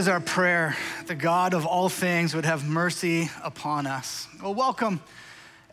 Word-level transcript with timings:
Is 0.00 0.08
our 0.08 0.18
prayer. 0.18 0.78
The 1.08 1.14
God 1.14 1.52
of 1.52 1.66
all 1.66 1.90
things 1.90 2.34
would 2.34 2.46
have 2.46 2.66
mercy 2.66 3.28
upon 3.44 3.86
us. 3.86 4.26
Well, 4.42 4.54
welcome, 4.54 4.98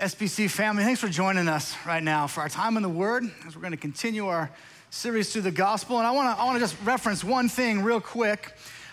SBC 0.01 0.49
family. 0.49 0.83
Thanks 0.83 0.99
for 0.99 1.07
joining 1.07 1.47
us 1.47 1.73
right 1.85 2.03
now 2.03 2.27
for 2.27 2.41
our 2.41 2.49
time 2.49 2.75
in 2.75 2.83
the 2.83 2.89
Word 2.89 3.23
as 3.47 3.55
we're 3.55 3.61
going 3.61 3.71
to 3.71 3.77
continue 3.77 4.27
our 4.27 4.51
series 4.89 5.31
through 5.31 5.43
the 5.43 5.51
gospel. 5.51 5.97
And 5.97 6.05
I 6.05 6.11
want 6.11 6.35
to 6.35 6.41
I 6.41 6.45
want 6.45 6.57
to 6.57 6.59
just 6.59 6.75
reference 6.83 7.23
one 7.23 7.47
thing 7.47 7.81
real 7.83 8.01
quick. 8.01 8.51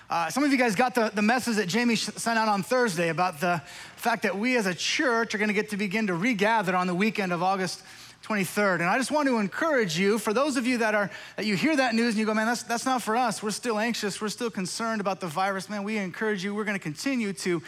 Uh, 0.08 0.30
some 0.30 0.44
of 0.44 0.52
you 0.52 0.56
guys 0.56 0.76
got 0.76 0.94
the, 0.94 1.10
the 1.12 1.22
message 1.22 1.56
that 1.56 1.66
Jamie 1.66 1.96
sent 1.96 2.38
out 2.38 2.46
on 2.46 2.62
Thursday 2.62 3.08
about 3.08 3.40
the 3.40 3.60
fact 3.96 4.22
that 4.22 4.38
we 4.38 4.56
as 4.56 4.66
a 4.66 4.74
church 4.74 5.34
are 5.34 5.38
going 5.38 5.48
to 5.48 5.54
get 5.54 5.70
to 5.70 5.76
begin 5.76 6.06
to 6.06 6.14
regather 6.14 6.76
on 6.76 6.86
the 6.86 6.94
weekend 6.94 7.32
of 7.32 7.42
August 7.42 7.82
23rd. 8.24 8.76
And 8.76 8.84
I 8.84 8.96
just 8.96 9.10
want 9.10 9.28
to 9.28 9.38
encourage 9.38 9.98
you, 9.98 10.18
for 10.18 10.32
those 10.32 10.56
of 10.56 10.66
you 10.66 10.78
that 10.78 10.94
are 10.94 11.10
that 11.36 11.44
you 11.44 11.56
hear 11.56 11.76
that 11.76 11.94
news 11.94 12.14
and 12.14 12.18
you 12.18 12.26
go, 12.26 12.32
man, 12.32 12.46
that's 12.46 12.62
that's 12.62 12.86
not 12.86 13.02
for 13.02 13.16
us. 13.16 13.42
We're 13.42 13.50
still 13.50 13.78
anxious. 13.78 14.20
We're 14.20 14.28
still 14.28 14.50
concerned 14.50 15.00
about 15.00 15.20
the 15.20 15.26
virus. 15.26 15.68
Man, 15.68 15.84
we 15.84 15.98
encourage 15.98 16.42
you. 16.42 16.54
We're 16.54 16.64
going 16.64 16.78
to 16.78 16.82
continue 16.82 17.32
to 17.34 17.62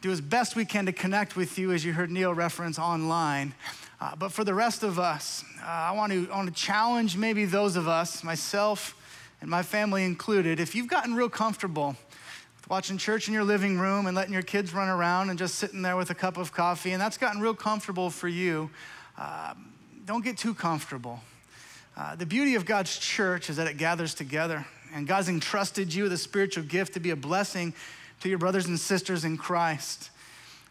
do 0.00 0.12
as 0.12 0.20
best 0.20 0.56
we 0.56 0.64
can 0.64 0.86
to 0.86 0.92
connect 0.92 1.36
with 1.36 1.58
you, 1.58 1.72
as 1.72 1.84
you 1.84 1.92
heard 1.92 2.10
Neil 2.10 2.34
reference 2.34 2.78
online. 2.78 3.54
Uh, 4.00 4.14
but 4.14 4.30
for 4.30 4.44
the 4.44 4.54
rest 4.54 4.82
of 4.82 4.98
us, 4.98 5.42
uh, 5.62 5.66
I 5.66 5.92
want 5.92 6.12
to 6.12 6.28
I 6.30 6.36
want 6.36 6.54
to 6.54 6.54
challenge 6.54 7.16
maybe 7.16 7.46
those 7.46 7.76
of 7.76 7.88
us, 7.88 8.22
myself 8.22 8.94
and 9.40 9.48
my 9.48 9.62
family 9.62 10.04
included, 10.04 10.60
if 10.60 10.74
you've 10.74 10.88
gotten 10.88 11.14
real 11.14 11.28
comfortable 11.30 11.96
watching 12.68 12.98
church 12.98 13.28
in 13.28 13.34
your 13.34 13.44
living 13.44 13.78
room 13.78 14.06
and 14.06 14.14
letting 14.14 14.34
your 14.34 14.42
kids 14.42 14.74
run 14.74 14.88
around 14.88 15.30
and 15.30 15.38
just 15.38 15.54
sitting 15.54 15.80
there 15.80 15.96
with 15.96 16.10
a 16.10 16.14
cup 16.14 16.36
of 16.36 16.52
coffee, 16.52 16.90
and 16.90 17.00
that's 17.00 17.16
gotten 17.16 17.40
real 17.40 17.54
comfortable 17.54 18.10
for 18.10 18.28
you. 18.28 18.68
Um, 19.16 19.72
don't 20.08 20.24
get 20.24 20.38
too 20.38 20.54
comfortable. 20.54 21.20
Uh, 21.94 22.16
the 22.16 22.24
beauty 22.24 22.54
of 22.54 22.64
God's 22.64 22.96
church 22.98 23.50
is 23.50 23.56
that 23.56 23.66
it 23.66 23.76
gathers 23.76 24.14
together, 24.14 24.64
and 24.94 25.06
God's 25.06 25.28
entrusted 25.28 25.92
you 25.92 26.04
with 26.04 26.14
a 26.14 26.16
spiritual 26.16 26.64
gift 26.64 26.94
to 26.94 27.00
be 27.00 27.10
a 27.10 27.16
blessing 27.16 27.74
to 28.20 28.30
your 28.30 28.38
brothers 28.38 28.64
and 28.64 28.80
sisters 28.80 29.26
in 29.26 29.36
Christ. 29.36 30.08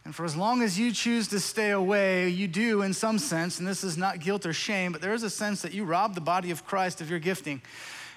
And 0.06 0.16
for 0.16 0.26
as 0.26 0.36
long 0.36 0.64
as 0.64 0.80
you 0.80 0.92
choose 0.92 1.28
to 1.28 1.40
stay 1.40 1.70
away, 1.70 2.30
you 2.30 2.48
do 2.48 2.82
in 2.82 2.96
some 2.96 3.20
sense, 3.20 3.60
and 3.60 3.68
this 3.68 3.84
is 3.84 3.96
not 3.96 4.22
guilt 4.22 4.44
or 4.48 4.54
shame, 4.54 4.92
but 4.92 5.02
there 5.02 5.14
is 5.14 5.22
a 5.22 5.30
sense 5.30 5.62
that 5.62 5.72
you 5.72 5.84
rob 5.84 6.16
the 6.16 6.22
body 6.22 6.50
of 6.50 6.66
Christ 6.66 7.00
of 7.00 7.08
your 7.08 7.20
gifting. 7.20 7.62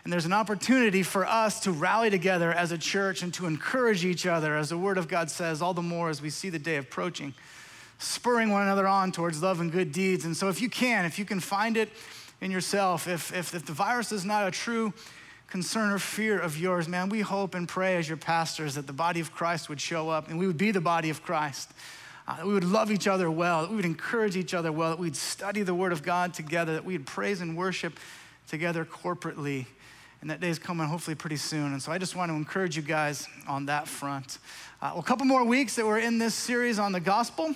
And 0.04 0.10
there's 0.10 0.24
an 0.24 0.32
opportunity 0.32 1.02
for 1.02 1.26
us 1.26 1.60
to 1.60 1.70
rally 1.70 2.08
together 2.08 2.50
as 2.50 2.72
a 2.72 2.78
church 2.78 3.22
and 3.22 3.34
to 3.34 3.44
encourage 3.44 4.06
each 4.06 4.24
other, 4.24 4.56
as 4.56 4.70
the 4.70 4.78
Word 4.78 4.96
of 4.96 5.06
God 5.06 5.30
says, 5.30 5.60
all 5.60 5.74
the 5.74 5.82
more 5.82 6.08
as 6.08 6.22
we 6.22 6.30
see 6.30 6.48
the 6.48 6.58
day 6.58 6.78
approaching 6.78 7.34
spurring 8.00 8.50
one 8.50 8.62
another 8.62 8.88
on 8.88 9.12
towards 9.12 9.42
love 9.42 9.60
and 9.60 9.70
good 9.70 9.92
deeds. 9.92 10.24
And 10.24 10.36
so, 10.36 10.48
if 10.48 10.60
you 10.60 10.68
can, 10.68 11.04
if 11.04 11.18
you 11.18 11.24
can 11.24 11.38
find 11.38 11.76
it 11.76 11.90
in 12.40 12.50
yourself, 12.50 13.06
if, 13.06 13.32
if, 13.34 13.54
if 13.54 13.66
the 13.66 13.72
virus 13.72 14.10
is 14.10 14.24
not 14.24 14.48
a 14.48 14.50
true 14.50 14.92
concern 15.48 15.90
or 15.90 15.98
fear 15.98 16.38
of 16.38 16.56
yours, 16.58 16.88
man, 16.88 17.08
we 17.08 17.20
hope 17.20 17.54
and 17.54 17.68
pray 17.68 17.96
as 17.96 18.08
your 18.08 18.16
pastors 18.16 18.74
that 18.76 18.86
the 18.86 18.92
body 18.92 19.20
of 19.20 19.32
Christ 19.32 19.68
would 19.68 19.80
show 19.80 20.08
up 20.08 20.28
and 20.28 20.38
we 20.38 20.46
would 20.46 20.56
be 20.56 20.70
the 20.70 20.80
body 20.80 21.10
of 21.10 21.22
Christ. 21.22 21.70
Uh, 22.26 22.36
that 22.36 22.46
we 22.46 22.54
would 22.54 22.64
love 22.64 22.92
each 22.92 23.08
other 23.08 23.30
well, 23.30 23.62
that 23.62 23.70
we 23.70 23.76
would 23.76 23.84
encourage 23.84 24.36
each 24.36 24.54
other 24.54 24.70
well, 24.70 24.90
that 24.90 24.98
we'd 24.98 25.16
study 25.16 25.62
the 25.62 25.74
Word 25.74 25.92
of 25.92 26.02
God 26.02 26.32
together, 26.32 26.74
that 26.74 26.84
we'd 26.84 27.04
praise 27.04 27.40
and 27.40 27.56
worship 27.56 27.98
together 28.48 28.84
corporately. 28.84 29.66
And 30.20 30.30
that 30.30 30.40
day 30.40 30.48
is 30.48 30.58
coming 30.58 30.86
hopefully 30.86 31.14
pretty 31.14 31.36
soon. 31.36 31.72
And 31.72 31.82
so 31.82 31.90
I 31.90 31.98
just 31.98 32.14
want 32.14 32.30
to 32.30 32.36
encourage 32.36 32.76
you 32.76 32.82
guys 32.82 33.26
on 33.48 33.66
that 33.66 33.88
front. 33.88 34.38
Uh, 34.80 34.90
well, 34.92 35.00
a 35.00 35.02
couple 35.02 35.26
more 35.26 35.44
weeks 35.44 35.74
that 35.76 35.86
we're 35.86 35.98
in 35.98 36.18
this 36.18 36.34
series 36.34 36.78
on 36.78 36.92
the 36.92 37.00
gospel. 37.00 37.54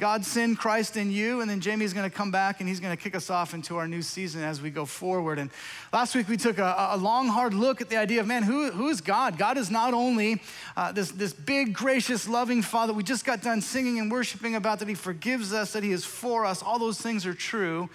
God 0.00 0.24
send 0.24 0.58
Christ 0.58 0.96
in 0.96 1.12
you. 1.12 1.42
And 1.42 1.50
then 1.50 1.60
Jamie's 1.60 1.92
going 1.92 2.08
to 2.08 2.16
come 2.16 2.30
back 2.30 2.60
and 2.60 2.68
he's 2.68 2.80
going 2.80 2.96
to 2.96 3.00
kick 3.00 3.14
us 3.14 3.28
off 3.28 3.52
into 3.52 3.76
our 3.76 3.86
new 3.86 4.00
season 4.00 4.42
as 4.42 4.62
we 4.62 4.70
go 4.70 4.86
forward. 4.86 5.38
And 5.38 5.50
last 5.92 6.14
week 6.14 6.26
we 6.26 6.38
took 6.38 6.56
a, 6.56 6.88
a 6.92 6.96
long, 6.96 7.28
hard 7.28 7.52
look 7.52 7.82
at 7.82 7.90
the 7.90 7.98
idea 7.98 8.20
of 8.20 8.26
man, 8.26 8.42
who, 8.42 8.70
who 8.70 8.88
is 8.88 9.02
God? 9.02 9.36
God 9.36 9.58
is 9.58 9.70
not 9.70 9.92
only 9.92 10.40
uh, 10.74 10.90
this, 10.90 11.10
this 11.10 11.34
big, 11.34 11.74
gracious, 11.74 12.26
loving 12.26 12.62
Father 12.62 12.94
we 12.94 13.02
just 13.02 13.26
got 13.26 13.42
done 13.42 13.60
singing 13.60 13.98
and 13.98 14.10
worshiping 14.10 14.54
about, 14.54 14.78
that 14.78 14.88
he 14.88 14.94
forgives 14.94 15.52
us, 15.52 15.74
that 15.74 15.82
he 15.82 15.92
is 15.92 16.06
for 16.06 16.46
us. 16.46 16.62
All 16.62 16.78
those 16.78 16.98
things 16.98 17.26
are 17.26 17.34
true. 17.34 17.90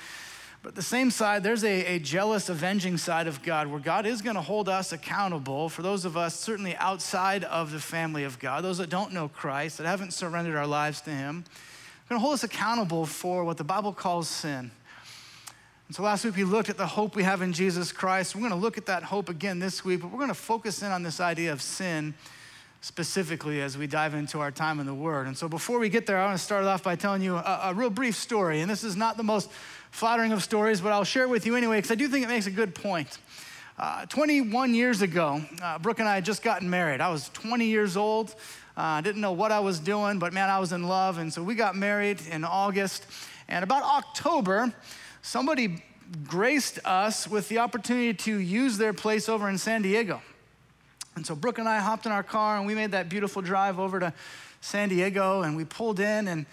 But 0.62 0.76
the 0.76 0.84
same 0.84 1.10
side, 1.10 1.44
there's 1.44 1.64
a, 1.64 1.96
a 1.96 2.00
jealous, 2.00 2.50
avenging 2.50 2.98
side 2.98 3.26
of 3.26 3.42
God 3.42 3.68
where 3.68 3.80
God 3.80 4.06
is 4.06 4.22
going 4.22 4.36
to 4.36 4.42
hold 4.44 4.70
us 4.70 4.92
accountable 4.92 5.70
for 5.70 5.82
those 5.82 6.06
of 6.06 6.16
us 6.16 6.40
certainly 6.40 6.76
outside 6.76 7.44
of 7.44 7.72
the 7.72 7.80
family 7.80 8.24
of 8.24 8.38
God, 8.38 8.64
those 8.64 8.78
that 8.78 8.92
don't 8.92 9.12
know 9.12 9.28
Christ, 9.28 9.80
that 9.80 9.88
haven't 9.88 10.14
surrendered 10.14 10.56
our 10.56 10.68
lives 10.68 11.02
to 11.02 11.10
him 11.10 11.46
going 12.10 12.20
to 12.20 12.22
hold 12.22 12.36
us 12.36 12.44
accountable 12.44 13.06
for 13.06 13.44
what 13.44 13.58
the 13.58 13.64
Bible 13.64 13.92
calls 13.92 14.28
sin. 14.28 14.70
And 15.88 15.96
so 15.96 16.04
last 16.04 16.24
week 16.24 16.36
we 16.36 16.44
looked 16.44 16.70
at 16.70 16.78
the 16.78 16.86
hope 16.86 17.16
we 17.16 17.24
have 17.24 17.42
in 17.42 17.52
Jesus 17.52 17.92
Christ. 17.92 18.36
We're 18.36 18.42
going 18.42 18.52
to 18.52 18.58
look 18.58 18.78
at 18.78 18.86
that 18.86 19.02
hope 19.02 19.28
again 19.28 19.58
this 19.58 19.84
week, 19.84 20.02
but 20.02 20.12
we're 20.12 20.20
going 20.20 20.30
to 20.30 20.36
focus 20.36 20.84
in 20.84 20.92
on 20.92 21.02
this 21.02 21.20
idea 21.20 21.52
of 21.52 21.62
sin 21.64 22.14
specifically 22.82 23.60
as 23.62 23.76
we 23.76 23.88
dive 23.88 24.14
into 24.14 24.40
our 24.40 24.52
time 24.52 24.80
in 24.80 24.86
the 24.86 24.94
Word. 24.94 25.26
And 25.26 25.36
so 25.36 25.48
before 25.48 25.80
we 25.80 25.90
get 25.90 26.06
there, 26.06 26.20
I 26.20 26.26
want 26.28 26.38
to 26.38 26.44
start 26.44 26.64
off 26.66 26.84
by 26.84 26.96
telling 26.96 27.24
you 27.24 27.38
a, 27.38 27.60
a 27.64 27.74
real 27.74 27.90
brief 27.90 28.16
story. 28.16 28.62
And 28.62 28.70
this 28.70 28.84
is 28.84 28.96
not 28.96 29.18
the 29.18 29.24
most 29.24 29.50
flattering 29.90 30.32
of 30.32 30.44
stories, 30.44 30.82
but 30.82 30.92
I'll 30.92 31.04
share 31.04 31.24
it 31.24 31.30
with 31.30 31.48
you 31.48 31.56
anyway 31.56 31.78
because 31.78 31.90
I 31.90 31.96
do 31.96 32.08
think 32.08 32.24
it 32.24 32.28
makes 32.28 32.46
a 32.46 32.52
good 32.52 32.76
point. 32.76 33.18
Uh, 33.80 34.06
21 34.06 34.76
years 34.76 35.02
ago, 35.02 35.42
uh, 35.62 35.80
Brooke 35.80 36.00
and 36.00 36.08
I 36.08 36.16
had 36.16 36.26
just 36.26 36.44
gotten 36.44 36.70
married. 36.70 37.02
I 37.02 37.10
was 37.10 37.30
20 37.30 37.66
years 37.66 37.98
old. 37.98 38.36
I 38.78 38.97
uh, 38.97 39.02
didn't 39.02 39.22
know 39.22 39.31
what 39.31 39.53
I 39.53 39.59
was 39.59 39.80
doing, 39.80 40.19
but 40.19 40.34
man, 40.34 40.50
I 40.50 40.59
was 40.59 40.74
in 40.74 40.84
love. 40.84 41.18
And 41.18 41.31
so 41.31 41.41
we 41.41 41.56
got 41.56 41.75
married 41.75 42.19
in 42.30 42.44
August. 42.44 43.06
And 43.47 43.63
about 43.63 43.84
October, 43.84 44.74
somebody 45.22 45.81
graced 46.28 46.80
us 46.84 47.28
with 47.28 47.47
the 47.47 47.59
opportunity 47.59 48.13
to 48.13 48.38
use 48.38 48.78
their 48.78 48.94
place 48.94 49.30
over 49.30 49.47
in 49.50 49.58
San 49.58 49.81
Diego. 49.81 50.22
And 51.16 51.25
so 51.25 51.36
Brooke 51.36 51.59
and 51.59 51.69
I 51.69 51.80
hopped 51.80 52.06
in 52.06 52.12
our 52.12 52.24
car 52.24 52.58
and 52.58 52.68
we 52.68 52.75
made 52.75 52.91
that 52.91 53.08
beautiful 53.08 53.41
drive 53.41 53.80
over 53.80 54.00
to 54.02 54.13
San 54.59 54.90
Diego 54.90 55.44
and 55.44 55.56
we 55.56 55.63
pulled 55.63 56.02
in 56.02 56.28
and 56.28 56.46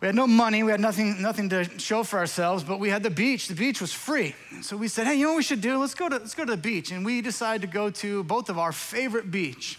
we 0.00 0.06
had 0.06 0.14
no 0.14 0.26
money, 0.26 0.62
we 0.62 0.72
had 0.72 0.80
nothing, 0.80 1.22
nothing 1.22 1.48
to 1.50 1.64
show 1.78 2.02
for 2.02 2.18
ourselves, 2.18 2.62
but 2.64 2.78
we 2.80 2.90
had 2.90 3.02
the 3.02 3.10
beach. 3.10 3.48
The 3.48 3.54
beach 3.54 3.80
was 3.80 3.92
free. 3.92 4.34
So 4.60 4.76
we 4.76 4.88
said, 4.88 5.06
hey, 5.06 5.14
you 5.14 5.24
know 5.24 5.30
what 5.30 5.36
we 5.38 5.42
should 5.42 5.62
do? 5.62 5.78
Let's 5.78 5.94
go 5.94 6.08
to, 6.08 6.16
let's 6.16 6.34
go 6.34 6.44
to 6.44 6.50
the 6.50 6.56
beach. 6.56 6.90
And 6.90 7.04
we 7.04 7.22
decided 7.22 7.62
to 7.62 7.72
go 7.72 7.88
to 7.90 8.24
both 8.24 8.50
of 8.50 8.58
our 8.58 8.72
favorite 8.72 9.30
beach. 9.30 9.78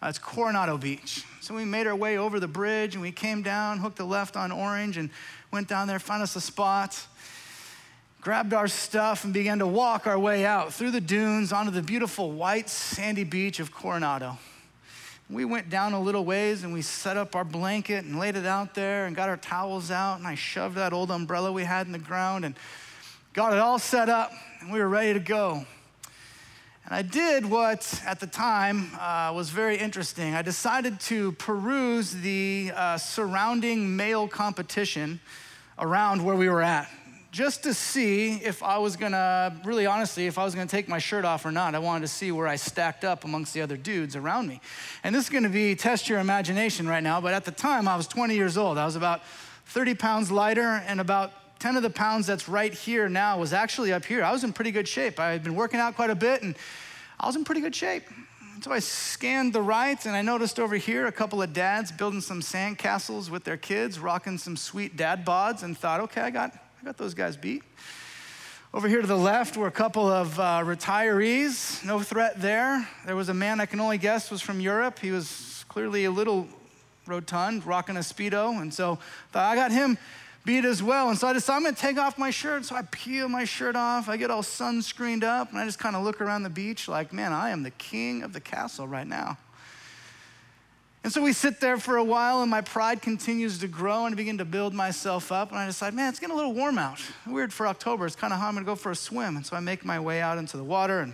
Uh, 0.00 0.06
it's 0.06 0.18
Coronado 0.18 0.78
Beach. 0.78 1.24
So 1.40 1.56
we 1.56 1.64
made 1.64 1.88
our 1.88 1.96
way 1.96 2.18
over 2.18 2.38
the 2.38 2.46
bridge 2.46 2.94
and 2.94 3.02
we 3.02 3.10
came 3.10 3.42
down, 3.42 3.78
hooked 3.78 3.98
a 3.98 4.04
left 4.04 4.36
on 4.36 4.52
Orange, 4.52 4.96
and 4.96 5.10
went 5.50 5.66
down 5.66 5.88
there, 5.88 5.98
found 5.98 6.22
us 6.22 6.36
a 6.36 6.40
spot, 6.40 7.04
grabbed 8.20 8.52
our 8.52 8.68
stuff, 8.68 9.24
and 9.24 9.34
began 9.34 9.58
to 9.58 9.66
walk 9.66 10.06
our 10.06 10.18
way 10.18 10.46
out 10.46 10.72
through 10.72 10.92
the 10.92 11.00
dunes 11.00 11.52
onto 11.52 11.72
the 11.72 11.82
beautiful 11.82 12.30
white 12.30 12.68
sandy 12.68 13.24
beach 13.24 13.58
of 13.58 13.74
Coronado. 13.74 14.38
We 15.28 15.44
went 15.44 15.68
down 15.68 15.94
a 15.94 16.00
little 16.00 16.24
ways 16.24 16.62
and 16.62 16.72
we 16.72 16.80
set 16.80 17.16
up 17.16 17.34
our 17.34 17.44
blanket 17.44 18.04
and 18.04 18.20
laid 18.20 18.36
it 18.36 18.46
out 18.46 18.74
there 18.74 19.06
and 19.06 19.16
got 19.16 19.28
our 19.28 19.36
towels 19.36 19.90
out. 19.90 20.18
And 20.18 20.28
I 20.28 20.36
shoved 20.36 20.76
that 20.76 20.92
old 20.92 21.10
umbrella 21.10 21.50
we 21.50 21.64
had 21.64 21.86
in 21.86 21.92
the 21.92 21.98
ground 21.98 22.44
and 22.44 22.54
got 23.32 23.52
it 23.52 23.58
all 23.58 23.80
set 23.80 24.08
up 24.08 24.32
and 24.60 24.72
we 24.72 24.78
were 24.78 24.88
ready 24.88 25.12
to 25.12 25.20
go. 25.20 25.66
And 26.88 26.96
I 26.96 27.02
did 27.02 27.44
what 27.44 28.00
at 28.06 28.18
the 28.18 28.26
time 28.26 28.94
uh, 28.98 29.30
was 29.34 29.50
very 29.50 29.76
interesting. 29.76 30.34
I 30.34 30.40
decided 30.40 30.98
to 31.00 31.32
peruse 31.32 32.12
the 32.12 32.72
uh, 32.74 32.96
surrounding 32.96 33.94
male 33.94 34.26
competition 34.26 35.20
around 35.78 36.24
where 36.24 36.34
we 36.34 36.48
were 36.48 36.62
at, 36.62 36.88
just 37.30 37.64
to 37.64 37.74
see 37.74 38.36
if 38.36 38.62
I 38.62 38.78
was 38.78 38.96
gonna, 38.96 39.60
really 39.66 39.84
honestly, 39.84 40.28
if 40.28 40.38
I 40.38 40.44
was 40.44 40.54
gonna 40.54 40.66
take 40.66 40.88
my 40.88 40.98
shirt 40.98 41.26
off 41.26 41.44
or 41.44 41.52
not. 41.52 41.74
I 41.74 41.78
wanted 41.78 42.06
to 42.06 42.08
see 42.08 42.32
where 42.32 42.48
I 42.48 42.56
stacked 42.56 43.04
up 43.04 43.22
amongst 43.22 43.52
the 43.52 43.60
other 43.60 43.76
dudes 43.76 44.16
around 44.16 44.48
me. 44.48 44.58
And 45.04 45.14
this 45.14 45.24
is 45.24 45.30
gonna 45.30 45.50
be 45.50 45.74
test 45.74 46.08
your 46.08 46.20
imagination 46.20 46.88
right 46.88 47.02
now, 47.02 47.20
but 47.20 47.34
at 47.34 47.44
the 47.44 47.50
time 47.52 47.86
I 47.86 47.96
was 47.96 48.08
20 48.08 48.34
years 48.34 48.56
old. 48.56 48.78
I 48.78 48.86
was 48.86 48.96
about 48.96 49.20
30 49.66 49.94
pounds 49.94 50.30
lighter 50.30 50.82
and 50.86 51.02
about 51.02 51.32
10 51.58 51.76
of 51.76 51.82
the 51.82 51.90
pounds 51.90 52.26
that's 52.26 52.48
right 52.48 52.72
here 52.72 53.08
now 53.08 53.38
was 53.38 53.52
actually 53.52 53.92
up 53.92 54.04
here. 54.04 54.22
I 54.22 54.30
was 54.30 54.44
in 54.44 54.52
pretty 54.52 54.70
good 54.70 54.86
shape. 54.86 55.18
I 55.18 55.30
had 55.30 55.42
been 55.42 55.56
working 55.56 55.80
out 55.80 55.96
quite 55.96 56.10
a 56.10 56.14
bit 56.14 56.42
and 56.42 56.54
I 57.18 57.26
was 57.26 57.34
in 57.34 57.44
pretty 57.44 57.60
good 57.60 57.74
shape. 57.74 58.04
So 58.62 58.72
I 58.72 58.78
scanned 58.78 59.52
the 59.52 59.62
right 59.62 60.04
and 60.04 60.14
I 60.14 60.22
noticed 60.22 60.60
over 60.60 60.76
here 60.76 61.06
a 61.06 61.12
couple 61.12 61.42
of 61.42 61.52
dads 61.52 61.90
building 61.90 62.20
some 62.20 62.42
sand 62.42 62.78
castles 62.78 63.30
with 63.30 63.44
their 63.44 63.56
kids, 63.56 63.98
rocking 63.98 64.38
some 64.38 64.56
sweet 64.56 64.96
dad 64.96 65.24
bods, 65.24 65.62
and 65.62 65.76
thought, 65.76 66.00
okay, 66.00 66.20
I 66.20 66.30
got, 66.30 66.52
I 66.80 66.84
got 66.84 66.96
those 66.96 67.14
guys 67.14 67.36
beat. 67.36 67.62
Over 68.74 68.86
here 68.86 69.00
to 69.00 69.06
the 69.06 69.16
left 69.16 69.56
were 69.56 69.66
a 69.66 69.72
couple 69.72 70.06
of 70.06 70.38
uh, 70.38 70.60
retirees, 70.64 71.84
no 71.84 72.00
threat 72.00 72.40
there. 72.40 72.86
There 73.06 73.16
was 73.16 73.28
a 73.28 73.34
man 73.34 73.60
I 73.60 73.66
can 73.66 73.80
only 73.80 73.98
guess 73.98 74.30
was 74.30 74.42
from 74.42 74.60
Europe. 74.60 74.98
He 74.98 75.10
was 75.10 75.64
clearly 75.68 76.04
a 76.04 76.10
little 76.10 76.46
rotund, 77.06 77.64
rocking 77.64 77.96
a 77.96 78.00
Speedo, 78.00 78.60
and 78.60 78.72
so 78.72 78.98
thought, 79.32 79.50
I 79.50 79.54
got 79.54 79.70
him 79.70 79.96
beat 80.48 80.64
as 80.64 80.82
well. 80.82 81.10
And 81.10 81.18
so 81.18 81.28
I 81.28 81.34
decided 81.34 81.58
I'm 81.58 81.64
gonna 81.64 81.76
take 81.76 81.98
off 81.98 82.16
my 82.16 82.30
shirt. 82.30 82.64
So 82.64 82.74
I 82.74 82.80
peel 82.80 83.28
my 83.28 83.44
shirt 83.44 83.76
off. 83.76 84.08
I 84.08 84.16
get 84.16 84.30
all 84.30 84.40
sunscreened 84.40 85.22
up, 85.22 85.50
and 85.50 85.58
I 85.58 85.66
just 85.66 85.78
kind 85.78 85.94
of 85.94 86.02
look 86.02 86.22
around 86.22 86.42
the 86.42 86.48
beach 86.48 86.88
like, 86.88 87.12
man, 87.12 87.34
I 87.34 87.50
am 87.50 87.64
the 87.64 87.70
king 87.70 88.22
of 88.22 88.32
the 88.32 88.40
castle 88.40 88.88
right 88.88 89.06
now. 89.06 89.36
And 91.04 91.12
so 91.12 91.22
we 91.22 91.34
sit 91.34 91.60
there 91.60 91.76
for 91.76 91.98
a 91.98 92.02
while, 92.02 92.40
and 92.40 92.50
my 92.50 92.62
pride 92.62 93.02
continues 93.02 93.58
to 93.58 93.68
grow, 93.68 94.06
and 94.06 94.14
I 94.14 94.16
begin 94.16 94.38
to 94.38 94.46
build 94.46 94.72
myself 94.72 95.30
up. 95.30 95.50
And 95.50 95.58
I 95.58 95.66
decide, 95.66 95.92
man, 95.92 96.08
it's 96.08 96.18
getting 96.18 96.32
a 96.32 96.36
little 96.36 96.54
warm 96.54 96.78
out. 96.78 96.98
Weird 97.26 97.52
for 97.52 97.66
October. 97.66 98.06
It's 98.06 98.16
kind 98.16 98.32
of 98.32 98.38
hot. 98.38 98.48
I'm 98.48 98.54
gonna 98.54 98.64
go 98.64 98.74
for 98.74 98.90
a 98.90 98.96
swim. 98.96 99.36
And 99.36 99.44
so 99.44 99.54
I 99.54 99.60
make 99.60 99.84
my 99.84 100.00
way 100.00 100.22
out 100.22 100.38
into 100.38 100.56
the 100.56 100.64
water 100.64 101.00
and 101.00 101.12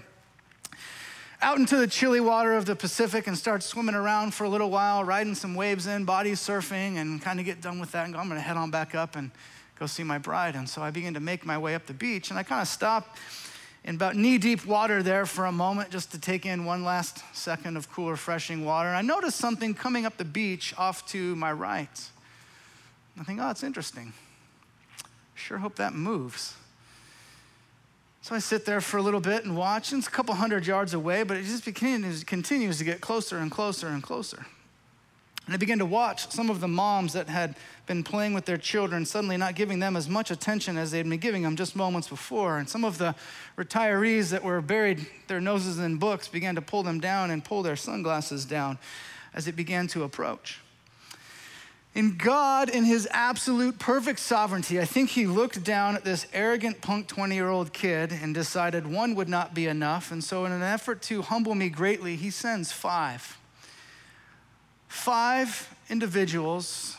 out 1.42 1.58
into 1.58 1.76
the 1.76 1.86
chilly 1.86 2.20
water 2.20 2.54
of 2.54 2.66
the 2.66 2.76
Pacific 2.76 3.26
and 3.26 3.36
start 3.36 3.62
swimming 3.62 3.94
around 3.94 4.34
for 4.34 4.44
a 4.44 4.48
little 4.48 4.70
while, 4.70 5.04
riding 5.04 5.34
some 5.34 5.54
waves 5.54 5.86
in, 5.86 6.04
body 6.04 6.32
surfing, 6.32 6.96
and 6.96 7.20
kind 7.20 7.38
of 7.38 7.46
get 7.46 7.60
done 7.60 7.78
with 7.78 7.92
that 7.92 8.04
and 8.04 8.14
go, 8.14 8.20
I'm 8.20 8.28
going 8.28 8.38
to 8.40 8.46
head 8.46 8.56
on 8.56 8.70
back 8.70 8.94
up 8.94 9.16
and 9.16 9.30
go 9.78 9.86
see 9.86 10.02
my 10.02 10.18
bride. 10.18 10.54
And 10.54 10.68
so 10.68 10.82
I 10.82 10.90
begin 10.90 11.14
to 11.14 11.20
make 11.20 11.44
my 11.44 11.58
way 11.58 11.74
up 11.74 11.86
the 11.86 11.94
beach, 11.94 12.30
and 12.30 12.38
I 12.38 12.42
kind 12.42 12.62
of 12.62 12.68
stop 12.68 13.16
in 13.84 13.96
about 13.96 14.16
knee 14.16 14.38
deep 14.38 14.64
water 14.64 15.02
there 15.02 15.26
for 15.26 15.44
a 15.44 15.52
moment 15.52 15.90
just 15.90 16.10
to 16.12 16.18
take 16.18 16.46
in 16.46 16.64
one 16.64 16.84
last 16.84 17.22
second 17.34 17.76
of 17.76 17.92
cool, 17.92 18.10
refreshing 18.10 18.64
water. 18.64 18.88
And 18.88 18.96
I 18.96 19.02
notice 19.02 19.34
something 19.34 19.74
coming 19.74 20.06
up 20.06 20.16
the 20.16 20.24
beach 20.24 20.72
off 20.78 21.06
to 21.08 21.36
my 21.36 21.52
right. 21.52 22.10
I 23.20 23.24
think, 23.24 23.40
oh, 23.42 23.50
it's 23.50 23.62
interesting. 23.62 24.12
Sure 25.34 25.58
hope 25.58 25.76
that 25.76 25.94
moves. 25.94 26.54
So 28.24 28.34
I 28.34 28.38
sit 28.38 28.64
there 28.64 28.80
for 28.80 28.96
a 28.96 29.02
little 29.02 29.20
bit 29.20 29.44
and 29.44 29.54
watch, 29.54 29.92
and 29.92 29.98
it's 29.98 30.08
a 30.08 30.10
couple 30.10 30.34
hundred 30.34 30.66
yards 30.66 30.94
away, 30.94 31.24
but 31.24 31.36
it 31.36 31.42
just 31.42 31.62
continues, 31.62 32.24
continues 32.24 32.78
to 32.78 32.84
get 32.84 33.02
closer 33.02 33.36
and 33.36 33.50
closer 33.50 33.88
and 33.88 34.02
closer. 34.02 34.46
And 35.44 35.54
I 35.54 35.58
began 35.58 35.78
to 35.80 35.84
watch 35.84 36.30
some 36.30 36.48
of 36.48 36.62
the 36.62 36.66
moms 36.66 37.12
that 37.12 37.28
had 37.28 37.54
been 37.86 38.02
playing 38.02 38.32
with 38.32 38.46
their 38.46 38.56
children, 38.56 39.04
suddenly 39.04 39.36
not 39.36 39.56
giving 39.56 39.78
them 39.78 39.94
as 39.94 40.08
much 40.08 40.30
attention 40.30 40.78
as 40.78 40.90
they'd 40.90 41.06
been 41.06 41.18
giving 41.18 41.42
them 41.42 41.54
just 41.54 41.76
moments 41.76 42.08
before. 42.08 42.56
And 42.56 42.66
some 42.66 42.82
of 42.82 42.96
the 42.96 43.14
retirees 43.58 44.30
that 44.30 44.42
were 44.42 44.62
buried 44.62 45.06
their 45.26 45.38
noses 45.38 45.78
in 45.78 45.98
books 45.98 46.26
began 46.26 46.54
to 46.54 46.62
pull 46.62 46.82
them 46.82 47.00
down 47.00 47.30
and 47.30 47.44
pull 47.44 47.62
their 47.62 47.76
sunglasses 47.76 48.46
down 48.46 48.78
as 49.34 49.48
it 49.48 49.54
began 49.54 49.86
to 49.88 50.02
approach. 50.02 50.60
In 51.94 52.16
God, 52.16 52.70
in 52.70 52.84
his 52.84 53.06
absolute 53.12 53.78
perfect 53.78 54.18
sovereignty, 54.18 54.80
I 54.80 54.84
think 54.84 55.10
he 55.10 55.28
looked 55.28 55.62
down 55.62 55.94
at 55.94 56.04
this 56.04 56.26
arrogant 56.32 56.80
punk 56.80 57.06
20 57.06 57.34
year 57.36 57.48
old 57.48 57.72
kid 57.72 58.12
and 58.12 58.34
decided 58.34 58.84
one 58.84 59.14
would 59.14 59.28
not 59.28 59.54
be 59.54 59.66
enough. 59.66 60.10
And 60.10 60.22
so, 60.22 60.44
in 60.44 60.50
an 60.50 60.62
effort 60.62 61.02
to 61.02 61.22
humble 61.22 61.54
me 61.54 61.68
greatly, 61.68 62.16
he 62.16 62.30
sends 62.30 62.72
five. 62.72 63.38
Five 64.88 65.72
individuals 65.88 66.96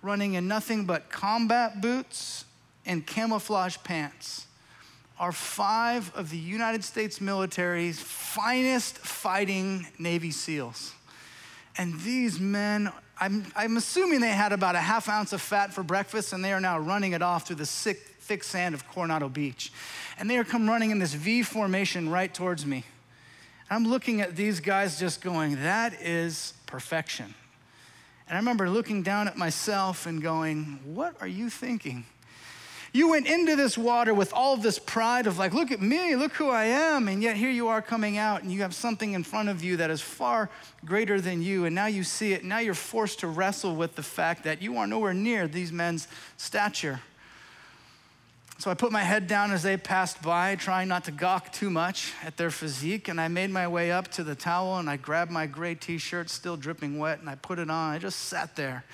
running 0.00 0.34
in 0.34 0.46
nothing 0.46 0.84
but 0.84 1.10
combat 1.10 1.80
boots 1.80 2.44
and 2.86 3.04
camouflage 3.04 3.78
pants 3.82 4.46
are 5.18 5.32
five 5.32 6.14
of 6.14 6.30
the 6.30 6.38
United 6.38 6.84
States 6.84 7.20
military's 7.20 7.98
finest 7.98 8.98
fighting 8.98 9.88
Navy 9.98 10.30
SEALs. 10.30 10.94
And 11.76 11.98
these 12.00 12.38
men 12.38 12.92
I'm, 13.20 13.44
I'm 13.56 13.76
assuming 13.76 14.20
they 14.20 14.28
had 14.28 14.52
about 14.52 14.74
a 14.74 14.80
half 14.80 15.08
ounce 15.08 15.32
of 15.32 15.40
fat 15.40 15.72
for 15.72 15.82
breakfast 15.82 16.32
and 16.32 16.44
they 16.44 16.52
are 16.52 16.60
now 16.60 16.78
running 16.78 17.12
it 17.12 17.22
off 17.22 17.46
through 17.46 17.56
the 17.56 17.66
sick, 17.66 17.98
thick 18.20 18.44
sand 18.44 18.74
of 18.74 18.88
Coronado 18.88 19.28
Beach. 19.28 19.72
And 20.18 20.30
they 20.30 20.38
are 20.38 20.44
come 20.44 20.68
running 20.68 20.90
in 20.90 20.98
this 20.98 21.14
V 21.14 21.42
formation 21.42 22.08
right 22.08 22.32
towards 22.32 22.64
me. 22.64 22.84
I'm 23.70 23.86
looking 23.86 24.20
at 24.20 24.36
these 24.36 24.60
guys 24.60 24.98
just 24.98 25.20
going, 25.20 25.56
that 25.62 26.00
is 26.00 26.54
perfection. 26.66 27.34
And 28.28 28.36
I 28.36 28.38
remember 28.38 28.70
looking 28.70 29.02
down 29.02 29.26
at 29.26 29.36
myself 29.36 30.06
and 30.06 30.22
going, 30.22 30.80
what 30.84 31.16
are 31.20 31.26
you 31.26 31.50
thinking? 31.50 32.04
You 32.92 33.10
went 33.10 33.26
into 33.26 33.54
this 33.54 33.76
water 33.76 34.14
with 34.14 34.32
all 34.32 34.56
this 34.56 34.78
pride 34.78 35.26
of, 35.26 35.38
like, 35.38 35.52
look 35.52 35.70
at 35.70 35.82
me, 35.82 36.16
look 36.16 36.32
who 36.32 36.48
I 36.48 36.64
am. 36.64 37.06
And 37.08 37.22
yet 37.22 37.36
here 37.36 37.50
you 37.50 37.68
are 37.68 37.82
coming 37.82 38.16
out 38.16 38.42
and 38.42 38.50
you 38.50 38.62
have 38.62 38.74
something 38.74 39.12
in 39.12 39.22
front 39.24 39.50
of 39.50 39.62
you 39.62 39.76
that 39.76 39.90
is 39.90 40.00
far 40.00 40.48
greater 40.84 41.20
than 41.20 41.42
you. 41.42 41.66
And 41.66 41.74
now 41.74 41.86
you 41.86 42.02
see 42.02 42.32
it. 42.32 42.44
Now 42.44 42.60
you're 42.60 42.74
forced 42.74 43.20
to 43.20 43.26
wrestle 43.26 43.76
with 43.76 43.94
the 43.94 44.02
fact 44.02 44.44
that 44.44 44.62
you 44.62 44.78
are 44.78 44.86
nowhere 44.86 45.12
near 45.12 45.46
these 45.46 45.70
men's 45.70 46.08
stature. 46.38 47.00
So 48.58 48.70
I 48.70 48.74
put 48.74 48.90
my 48.90 49.04
head 49.04 49.28
down 49.28 49.52
as 49.52 49.62
they 49.62 49.76
passed 49.76 50.20
by, 50.20 50.56
trying 50.56 50.88
not 50.88 51.04
to 51.04 51.12
gawk 51.12 51.52
too 51.52 51.70
much 51.70 52.12
at 52.24 52.36
their 52.36 52.50
physique. 52.50 53.06
And 53.08 53.20
I 53.20 53.28
made 53.28 53.50
my 53.50 53.68
way 53.68 53.92
up 53.92 54.08
to 54.12 54.24
the 54.24 54.34
towel 54.34 54.78
and 54.78 54.88
I 54.88 54.96
grabbed 54.96 55.30
my 55.30 55.46
gray 55.46 55.74
t 55.74 55.98
shirt, 55.98 56.30
still 56.30 56.56
dripping 56.56 56.98
wet, 56.98 57.20
and 57.20 57.28
I 57.28 57.34
put 57.34 57.58
it 57.58 57.70
on. 57.70 57.94
I 57.94 57.98
just 57.98 58.18
sat 58.20 58.56
there 58.56 58.84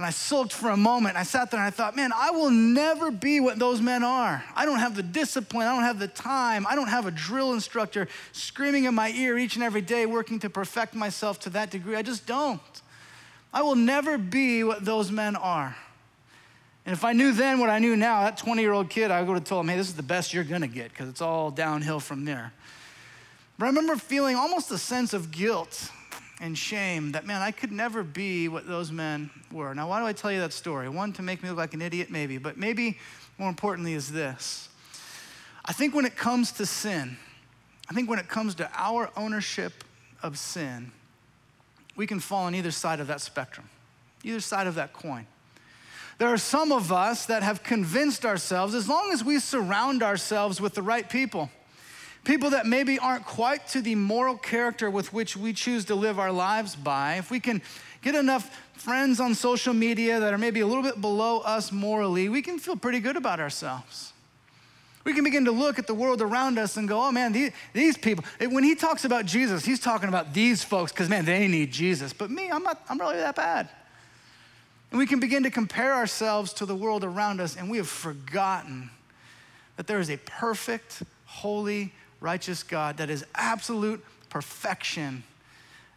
and 0.00 0.06
I 0.06 0.10
sulked 0.12 0.54
for 0.54 0.70
a 0.70 0.78
moment. 0.78 1.18
I 1.18 1.24
sat 1.24 1.50
there 1.50 1.60
and 1.60 1.66
I 1.66 1.70
thought, 1.70 1.94
man, 1.94 2.10
I 2.16 2.30
will 2.30 2.48
never 2.48 3.10
be 3.10 3.38
what 3.38 3.58
those 3.58 3.82
men 3.82 4.02
are. 4.02 4.42
I 4.56 4.64
don't 4.64 4.78
have 4.78 4.96
the 4.96 5.02
discipline. 5.02 5.66
I 5.66 5.74
don't 5.74 5.82
have 5.82 5.98
the 5.98 6.08
time. 6.08 6.66
I 6.66 6.74
don't 6.74 6.88
have 6.88 7.04
a 7.04 7.10
drill 7.10 7.52
instructor 7.52 8.08
screaming 8.32 8.84
in 8.84 8.94
my 8.94 9.10
ear 9.10 9.36
each 9.36 9.56
and 9.56 9.62
every 9.62 9.82
day, 9.82 10.06
working 10.06 10.38
to 10.38 10.48
perfect 10.48 10.94
myself 10.94 11.38
to 11.40 11.50
that 11.50 11.70
degree. 11.70 11.96
I 11.96 12.00
just 12.00 12.24
don't. 12.24 12.62
I 13.52 13.60
will 13.60 13.74
never 13.74 14.16
be 14.16 14.64
what 14.64 14.86
those 14.86 15.12
men 15.12 15.36
are. 15.36 15.76
And 16.86 16.94
if 16.94 17.04
I 17.04 17.12
knew 17.12 17.32
then 17.32 17.60
what 17.60 17.68
I 17.68 17.78
knew 17.78 17.94
now, 17.94 18.22
that 18.22 18.38
20 18.38 18.62
year 18.62 18.72
old 18.72 18.88
kid, 18.88 19.10
I 19.10 19.20
would 19.20 19.34
have 19.34 19.44
told 19.44 19.66
him, 19.66 19.68
hey, 19.68 19.76
this 19.76 19.88
is 19.88 19.96
the 19.96 20.02
best 20.02 20.32
you're 20.32 20.44
going 20.44 20.62
to 20.62 20.66
get 20.66 20.88
because 20.88 21.10
it's 21.10 21.20
all 21.20 21.50
downhill 21.50 22.00
from 22.00 22.24
there. 22.24 22.54
But 23.58 23.66
I 23.66 23.68
remember 23.68 23.96
feeling 23.96 24.34
almost 24.34 24.70
a 24.70 24.78
sense 24.78 25.12
of 25.12 25.30
guilt 25.30 25.90
and 26.40 26.56
shame 26.56 27.12
that, 27.12 27.26
man, 27.26 27.42
I 27.42 27.50
could 27.50 27.70
never 27.70 28.02
be 28.02 28.48
what 28.48 28.66
those 28.66 28.90
men 28.90 29.30
were. 29.52 29.74
Now, 29.74 29.88
why 29.88 30.00
do 30.00 30.06
I 30.06 30.12
tell 30.12 30.32
you 30.32 30.40
that 30.40 30.52
story? 30.52 30.88
One, 30.88 31.12
to 31.12 31.22
make 31.22 31.42
me 31.42 31.50
look 31.50 31.58
like 31.58 31.74
an 31.74 31.82
idiot, 31.82 32.10
maybe, 32.10 32.38
but 32.38 32.56
maybe 32.56 32.98
more 33.38 33.48
importantly 33.48 33.92
is 33.92 34.10
this. 34.10 34.68
I 35.64 35.72
think 35.72 35.94
when 35.94 36.06
it 36.06 36.16
comes 36.16 36.52
to 36.52 36.66
sin, 36.66 37.16
I 37.88 37.92
think 37.92 38.08
when 38.08 38.18
it 38.18 38.28
comes 38.28 38.54
to 38.56 38.70
our 38.74 39.10
ownership 39.16 39.84
of 40.22 40.38
sin, 40.38 40.92
we 41.96 42.06
can 42.06 42.20
fall 42.20 42.44
on 42.44 42.54
either 42.54 42.70
side 42.70 43.00
of 43.00 43.08
that 43.08 43.20
spectrum, 43.20 43.68
either 44.24 44.40
side 44.40 44.66
of 44.66 44.76
that 44.76 44.92
coin. 44.92 45.26
There 46.18 46.28
are 46.28 46.38
some 46.38 46.72
of 46.72 46.92
us 46.92 47.26
that 47.26 47.42
have 47.42 47.62
convinced 47.62 48.24
ourselves, 48.24 48.74
as 48.74 48.88
long 48.88 49.10
as 49.12 49.24
we 49.24 49.38
surround 49.38 50.02
ourselves 50.02 50.60
with 50.60 50.74
the 50.74 50.82
right 50.82 51.08
people, 51.08 51.50
people 52.24 52.50
that 52.50 52.66
maybe 52.66 52.98
aren't 52.98 53.24
quite 53.24 53.66
to 53.68 53.80
the 53.80 53.94
moral 53.94 54.36
character 54.36 54.90
with 54.90 55.12
which 55.12 55.36
we 55.36 55.52
choose 55.52 55.84
to 55.86 55.94
live 55.94 56.18
our 56.18 56.32
lives 56.32 56.76
by, 56.76 57.16
if 57.16 57.30
we 57.30 57.40
can 57.40 57.62
get 58.02 58.14
enough 58.14 58.58
friends 58.74 59.20
on 59.20 59.34
social 59.34 59.74
media 59.74 60.20
that 60.20 60.32
are 60.32 60.38
maybe 60.38 60.60
a 60.60 60.66
little 60.66 60.82
bit 60.82 61.00
below 61.00 61.40
us 61.40 61.70
morally, 61.70 62.28
we 62.28 62.42
can 62.42 62.58
feel 62.58 62.76
pretty 62.76 63.00
good 63.00 63.16
about 63.16 63.40
ourselves. 63.40 64.12
We 65.04 65.14
can 65.14 65.24
begin 65.24 65.46
to 65.46 65.52
look 65.52 65.78
at 65.78 65.86
the 65.86 65.94
world 65.94 66.20
around 66.20 66.58
us 66.58 66.76
and 66.76 66.86
go, 66.86 67.02
oh 67.02 67.10
man, 67.10 67.32
these, 67.32 67.52
these 67.72 67.96
people, 67.96 68.24
when 68.38 68.64
he 68.64 68.74
talks 68.74 69.04
about 69.04 69.24
Jesus, 69.24 69.64
he's 69.64 69.80
talking 69.80 70.08
about 70.08 70.34
these 70.34 70.62
folks 70.62 70.92
because 70.92 71.08
man, 71.08 71.24
they 71.24 71.48
need 71.48 71.72
Jesus. 71.72 72.12
But 72.12 72.30
me, 72.30 72.50
I'm 72.50 72.62
not, 72.62 72.82
I'm 72.88 72.98
really 72.98 73.16
that 73.16 73.36
bad. 73.36 73.68
And 74.90 74.98
we 74.98 75.06
can 75.06 75.20
begin 75.20 75.44
to 75.44 75.50
compare 75.50 75.94
ourselves 75.94 76.52
to 76.54 76.66
the 76.66 76.74
world 76.74 77.04
around 77.04 77.40
us, 77.40 77.56
and 77.56 77.70
we 77.70 77.76
have 77.76 77.88
forgotten 77.88 78.90
that 79.76 79.86
there 79.86 80.00
is 80.00 80.10
a 80.10 80.16
perfect, 80.18 81.02
holy, 81.26 81.92
righteous 82.20 82.62
God 82.62 82.98
that 82.98 83.10
is 83.10 83.24
absolute 83.34 84.04
perfection. 84.28 85.22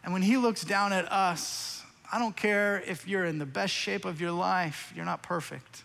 And 0.02 0.12
when 0.12 0.22
He 0.22 0.36
looks 0.36 0.64
down 0.64 0.92
at 0.92 1.10
us, 1.10 1.82
I 2.12 2.18
don't 2.18 2.36
care 2.36 2.82
if 2.86 3.08
you're 3.08 3.24
in 3.24 3.38
the 3.38 3.46
best 3.46 3.72
shape 3.72 4.04
of 4.04 4.20
your 4.20 4.32
life, 4.32 4.92
you're 4.94 5.04
not 5.04 5.22
perfect. 5.22 5.82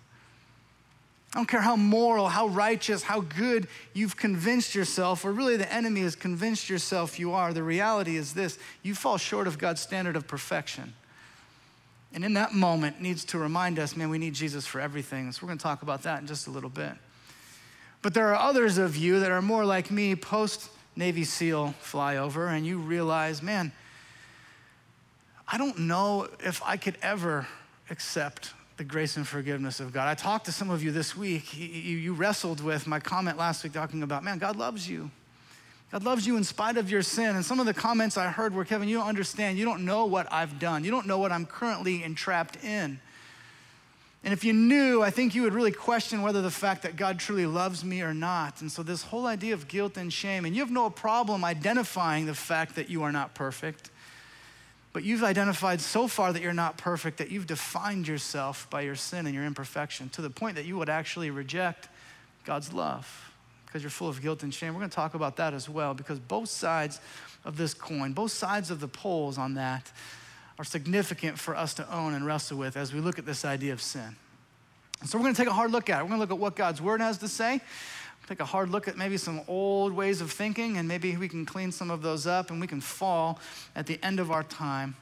I 1.33 1.37
don't 1.37 1.47
care 1.47 1.61
how 1.61 1.75
moral, 1.75 2.27
how 2.27 2.47
righteous, 2.47 3.03
how 3.03 3.21
good 3.21 3.67
you've 3.93 4.17
convinced 4.17 4.73
yourself, 4.73 5.23
or 5.23 5.31
really 5.31 5.57
the 5.57 5.71
enemy 5.71 6.01
has 6.01 6.15
convinced 6.15 6.69
yourself 6.69 7.19
you 7.19 7.33
are. 7.33 7.53
The 7.53 7.61
reality 7.61 8.17
is 8.17 8.33
this 8.33 8.57
you 8.81 8.95
fall 8.95 9.17
short 9.17 9.47
of 9.47 9.59
God's 9.59 9.79
standard 9.79 10.15
of 10.15 10.27
perfection. 10.27 10.93
And 12.11 12.25
in 12.25 12.33
that 12.33 12.53
moment, 12.55 12.99
needs 12.99 13.23
to 13.25 13.37
remind 13.37 13.77
us, 13.77 13.95
man, 13.95 14.09
we 14.09 14.17
need 14.17 14.33
Jesus 14.33 14.65
for 14.65 14.81
everything. 14.81 15.31
So 15.31 15.41
we're 15.43 15.49
going 15.49 15.59
to 15.59 15.63
talk 15.63 15.83
about 15.83 16.01
that 16.03 16.21
in 16.21 16.27
just 16.27 16.47
a 16.47 16.51
little 16.51 16.69
bit. 16.69 16.93
But 18.01 18.13
there 18.13 18.27
are 18.33 18.35
others 18.35 18.77
of 18.77 18.95
you 18.95 19.19
that 19.19 19.31
are 19.31 19.41
more 19.41 19.65
like 19.65 19.91
me 19.91 20.15
post 20.15 20.69
Navy 20.95 21.23
SEAL 21.23 21.73
flyover, 21.83 22.49
and 22.49 22.65
you 22.65 22.77
realize, 22.77 23.41
man, 23.41 23.71
I 25.47 25.57
don't 25.57 25.79
know 25.79 26.27
if 26.43 26.61
I 26.63 26.77
could 26.77 26.97
ever 27.01 27.47
accept 27.89 28.53
the 28.77 28.83
grace 28.83 29.17
and 29.17 29.27
forgiveness 29.27 29.79
of 29.79 29.91
God. 29.91 30.07
I 30.07 30.13
talked 30.13 30.45
to 30.45 30.51
some 30.51 30.69
of 30.69 30.83
you 30.83 30.91
this 30.91 31.17
week. 31.17 31.57
You 31.57 32.13
wrestled 32.13 32.61
with 32.61 32.87
my 32.87 32.99
comment 32.99 33.37
last 33.37 33.63
week 33.63 33.73
talking 33.73 34.03
about, 34.03 34.23
man, 34.23 34.37
God 34.37 34.55
loves 34.55 34.89
you. 34.89 35.11
God 35.91 36.03
loves 36.03 36.25
you 36.27 36.37
in 36.37 36.43
spite 36.43 36.77
of 36.77 36.89
your 36.89 37.01
sin. 37.01 37.35
And 37.35 37.43
some 37.43 37.59
of 37.59 37.65
the 37.65 37.73
comments 37.73 38.15
I 38.15 38.27
heard 38.27 38.53
were, 38.53 38.63
Kevin, 38.63 38.87
you 38.87 38.97
don't 38.97 39.07
understand. 39.07 39.57
You 39.57 39.65
don't 39.65 39.83
know 39.83 40.05
what 40.05 40.31
I've 40.31 40.59
done. 40.59 40.83
You 40.83 40.91
don't 40.91 41.07
know 41.07 41.17
what 41.17 41.31
I'm 41.31 41.45
currently 41.45 42.03
entrapped 42.03 42.63
in. 42.63 42.99
And 44.23 44.33
if 44.33 44.43
you 44.43 44.51
knew, 44.51 45.01
I 45.01 45.11
think 45.11 45.33
you 45.33 45.43
would 45.43 45.53
really 45.53 45.71
question 45.71 46.21
whether 46.21 46.41
the 46.41 46.51
fact 46.51 46.83
that 46.83 46.97
God 46.97 47.19
truly 47.19 47.45
loves 47.45 47.85
me 47.85 48.01
or 48.01 48.13
not. 48.13 48.59
And 48.61 48.69
so, 48.69 48.83
this 48.83 49.03
whole 49.03 49.25
idea 49.25 49.53
of 49.53 49.67
guilt 49.67 49.95
and 49.95 50.11
shame, 50.11 50.43
and 50.43 50.53
you 50.53 50.61
have 50.61 50.71
no 50.71 50.89
problem 50.89 51.45
identifying 51.45 52.25
the 52.25 52.35
fact 52.35 52.75
that 52.75 52.89
you 52.89 53.03
are 53.03 53.13
not 53.13 53.33
perfect, 53.33 53.89
but 54.91 55.03
you've 55.03 55.23
identified 55.23 55.79
so 55.79 56.07
far 56.07 56.33
that 56.33 56.41
you're 56.41 56.51
not 56.51 56.77
perfect 56.77 57.19
that 57.19 57.29
you've 57.31 57.47
defined 57.47 58.07
yourself 58.07 58.69
by 58.69 58.81
your 58.81 58.95
sin 58.95 59.25
and 59.25 59.35
your 59.35 59.45
imperfection 59.45 60.09
to 60.09 60.21
the 60.21 60.29
point 60.29 60.55
that 60.55 60.65
you 60.65 60.77
would 60.77 60.89
actually 60.89 61.29
reject 61.29 61.87
God's 62.43 62.73
love 62.73 63.31
because 63.65 63.83
you're 63.83 63.91
full 63.91 64.09
of 64.09 64.21
guilt 64.21 64.41
and 64.41 64.53
shame. 64.53 64.73
We're 64.73 64.79
going 64.79 64.89
to 64.89 64.95
talk 64.95 65.13
about 65.13 65.37
that 65.37 65.53
as 65.53 65.69
well 65.69 65.93
because 65.93 66.19
both 66.19 66.49
sides 66.49 66.99
of 67.45 67.55
this 67.55 67.73
coin, 67.73 68.13
both 68.13 68.31
sides 68.31 68.71
of 68.71 68.79
the 68.79 68.87
poles 68.87 69.37
on 69.37 69.53
that, 69.53 69.91
are 70.59 70.65
significant 70.65 71.39
for 71.39 71.55
us 71.55 71.73
to 71.75 71.91
own 71.91 72.13
and 72.13 72.25
wrestle 72.25 72.57
with 72.57 72.75
as 72.75 72.93
we 72.93 72.99
look 72.99 73.17
at 73.17 73.25
this 73.25 73.45
idea 73.45 73.71
of 73.71 73.81
sin. 73.81 74.17
So 75.05 75.17
we're 75.17 75.23
going 75.23 75.33
to 75.33 75.41
take 75.41 75.49
a 75.49 75.53
hard 75.53 75.71
look 75.71 75.89
at 75.89 76.01
it. 76.01 76.03
We're 76.03 76.09
going 76.09 76.19
to 76.19 76.23
look 76.23 76.31
at 76.31 76.37
what 76.37 76.57
God's 76.57 76.81
word 76.81 76.99
has 76.99 77.17
to 77.19 77.29
say, 77.29 77.61
take 78.27 78.41
a 78.41 78.45
hard 78.45 78.69
look 78.69 78.89
at 78.89 78.97
maybe 78.97 79.15
some 79.15 79.41
old 79.47 79.93
ways 79.93 80.19
of 80.19 80.31
thinking, 80.31 80.77
and 80.77 80.85
maybe 80.85 81.15
we 81.15 81.29
can 81.29 81.45
clean 81.45 81.71
some 81.71 81.89
of 81.89 82.01
those 82.01 82.27
up 82.27 82.51
and 82.51 82.59
we 82.59 82.67
can 82.67 82.81
fall 82.81 83.39
at 83.73 83.87
the 83.87 83.97
end 84.03 84.19
of 84.19 84.31
our 84.31 84.43
time 84.43 84.97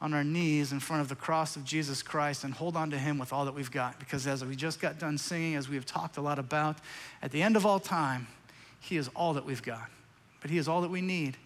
on 0.00 0.14
our 0.14 0.22
knees 0.22 0.70
in 0.70 0.78
front 0.78 1.02
of 1.02 1.08
the 1.08 1.16
cross 1.16 1.56
of 1.56 1.64
Jesus 1.64 2.02
Christ 2.02 2.44
and 2.44 2.54
hold 2.54 2.76
on 2.76 2.90
to 2.90 2.98
Him 2.98 3.18
with 3.18 3.32
all 3.32 3.44
that 3.44 3.54
we've 3.54 3.70
got. 3.70 3.98
Because 3.98 4.28
as 4.28 4.44
we 4.44 4.54
just 4.54 4.80
got 4.80 5.00
done 5.00 5.18
singing, 5.18 5.56
as 5.56 5.68
we 5.68 5.74
have 5.74 5.84
talked 5.84 6.18
a 6.18 6.22
lot 6.22 6.38
about, 6.38 6.78
at 7.20 7.32
the 7.32 7.42
end 7.42 7.56
of 7.56 7.66
all 7.66 7.80
time, 7.80 8.28
He 8.78 8.96
is 8.96 9.10
all 9.16 9.34
that 9.34 9.44
we've 9.44 9.62
got. 9.62 9.90
But 10.40 10.50
He 10.50 10.56
is 10.56 10.68
all 10.68 10.80
that 10.82 10.90
we 10.90 11.00
need. 11.00 11.36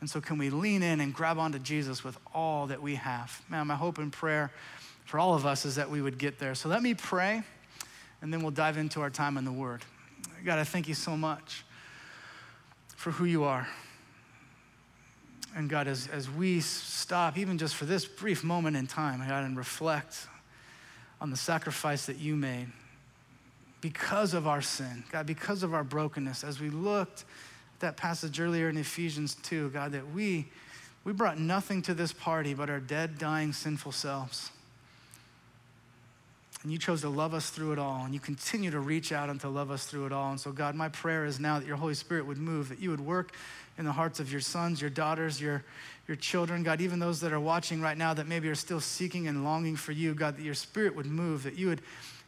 And 0.00 0.08
so, 0.08 0.20
can 0.20 0.38
we 0.38 0.50
lean 0.50 0.82
in 0.82 1.00
and 1.00 1.12
grab 1.12 1.38
onto 1.38 1.58
Jesus 1.58 2.02
with 2.02 2.18
all 2.34 2.66
that 2.68 2.80
we 2.80 2.94
have? 2.94 3.42
Man, 3.48 3.66
my 3.66 3.74
hope 3.74 3.98
and 3.98 4.12
prayer 4.12 4.50
for 5.04 5.18
all 5.18 5.34
of 5.34 5.44
us 5.44 5.64
is 5.64 5.76
that 5.76 5.90
we 5.90 6.00
would 6.00 6.18
get 6.18 6.38
there. 6.38 6.54
So, 6.54 6.68
let 6.68 6.82
me 6.82 6.94
pray, 6.94 7.42
and 8.22 8.32
then 8.32 8.40
we'll 8.40 8.50
dive 8.50 8.78
into 8.78 9.00
our 9.02 9.10
time 9.10 9.36
in 9.36 9.44
the 9.44 9.52
Word. 9.52 9.82
God, 10.44 10.58
I 10.58 10.64
thank 10.64 10.88
you 10.88 10.94
so 10.94 11.16
much 11.16 11.64
for 12.96 13.10
who 13.10 13.26
you 13.26 13.44
are. 13.44 13.68
And 15.54 15.68
God, 15.68 15.88
as, 15.88 16.06
as 16.08 16.30
we 16.30 16.60
stop, 16.60 17.36
even 17.36 17.58
just 17.58 17.74
for 17.74 17.84
this 17.84 18.06
brief 18.06 18.44
moment 18.44 18.76
in 18.76 18.86
time, 18.86 19.18
God, 19.26 19.44
and 19.44 19.56
reflect 19.56 20.28
on 21.20 21.30
the 21.30 21.36
sacrifice 21.36 22.06
that 22.06 22.18
you 22.18 22.36
made 22.36 22.68
because 23.80 24.32
of 24.32 24.46
our 24.46 24.62
sin, 24.62 25.04
God, 25.10 25.26
because 25.26 25.62
of 25.62 25.74
our 25.74 25.84
brokenness, 25.84 26.44
as 26.44 26.60
we 26.60 26.70
looked 26.70 27.24
that 27.80 27.96
passage 27.96 28.40
earlier 28.40 28.68
in 28.68 28.76
Ephesians 28.76 29.34
2, 29.42 29.70
God, 29.70 29.92
that 29.92 30.12
we, 30.12 30.48
we 31.04 31.12
brought 31.12 31.38
nothing 31.38 31.82
to 31.82 31.94
this 31.94 32.12
party 32.12 32.54
but 32.54 32.70
our 32.70 32.80
dead, 32.80 33.18
dying, 33.18 33.52
sinful 33.52 33.92
selves. 33.92 34.50
And 36.62 36.70
you 36.70 36.78
chose 36.78 37.00
to 37.00 37.08
love 37.08 37.32
us 37.32 37.48
through 37.48 37.72
it 37.72 37.78
all, 37.78 38.04
and 38.04 38.12
you 38.12 38.20
continue 38.20 38.70
to 38.70 38.80
reach 38.80 39.12
out 39.12 39.30
and 39.30 39.40
to 39.40 39.48
love 39.48 39.70
us 39.70 39.86
through 39.86 40.06
it 40.06 40.12
all. 40.12 40.30
And 40.30 40.38
so, 40.38 40.52
God, 40.52 40.74
my 40.74 40.90
prayer 40.90 41.24
is 41.24 41.40
now 41.40 41.58
that 41.58 41.66
your 41.66 41.76
Holy 41.76 41.94
Spirit 41.94 42.26
would 42.26 42.36
move, 42.36 42.68
that 42.68 42.78
you 42.78 42.90
would 42.90 43.00
work 43.00 43.34
in 43.78 43.86
the 43.86 43.92
hearts 43.92 44.20
of 44.20 44.30
your 44.30 44.42
sons, 44.42 44.78
your 44.78 44.90
daughters, 44.90 45.40
your, 45.40 45.64
your 46.06 46.18
children, 46.18 46.62
God, 46.62 46.82
even 46.82 46.98
those 46.98 47.18
that 47.20 47.32
are 47.32 47.40
watching 47.40 47.80
right 47.80 47.96
now 47.96 48.12
that 48.12 48.26
maybe 48.26 48.46
are 48.50 48.54
still 48.54 48.80
seeking 48.80 49.26
and 49.26 49.42
longing 49.42 49.74
for 49.74 49.92
you, 49.92 50.12
God, 50.12 50.36
that 50.36 50.42
your 50.42 50.54
Spirit 50.54 50.94
would 50.94 51.06
move, 51.06 51.44
that 51.44 51.56
you 51.56 51.68
would 51.68 51.80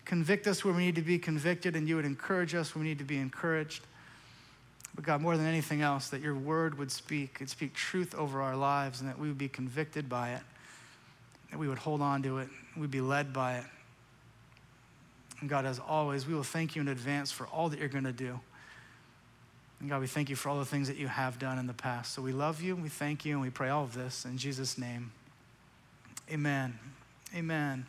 convict 0.07 0.47
us 0.47 0.65
where 0.65 0.73
we 0.73 0.87
need 0.87 0.95
to 0.95 1.03
be 1.03 1.19
convicted, 1.19 1.77
and 1.77 1.87
you 1.87 1.97
would 1.97 2.07
encourage 2.07 2.55
us 2.55 2.75
where 2.75 2.83
we 2.83 2.89
need 2.89 2.99
to 2.99 3.05
be 3.05 3.19
encouraged. 3.19 3.83
But 4.95 5.05
God, 5.05 5.23
more 5.23 5.37
than 5.37 5.47
anything 5.47 5.81
else, 5.81 6.09
that 6.09 6.21
your 6.21 6.35
word 6.35 6.79
would 6.79 6.91
speak, 6.91 7.41
and 7.41 7.49
speak 7.49 7.75
truth 7.75 8.15
over 8.15 8.43
our 8.43 8.57
lives, 8.57 9.01
and 9.01 9.09
that 9.09 9.19
we 9.19 9.29
would 9.29 9.39
be 9.39 9.49
convicted 9.49 10.09
by 10.09 10.31
it, 10.31 10.43
that 11.51 11.59
we 11.59 11.69
would 11.69 11.79
hold 11.79 12.03
on 12.03 12.23
to 12.25 12.39
it, 12.39 12.49
we'd 12.77 12.91
be 12.91 13.01
led 13.01 13.33
by 13.33 13.57
it. 13.57 13.65
And 15.41 15.49
God, 15.49 15.65
as 15.65 15.79
always, 15.79 16.27
we 16.27 16.35
will 16.35 16.43
thank 16.43 16.77
you 16.77 16.83
in 16.83 16.89
advance 16.89 17.33
for 17.33 17.47
all 17.47 17.69
that 17.71 17.79
you're 17.79 17.89
going 17.89 18.05
to 18.05 18.13
do. 18.13 18.39
And 19.81 19.91
God, 19.91 20.01
we 20.01 20.07
thank 20.07 20.31
you 20.31 20.37
for 20.37 20.49
all 20.49 20.59
the 20.59 20.65
things 20.65 20.87
that 20.87 20.97
you 20.97 21.09
have 21.09 21.39
done 21.39 21.59
in 21.59 21.67
the 21.67 21.73
past. 21.73 22.15
So 22.15 22.23
we 22.23 22.33
love 22.33 22.63
you, 22.63 22.77
we 22.77 22.89
thank 22.89 23.25
you, 23.25 23.33
and 23.33 23.41
we 23.43 23.51
pray 23.51 23.69
all 23.69 23.83
of 23.83 23.95
this 23.95 24.25
in 24.25 24.39
Jesus' 24.39 24.79
name. 24.79 25.11
Amen. 26.31 26.79
Amen. 27.35 27.87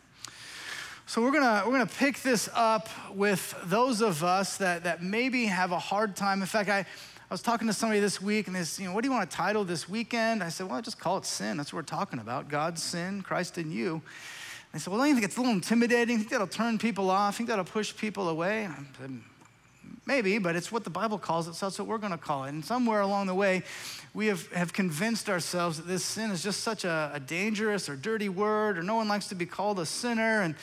So 1.14 1.22
we're 1.22 1.32
gonna 1.32 1.62
we're 1.64 1.74
gonna 1.74 1.86
pick 1.86 2.24
this 2.24 2.50
up 2.56 2.90
with 3.14 3.54
those 3.66 4.02
of 4.02 4.24
us 4.24 4.58
that 4.58 4.86
that 4.86 5.04
maybe 5.04 5.46
have 5.46 5.72
a 5.72 5.78
hard 5.78 6.16
time. 6.16 6.42
In 6.42 6.48
fact, 6.48 6.72
I, 6.72 6.80
I 6.80 6.86
was 7.30 7.44
talking 7.44 7.68
to 7.68 7.74
somebody 7.74 8.00
this 8.00 8.20
week, 8.20 8.48
and 8.48 8.56
they 8.56 8.64
said, 8.64 8.82
you 8.82 8.90
know, 8.90 8.96
what 8.96 9.04
do 9.04 9.10
you 9.10 9.14
want 9.14 9.30
to 9.30 9.38
title 9.38 9.64
this 9.64 9.88
weekend? 9.88 10.42
I 10.42 10.50
said, 10.50 10.68
well, 10.68 10.82
just 10.82 11.00
call 11.00 11.20
it 11.20 11.28
sin. 11.28 11.56
That's 11.56 11.72
what 11.72 11.78
we're 11.78 11.84
talking 11.84 12.18
about. 12.18 12.50
God's 12.50 12.82
sin, 12.82 13.22
Christ 13.22 13.60
in 13.60 13.72
you. 13.72 14.02
They 14.72 14.80
said, 14.80 14.92
Well, 14.92 15.06
you 15.06 15.14
think 15.14 15.24
it's 15.24 15.38
a 15.38 15.40
little 15.40 15.54
intimidating? 15.54 16.18
Think 16.18 16.32
that'll 16.32 16.48
turn 16.48 16.80
people 16.80 17.12
off? 17.12 17.36
I 17.36 17.38
think 17.38 17.50
that'll 17.50 17.64
push 17.64 17.96
people 17.96 18.28
away? 18.28 18.68
Said, 19.00 19.22
Maybe, 20.08 20.40
but 20.40 20.56
it's 20.56 20.72
what 20.72 20.84
the 20.84 20.90
Bible 20.90 21.20
calls 21.20 21.48
it, 21.48 21.54
so 21.54 21.68
that's 21.68 21.78
what 21.78 21.88
we're 21.88 22.00
going 22.00 22.12
to 22.12 22.18
call 22.18 22.46
it. 22.46 22.50
And 22.50 22.66
somewhere 22.66 23.02
along 23.02 23.28
the 23.28 23.36
way, 23.36 23.62
we 24.16 24.26
have, 24.26 24.52
have 24.52 24.74
convinced 24.74 25.30
ourselves 25.30 25.78
that 25.78 25.86
this 25.86 26.04
sin 26.04 26.32
is 26.32 26.42
just 26.42 26.62
such 26.62 26.86
a, 26.86 27.12
a 27.14 27.20
dangerous 27.20 27.88
or 27.88 27.96
dirty 27.96 28.30
word, 28.30 28.80
or 28.80 28.82
no 28.82 28.96
one 28.96 29.08
likes 29.08 29.28
to 29.28 29.36
be 29.36 29.46
called 29.46 29.80
a 29.80 29.86
sinner. 29.86 30.42
And 30.42 30.56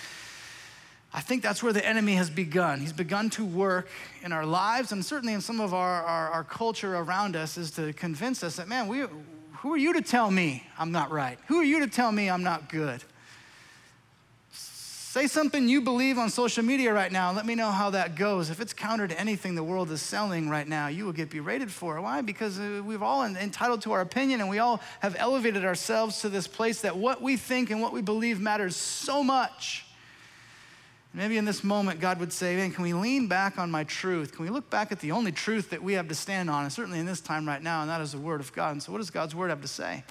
I 1.13 1.21
think 1.21 1.43
that's 1.43 1.63
where 1.63 1.73
the 1.73 1.85
enemy 1.85 2.15
has 2.15 2.31
begun. 2.31 2.81
He's 2.81 2.93
begun 2.93 3.31
to 3.31 3.45
work 3.45 3.89
in 4.23 4.33
our 4.33 4.47
lives, 4.47 4.93
and 4.93 5.05
certainly 5.05 5.35
in 5.35 5.41
some 5.41 5.61
of 5.61 5.75
our, 5.75 6.03
our, 6.05 6.31
our 6.31 6.45
culture 6.45 6.97
around 6.97 7.35
us, 7.35 7.59
is 7.59 7.73
to 7.73 7.93
convince 7.93 8.45
us 8.45 8.57
that, 8.57 8.69
man, 8.69 8.87
we, 8.87 9.05
who 9.59 9.73
are 9.73 9.79
you 9.79 9.93
to 9.95 10.03
tell 10.03 10.31
me 10.31 10.65
I'm 10.79 10.93
not 10.93 11.11
right? 11.11 11.39
Who 11.49 11.59
are 11.59 11.65
you 11.65 11.81
to 11.81 11.89
tell 11.89 12.13
me 12.13 12.31
I'm 12.31 12.45
not 12.45 12.69
good? 12.69 13.03
Say 14.53 15.27
something 15.27 15.69
you 15.69 15.81
believe 15.81 16.19
on 16.19 16.31
social 16.31 16.63
media 16.63 16.95
right 16.95 17.11
now. 17.11 17.33
Let 17.33 17.45
me 17.45 17.57
know 17.57 17.73
how 17.73 17.91
that 17.91 18.15
goes. 18.15 18.49
If 18.49 18.61
it's 18.61 18.73
counter 18.73 19.09
to 19.09 19.21
anything 19.21 19.57
the 19.57 19.65
world 19.65 19.91
is 19.91 20.01
selling 20.01 20.49
right 20.49 20.69
now, 20.69 20.87
you 20.87 21.05
will 21.05 21.13
get 21.13 21.31
berated 21.31 21.73
for. 21.73 22.01
Why? 22.01 22.21
Because 22.21 22.61
uh, 22.61 22.81
we've 22.85 23.03
all 23.03 23.25
entitled 23.25 23.83
to 23.83 23.91
our 23.91 24.03
opinion 24.03 24.41
and 24.41 24.49
we 24.49 24.61
all 24.61 24.81
have 25.01 25.17
elevated 25.19 25.65
ourselves 25.65 26.21
to 26.21 26.29
this 26.29 26.47
place 26.47 26.83
that 26.83 26.97
what 26.97 27.21
we 27.21 27.37
think 27.37 27.71
and 27.71 27.83
what 27.83 27.93
we 27.93 28.01
believe 28.01 28.39
matters 28.39 28.77
so 28.77 29.25
much. 29.25 29.85
Maybe 31.13 31.39
in 31.39 31.45
this 31.45 31.65
moment, 31.65 32.01
God 32.01 32.21
would 32.21 32.33
say, 32.33 32.57
Man, 32.57 32.71
can 32.71 32.85
we 32.85 32.93
lean 32.93 33.27
back 33.27 33.59
on 33.59 33.71
my 33.71 33.85
truth? 33.85 34.35
Can 34.35 34.45
we 34.45 34.51
look 34.51 34.71
back 34.71 34.93
at 34.93 35.01
the 35.01 35.13
only 35.13 35.33
truth 35.33 35.71
that 35.71 35.83
we 35.83 35.95
have 35.95 36.09
to 36.09 36.15
stand 36.15 36.49
on? 36.49 36.63
And 36.63 36.73
certainly 36.73 37.01
in 37.01 37.07
this 37.07 37.21
time 37.21 37.47
right 37.49 37.63
now, 37.63 37.81
and 37.81 37.91
that 37.91 38.01
is 38.01 38.13
the 38.13 38.19
Word 38.19 38.41
of 38.41 38.53
God. 38.53 38.73
And 38.73 38.83
so, 38.83 38.93
what 38.93 38.99
does 38.99 39.11
God's 39.11 39.35
Word 39.35 39.51
have 39.51 39.63
to 39.63 39.69
say? 39.69 40.05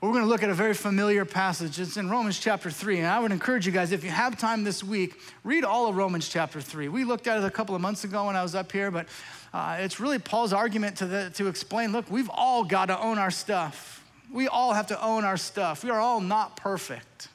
We're 0.00 0.12
going 0.12 0.24
to 0.24 0.30
look 0.30 0.42
at 0.42 0.48
a 0.48 0.54
very 0.54 0.72
familiar 0.72 1.26
passage. 1.26 1.78
It's 1.78 1.98
in 1.98 2.08
Romans 2.08 2.38
chapter 2.38 2.70
3. 2.70 3.00
And 3.00 3.06
I 3.06 3.20
would 3.20 3.32
encourage 3.32 3.66
you 3.66 3.72
guys, 3.72 3.92
if 3.92 4.02
you 4.02 4.08
have 4.08 4.38
time 4.38 4.64
this 4.64 4.82
week, 4.82 5.20
read 5.44 5.62
all 5.62 5.88
of 5.88 5.96
Romans 5.96 6.26
chapter 6.26 6.58
3. 6.58 6.88
We 6.88 7.04
looked 7.04 7.26
at 7.26 7.36
it 7.36 7.44
a 7.44 7.50
couple 7.50 7.74
of 7.74 7.82
months 7.82 8.02
ago 8.02 8.24
when 8.24 8.34
I 8.34 8.42
was 8.42 8.54
up 8.54 8.72
here, 8.72 8.90
but 8.90 9.08
uh, 9.52 9.76
it's 9.80 10.00
really 10.00 10.18
Paul's 10.18 10.54
argument 10.54 10.96
to, 10.98 11.06
the, 11.06 11.30
to 11.34 11.48
explain 11.48 11.92
look, 11.92 12.10
we've 12.10 12.30
all 12.32 12.64
got 12.64 12.86
to 12.86 12.98
own 12.98 13.18
our 13.18 13.30
stuff. 13.30 14.02
We 14.32 14.48
all 14.48 14.72
have 14.72 14.86
to 14.86 15.04
own 15.04 15.24
our 15.24 15.36
stuff. 15.36 15.84
We 15.84 15.90
are 15.90 16.00
all 16.00 16.22
not 16.22 16.56
perfect. 16.56 17.28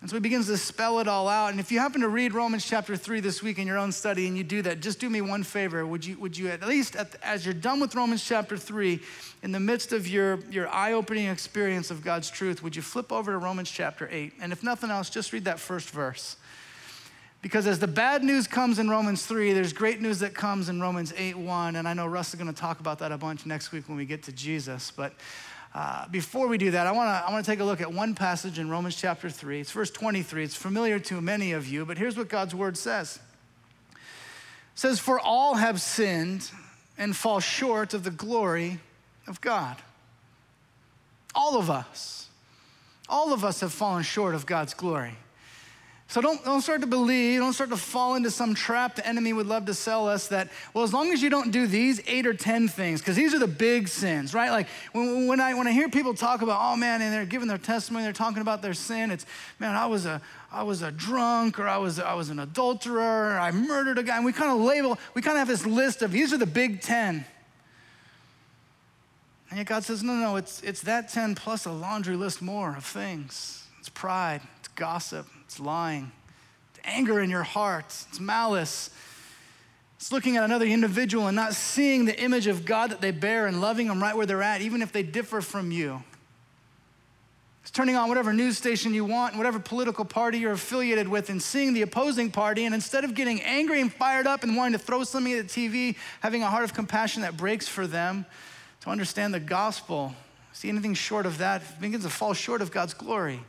And 0.00 0.08
so 0.08 0.14
he 0.14 0.20
begins 0.20 0.46
to 0.46 0.56
spell 0.56 1.00
it 1.00 1.08
all 1.08 1.28
out. 1.28 1.50
And 1.50 1.58
if 1.58 1.72
you 1.72 1.80
happen 1.80 2.02
to 2.02 2.08
read 2.08 2.32
Romans 2.32 2.64
chapter 2.64 2.96
3 2.96 3.18
this 3.18 3.42
week 3.42 3.58
in 3.58 3.66
your 3.66 3.78
own 3.78 3.90
study 3.90 4.28
and 4.28 4.38
you 4.38 4.44
do 4.44 4.62
that, 4.62 4.78
just 4.78 5.00
do 5.00 5.10
me 5.10 5.20
one 5.20 5.42
favor. 5.42 5.84
Would 5.84 6.06
you, 6.06 6.16
would 6.18 6.38
you 6.38 6.48
at 6.48 6.64
least, 6.66 6.94
at, 6.94 7.16
as 7.20 7.44
you're 7.44 7.52
done 7.52 7.80
with 7.80 7.96
Romans 7.96 8.24
chapter 8.24 8.56
3, 8.56 9.00
in 9.42 9.50
the 9.50 9.58
midst 9.58 9.92
of 9.92 10.06
your, 10.06 10.38
your 10.50 10.68
eye 10.68 10.92
opening 10.92 11.26
experience 11.26 11.90
of 11.90 12.04
God's 12.04 12.30
truth, 12.30 12.62
would 12.62 12.76
you 12.76 12.82
flip 12.82 13.10
over 13.10 13.32
to 13.32 13.38
Romans 13.38 13.70
chapter 13.70 14.08
8? 14.10 14.34
And 14.40 14.52
if 14.52 14.62
nothing 14.62 14.90
else, 14.90 15.10
just 15.10 15.32
read 15.32 15.46
that 15.46 15.58
first 15.58 15.90
verse. 15.90 16.36
Because 17.42 17.66
as 17.66 17.80
the 17.80 17.88
bad 17.88 18.22
news 18.22 18.46
comes 18.46 18.78
in 18.78 18.88
Romans 18.88 19.26
3, 19.26 19.52
there's 19.52 19.72
great 19.72 20.00
news 20.00 20.20
that 20.20 20.34
comes 20.34 20.68
in 20.68 20.80
Romans 20.80 21.12
8 21.16 21.36
1. 21.36 21.76
And 21.76 21.88
I 21.88 21.94
know 21.94 22.06
Russ 22.06 22.28
is 22.28 22.34
going 22.34 22.52
to 22.52 22.60
talk 22.60 22.78
about 22.78 23.00
that 23.00 23.10
a 23.10 23.18
bunch 23.18 23.46
next 23.46 23.72
week 23.72 23.88
when 23.88 23.96
we 23.96 24.04
get 24.04 24.24
to 24.24 24.32
Jesus. 24.32 24.90
But 24.90 25.14
uh, 25.74 26.08
before 26.08 26.48
we 26.48 26.58
do 26.58 26.70
that, 26.70 26.86
I 26.86 26.92
want 26.92 27.08
to 27.08 27.28
I 27.28 27.30
wanna 27.30 27.42
take 27.42 27.60
a 27.60 27.64
look 27.64 27.80
at 27.80 27.92
one 27.92 28.14
passage 28.14 28.58
in 28.58 28.70
Romans 28.70 28.96
chapter 28.96 29.28
3. 29.28 29.60
It's 29.60 29.70
verse 29.70 29.90
23. 29.90 30.44
It's 30.44 30.56
familiar 30.56 30.98
to 31.00 31.20
many 31.20 31.52
of 31.52 31.68
you, 31.68 31.84
but 31.84 31.98
here's 31.98 32.16
what 32.16 32.28
God's 32.28 32.54
word 32.54 32.76
says 32.76 33.18
It 33.92 33.98
says, 34.74 34.98
For 34.98 35.20
all 35.20 35.54
have 35.54 35.80
sinned 35.80 36.50
and 36.96 37.14
fall 37.14 37.40
short 37.40 37.94
of 37.94 38.04
the 38.04 38.10
glory 38.10 38.80
of 39.26 39.40
God. 39.40 39.76
All 41.34 41.58
of 41.58 41.70
us. 41.70 42.28
All 43.08 43.32
of 43.32 43.44
us 43.44 43.60
have 43.60 43.72
fallen 43.72 44.02
short 44.02 44.34
of 44.34 44.44
God's 44.44 44.74
glory. 44.74 45.16
So 46.10 46.22
don't, 46.22 46.42
don't 46.42 46.62
start 46.62 46.80
to 46.80 46.86
believe, 46.86 47.38
don't 47.38 47.52
start 47.52 47.68
to 47.68 47.76
fall 47.76 48.14
into 48.14 48.30
some 48.30 48.54
trap 48.54 48.96
the 48.96 49.06
enemy 49.06 49.34
would 49.34 49.46
love 49.46 49.66
to 49.66 49.74
sell 49.74 50.08
us 50.08 50.28
that, 50.28 50.48
well, 50.72 50.82
as 50.82 50.94
long 50.94 51.12
as 51.12 51.22
you 51.22 51.28
don't 51.28 51.50
do 51.50 51.66
these 51.66 52.00
eight 52.06 52.26
or 52.26 52.32
10 52.32 52.66
things, 52.68 53.02
because 53.02 53.14
these 53.14 53.34
are 53.34 53.38
the 53.38 53.46
big 53.46 53.88
sins, 53.88 54.32
right? 54.32 54.50
Like 54.50 54.68
when, 54.92 55.26
when, 55.26 55.38
I, 55.38 55.52
when 55.52 55.66
I 55.66 55.72
hear 55.72 55.90
people 55.90 56.14
talk 56.14 56.40
about, 56.40 56.58
oh 56.62 56.76
man, 56.76 57.02
and 57.02 57.12
they're 57.12 57.26
giving 57.26 57.46
their 57.46 57.58
testimony, 57.58 58.04
they're 58.04 58.14
talking 58.14 58.40
about 58.40 58.62
their 58.62 58.72
sin, 58.72 59.10
it's, 59.10 59.26
man, 59.58 59.76
I 59.76 59.84
was 59.84 60.06
a, 60.06 60.22
I 60.50 60.62
was 60.62 60.80
a 60.80 60.90
drunk 60.90 61.58
or 61.58 61.68
I 61.68 61.76
was, 61.76 62.00
I 62.00 62.14
was 62.14 62.30
an 62.30 62.38
adulterer, 62.38 63.34
or 63.34 63.38
I 63.38 63.50
murdered 63.50 63.98
a 63.98 64.02
guy. 64.02 64.16
And 64.16 64.24
we 64.24 64.32
kind 64.32 64.50
of 64.50 64.60
label, 64.60 64.98
we 65.12 65.20
kind 65.20 65.36
of 65.36 65.40
have 65.40 65.48
this 65.48 65.66
list 65.66 66.00
of 66.00 66.10
these 66.10 66.32
are 66.32 66.38
the 66.38 66.46
big 66.46 66.80
10. 66.80 67.22
And 69.50 69.58
yet 69.58 69.66
God 69.66 69.84
says, 69.84 70.02
no, 70.02 70.14
no, 70.14 70.36
it's, 70.36 70.62
it's 70.62 70.80
that 70.82 71.10
10 71.10 71.34
plus 71.34 71.66
a 71.66 71.72
laundry 71.72 72.16
list 72.16 72.40
more 72.40 72.74
of 72.74 72.84
things. 72.86 73.66
It's 73.78 73.90
pride, 73.90 74.40
gossip, 74.78 75.26
it's 75.44 75.60
lying, 75.60 76.10
it's 76.70 76.80
anger 76.84 77.20
in 77.20 77.28
your 77.28 77.42
heart, 77.42 77.84
it's 78.08 78.20
malice. 78.20 78.90
It's 79.96 80.12
looking 80.12 80.36
at 80.36 80.44
another 80.44 80.64
individual 80.64 81.26
and 81.26 81.34
not 81.34 81.54
seeing 81.54 82.04
the 82.04 82.16
image 82.22 82.46
of 82.46 82.64
God 82.64 82.90
that 82.90 83.00
they 83.00 83.10
bear 83.10 83.48
and 83.48 83.60
loving 83.60 83.88
them 83.88 84.00
right 84.00 84.16
where 84.16 84.26
they're 84.26 84.44
at, 84.44 84.60
even 84.60 84.80
if 84.80 84.92
they 84.92 85.02
differ 85.02 85.40
from 85.40 85.72
you. 85.72 86.00
It's 87.62 87.72
turning 87.72 87.96
on 87.96 88.08
whatever 88.08 88.32
news 88.32 88.56
station 88.56 88.94
you 88.94 89.04
want, 89.04 89.36
whatever 89.36 89.58
political 89.58 90.04
party 90.04 90.38
you're 90.38 90.52
affiliated 90.52 91.08
with, 91.08 91.30
and 91.30 91.42
seeing 91.42 91.74
the 91.74 91.82
opposing 91.82 92.30
party. 92.30 92.64
And 92.64 92.74
instead 92.74 93.02
of 93.02 93.14
getting 93.14 93.42
angry 93.42 93.80
and 93.80 93.92
fired 93.92 94.26
up 94.26 94.44
and 94.44 94.56
wanting 94.56 94.78
to 94.78 94.78
throw 94.78 95.02
something 95.02 95.32
at 95.32 95.48
the 95.48 95.68
TV, 95.68 95.96
having 96.20 96.42
a 96.42 96.46
heart 96.46 96.62
of 96.64 96.72
compassion 96.72 97.22
that 97.22 97.36
breaks 97.36 97.66
for 97.66 97.88
them, 97.88 98.24
to 98.82 98.90
understand 98.90 99.34
the 99.34 99.40
gospel, 99.40 100.14
see 100.52 100.68
anything 100.68 100.94
short 100.94 101.26
of 101.26 101.38
that 101.38 101.80
begins 101.80 102.04
to 102.04 102.10
fall 102.10 102.32
short 102.32 102.62
of 102.62 102.70
God's 102.70 102.94
glory. 102.94 103.40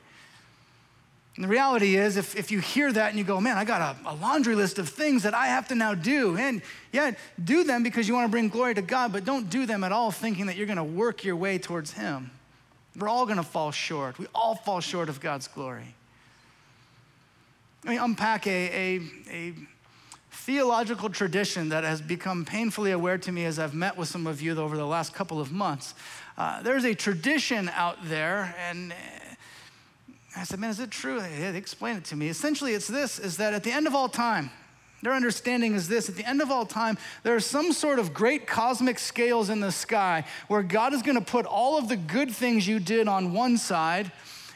And 1.35 1.45
the 1.45 1.47
reality 1.47 1.95
is, 1.95 2.17
if, 2.17 2.35
if 2.35 2.51
you 2.51 2.59
hear 2.59 2.91
that 2.91 3.09
and 3.09 3.17
you 3.17 3.23
go, 3.23 3.39
man, 3.39 3.57
I 3.57 3.63
got 3.63 3.95
a, 3.95 4.09
a, 4.09 4.15
laundry 4.15 4.55
list 4.55 4.77
of 4.77 4.89
things 4.89 5.23
that 5.23 5.33
I 5.33 5.47
have 5.47 5.67
to 5.69 5.75
now 5.75 5.93
do, 5.93 6.35
and 6.35 6.61
yeah, 6.91 7.11
do 7.41 7.63
them 7.63 7.81
because 7.81 8.07
you 8.07 8.13
want 8.13 8.25
to 8.25 8.31
bring 8.31 8.49
glory 8.49 8.75
to 8.75 8.81
God, 8.81 9.13
but 9.13 9.23
don't 9.23 9.49
do 9.49 9.65
them 9.65 9.83
at 9.83 9.91
all 9.91 10.11
thinking 10.11 10.47
that 10.47 10.57
you're 10.57 10.65
going 10.65 10.77
to 10.77 10.83
work 10.83 11.23
your 11.23 11.35
way 11.35 11.57
towards 11.57 11.93
Him. 11.93 12.31
We're 12.97 13.07
all 13.07 13.25
going 13.25 13.37
to 13.37 13.43
fall 13.43 13.71
short. 13.71 14.19
We 14.19 14.27
all 14.35 14.55
fall 14.55 14.81
short 14.81 15.07
of 15.07 15.21
God's 15.21 15.47
glory. 15.47 15.95
Let 17.85 17.91
me 17.91 17.97
unpack 17.97 18.45
a, 18.45 18.49
a, 18.51 19.01
a 19.31 19.53
theological 20.31 21.09
tradition 21.09 21.69
that 21.69 21.83
has 21.85 22.01
become 22.01 22.43
painfully 22.43 22.91
aware 22.91 23.17
to 23.17 23.31
me 23.31 23.45
as 23.45 23.59
I've 23.59 23.73
met 23.73 23.95
with 23.95 24.09
some 24.09 24.27
of 24.27 24.41
you 24.41 24.59
over 24.59 24.75
the 24.75 24.85
last 24.85 25.13
couple 25.13 25.39
of 25.39 25.51
months. 25.51 25.93
Uh, 26.37 26.61
there's 26.61 26.83
a 26.83 26.93
tradition 26.93 27.69
out 27.69 27.97
there, 28.03 28.55
and 28.59 28.93
I 30.35 30.43
said, 30.43 30.59
man, 30.59 30.69
is 30.69 30.79
it 30.79 30.91
true? 30.91 31.19
They 31.19 31.57
explain 31.57 31.97
it 31.97 32.05
to 32.05 32.15
me. 32.15 32.29
Essentially, 32.29 32.73
it's 32.73 32.87
this, 32.87 33.19
is 33.19 33.37
that 33.37 33.53
at 33.53 33.63
the 33.63 33.71
end 33.71 33.87
of 33.87 33.95
all 33.95 34.07
time, 34.07 34.51
their 35.01 35.13
understanding 35.13 35.75
is 35.75 35.87
this 35.87 36.09
at 36.09 36.15
the 36.15 36.27
end 36.27 36.41
of 36.41 36.51
all 36.51 36.65
time, 36.65 36.97
there 37.23 37.35
are 37.35 37.39
some 37.39 37.71
sort 37.71 37.99
of 37.99 38.13
great 38.13 38.45
cosmic 38.47 38.99
scales 38.99 39.49
in 39.49 39.59
the 39.59 39.71
sky 39.71 40.25
where 40.47 40.61
God 40.61 40.93
is 40.93 41.01
going 41.01 41.17
to 41.17 41.23
put 41.23 41.45
all 41.45 41.77
of 41.77 41.87
the 41.87 41.95
good 41.95 42.31
things 42.31 42.67
you 42.67 42.79
did 42.79 43.07
on 43.07 43.33
one 43.33 43.57
side 43.57 44.11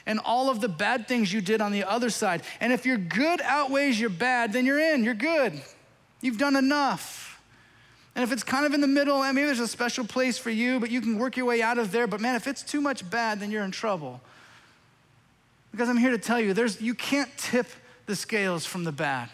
and 0.06 0.20
all 0.25 0.50
of 0.50 0.60
the 0.60 0.68
bad 0.68 1.08
things 1.08 1.32
you 1.32 1.39
did 1.39 1.62
on 1.62 1.72
the 1.72 1.86
other 1.86 2.10
side. 2.10 2.44
And 2.60 2.74
if 2.74 2.86
your 2.86 2.98
good 2.98 3.42
outweighs 3.42 4.00
your 4.00 4.10
bad, 4.10 4.51
then 4.51 4.65
you're 4.65 4.80
in, 4.80 5.03
you're 5.03 5.13
good. 5.13 5.62
You've 6.20 6.38
done 6.38 6.58
enough. 6.58 7.42
And 8.15 8.24
if 8.24 8.32
it's 8.32 8.44
kind 8.44 8.65
of 8.65 8.74
in 8.74 8.82
the 8.82 8.88
middle, 8.88 9.20
maybe 9.20 9.46
there's 9.46 9.60
a 9.60 9.68
special 9.68 10.06
place 10.06 10.38
for 10.38 10.50
you, 10.50 10.80
but 10.80 10.92
you 10.92 11.01
can 11.01 11.18
work 11.18 11.38
your 11.38 11.46
way 11.46 11.62
out 11.62 11.77
of 11.77 11.92
there. 11.92 12.06
But 12.06 12.20
man, 12.20 12.36
if 12.36 12.48
it's 12.48 12.62
too 12.63 12.82
much 12.82 13.10
bad, 13.10 13.39
then 13.39 13.50
you're 13.50 13.63
in 13.63 13.72
trouble. 13.72 14.22
Because 15.74 15.89
I'm 15.89 15.98
here 15.98 16.12
to 16.12 16.20
tell 16.20 16.39
you, 16.39 16.53
there's, 16.53 16.80
you 16.80 16.94
can't 16.94 17.36
tip 17.36 17.65
the 18.06 18.15
scales 18.15 18.63
from 18.63 18.84
the 18.84 18.92
bad. 18.92 19.27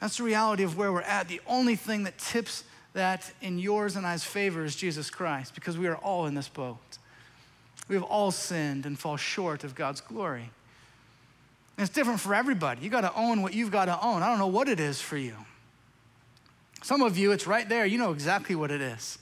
That's 0.00 0.18
the 0.18 0.24
reality 0.24 0.64
of 0.64 0.76
where 0.76 0.92
we're 0.92 1.02
at. 1.02 1.28
The 1.28 1.40
only 1.46 1.76
thing 1.76 2.02
that 2.02 2.18
tips 2.18 2.64
that 2.94 3.32
in 3.40 3.58
yours 3.58 3.94
and 3.94 4.04
I's 4.04 4.24
favor 4.24 4.64
is 4.64 4.74
Jesus 4.74 5.08
Christ, 5.08 5.54
because 5.54 5.78
we 5.78 5.86
are 5.86 5.96
all 5.96 6.26
in 6.26 6.34
this 6.34 6.48
boat. 6.48 6.98
We 7.88 7.94
have 7.94 8.02
all 8.02 8.32
sinned 8.32 8.86
and 8.86 8.98
fall 8.98 9.16
short 9.16 9.62
of 9.62 9.76
God's 9.76 10.00
glory. 10.00 10.50
And 11.78 11.86
it's 11.86 11.94
different 11.94 12.18
for 12.18 12.34
everybody. 12.34 12.82
You 12.82 12.90
got 12.90 13.02
to 13.02 13.14
own 13.14 13.40
what 13.40 13.54
you've 13.54 13.70
got 13.70 13.84
to 13.84 14.04
own. 14.04 14.24
I 14.24 14.28
don't 14.28 14.40
know 14.40 14.48
what 14.48 14.68
it 14.68 14.80
is 14.80 15.00
for 15.00 15.16
you. 15.16 15.36
Some 16.82 17.02
of 17.02 17.16
you, 17.16 17.30
it's 17.30 17.46
right 17.46 17.68
there. 17.68 17.86
You 17.86 17.98
know 17.98 18.12
exactly 18.12 18.56
what 18.56 18.72
it 18.72 18.80
is. 18.80 19.18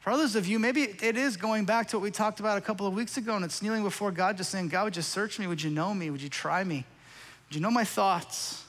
For 0.00 0.10
others 0.10 0.36
of 0.36 0.46
you, 0.46 0.58
maybe 0.58 0.82
it 0.82 1.16
is 1.16 1.36
going 1.36 1.64
back 1.64 1.88
to 1.88 1.96
what 1.96 2.02
we 2.02 2.10
talked 2.10 2.40
about 2.40 2.56
a 2.56 2.60
couple 2.60 2.86
of 2.86 2.94
weeks 2.94 3.16
ago, 3.16 3.34
and 3.34 3.44
it's 3.44 3.62
kneeling 3.62 3.82
before 3.82 4.12
God, 4.12 4.36
just 4.36 4.50
saying, 4.50 4.68
God, 4.68 4.84
would 4.84 4.96
you 4.96 5.02
search 5.02 5.38
me? 5.38 5.46
Would 5.46 5.62
you 5.62 5.70
know 5.70 5.92
me? 5.92 6.10
Would 6.10 6.22
you 6.22 6.28
try 6.28 6.62
me? 6.64 6.84
Would 7.48 7.56
you 7.56 7.60
know 7.60 7.70
my 7.70 7.84
thoughts? 7.84 8.64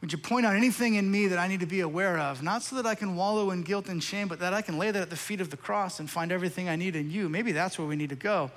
Would 0.00 0.12
you 0.12 0.18
point 0.18 0.44
out 0.44 0.54
anything 0.54 0.94
in 0.94 1.10
me 1.10 1.26
that 1.28 1.38
I 1.38 1.48
need 1.48 1.60
to 1.60 1.66
be 1.66 1.80
aware 1.80 2.18
of? 2.18 2.42
Not 2.42 2.62
so 2.62 2.76
that 2.76 2.86
I 2.86 2.94
can 2.94 3.16
wallow 3.16 3.50
in 3.50 3.62
guilt 3.62 3.88
and 3.88 4.02
shame, 4.02 4.28
but 4.28 4.40
that 4.40 4.52
I 4.52 4.62
can 4.62 4.78
lay 4.78 4.90
that 4.90 5.00
at 5.00 5.10
the 5.10 5.16
feet 5.16 5.40
of 5.40 5.50
the 5.50 5.56
cross 5.56 6.00
and 6.00 6.10
find 6.10 6.30
everything 6.30 6.68
I 6.68 6.76
need 6.76 6.96
in 6.96 7.10
you. 7.10 7.28
Maybe 7.28 7.52
that's 7.52 7.78
where 7.78 7.88
we 7.88 7.96
need 7.96 8.10
to 8.10 8.16
go. 8.16 8.50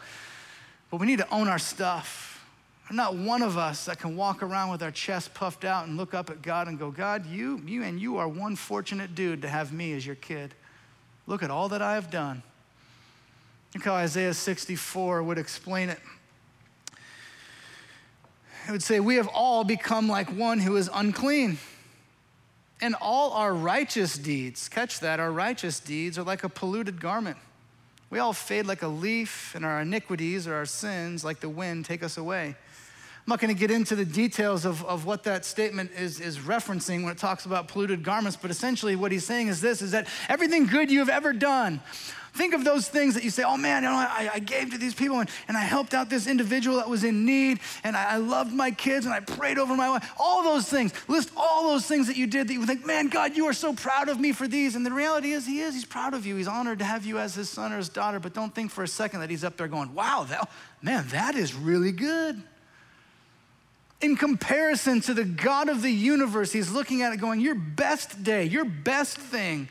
But 0.91 0.99
we 0.99 1.07
need 1.07 1.19
to 1.19 1.29
own 1.29 1.47
our 1.47 1.59
stuff. 1.59 2.45
Not 2.91 3.15
one 3.15 3.43
of 3.43 3.57
us 3.57 3.85
that 3.85 3.99
can 3.99 4.15
walk 4.15 4.41
around 4.41 4.71
with 4.71 4.81
our 4.81 4.91
chest 4.91 5.33
puffed 5.35 5.63
out 5.63 5.87
and 5.87 5.95
look 5.95 6.13
up 6.13 6.29
at 6.29 6.41
God 6.41 6.67
and 6.67 6.77
go, 6.77 6.89
God, 6.89 7.25
you, 7.27 7.61
you 7.65 7.83
and 7.83 8.01
you 8.01 8.17
are 8.17 8.27
one 8.27 8.55
fortunate 8.55 9.13
dude 9.13 9.43
to 9.43 9.47
have 9.47 9.71
me 9.71 9.93
as 9.93 10.05
your 10.05 10.15
kid. 10.15 10.55
Look 11.29 11.43
at 11.43 11.51
all 11.51 11.69
that 11.69 11.81
I 11.83 11.93
have 11.93 12.09
done. 12.09 12.41
Look 13.75 13.83
how 13.85 13.93
Isaiah 13.93 14.33
64 14.33 15.21
would 15.21 15.37
explain 15.37 15.89
it. 15.89 15.99
It 18.67 18.71
would 18.71 18.81
say, 18.81 18.99
We 18.99 19.17
have 19.17 19.27
all 19.27 19.63
become 19.63 20.09
like 20.09 20.35
one 20.35 20.57
who 20.57 20.75
is 20.75 20.89
unclean. 20.91 21.59
And 22.81 22.95
all 22.99 23.33
our 23.33 23.53
righteous 23.53 24.17
deeds, 24.17 24.69
catch 24.69 25.01
that, 25.01 25.19
our 25.19 25.31
righteous 25.31 25.79
deeds 25.79 26.17
are 26.17 26.23
like 26.23 26.43
a 26.43 26.49
polluted 26.49 26.99
garment. 26.99 27.37
We 28.09 28.17
all 28.17 28.33
fade 28.33 28.65
like 28.65 28.81
a 28.81 28.87
leaf, 28.87 29.53
and 29.53 29.63
our 29.63 29.81
iniquities 29.81 30.47
or 30.47 30.55
our 30.55 30.65
sins, 30.65 31.23
like 31.23 31.41
the 31.41 31.49
wind, 31.49 31.85
take 31.85 32.01
us 32.01 32.17
away. 32.17 32.55
I'm 33.29 33.33
not 33.33 33.41
going 33.41 33.53
to 33.53 33.59
get 33.59 33.69
into 33.69 33.95
the 33.95 34.05
details 34.05 34.65
of, 34.65 34.83
of 34.85 35.05
what 35.05 35.25
that 35.25 35.45
statement 35.45 35.91
is, 35.95 36.19
is 36.19 36.39
referencing 36.39 37.03
when 37.03 37.11
it 37.11 37.19
talks 37.19 37.45
about 37.45 37.67
polluted 37.67 38.01
garments, 38.01 38.35
but 38.35 38.49
essentially 38.49 38.95
what 38.95 39.11
he's 39.11 39.23
saying 39.23 39.49
is 39.49 39.61
this 39.61 39.83
is 39.83 39.91
that 39.91 40.07
everything 40.27 40.65
good 40.65 40.89
you 40.89 40.97
have 40.97 41.09
ever 41.09 41.31
done, 41.31 41.79
think 42.33 42.55
of 42.55 42.63
those 42.63 42.89
things 42.89 43.13
that 43.13 43.23
you 43.23 43.29
say, 43.29 43.43
oh 43.43 43.55
man, 43.55 43.83
you 43.83 43.89
know, 43.89 43.95
I, 43.95 44.31
I 44.33 44.39
gave 44.39 44.71
to 44.71 44.79
these 44.79 44.95
people 44.95 45.19
and, 45.19 45.29
and 45.47 45.55
I 45.55 45.61
helped 45.61 45.93
out 45.93 46.09
this 46.09 46.25
individual 46.25 46.77
that 46.77 46.89
was 46.89 47.03
in 47.03 47.23
need 47.23 47.59
and 47.83 47.95
I, 47.95 48.13
I 48.13 48.17
loved 48.17 48.51
my 48.51 48.71
kids 48.71 49.05
and 49.05 49.13
I 49.13 49.19
prayed 49.19 49.59
over 49.59 49.75
my 49.75 49.91
wife. 49.91 50.11
All 50.17 50.41
those 50.41 50.67
things. 50.67 50.91
List 51.07 51.29
all 51.37 51.69
those 51.69 51.85
things 51.85 52.07
that 52.07 52.17
you 52.17 52.25
did 52.25 52.47
that 52.47 52.53
you 52.53 52.65
think, 52.65 52.83
man, 52.83 53.09
God, 53.09 53.37
you 53.37 53.45
are 53.45 53.53
so 53.53 53.73
proud 53.73 54.09
of 54.09 54.19
me 54.19 54.31
for 54.31 54.47
these. 54.47 54.73
And 54.73 54.83
the 54.83 54.91
reality 54.91 55.33
is, 55.33 55.45
He 55.45 55.59
is. 55.59 55.75
He's 55.75 55.85
proud 55.85 56.15
of 56.15 56.25
you. 56.25 56.35
He's 56.35 56.47
honored 56.47 56.79
to 56.79 56.85
have 56.85 57.05
you 57.05 57.19
as 57.19 57.35
His 57.35 57.47
son 57.47 57.73
or 57.73 57.77
His 57.77 57.89
daughter. 57.89 58.19
But 58.19 58.33
don't 58.33 58.55
think 58.55 58.71
for 58.71 58.83
a 58.83 58.87
second 58.87 59.19
that 59.19 59.29
He's 59.29 59.43
up 59.43 59.55
there 59.55 59.67
going, 59.67 59.93
wow, 59.93 60.25
that, 60.29 60.49
man, 60.81 61.05
that 61.09 61.35
is 61.35 61.53
really 61.53 61.91
good 61.91 62.41
in 64.01 64.15
comparison 64.15 65.01
to 65.01 65.13
the 65.13 65.25
God 65.25 65.67
of 65.67 65.81
the 65.81 65.91
universe, 65.91 66.51
he's 66.51 66.71
looking 66.71 67.01
at 67.01 67.13
it 67.13 67.17
going, 67.17 67.41
Your 67.41 67.55
best 67.55 68.23
day, 68.23 68.45
your 68.45 68.65
best 68.65 69.17
thing 69.17 69.67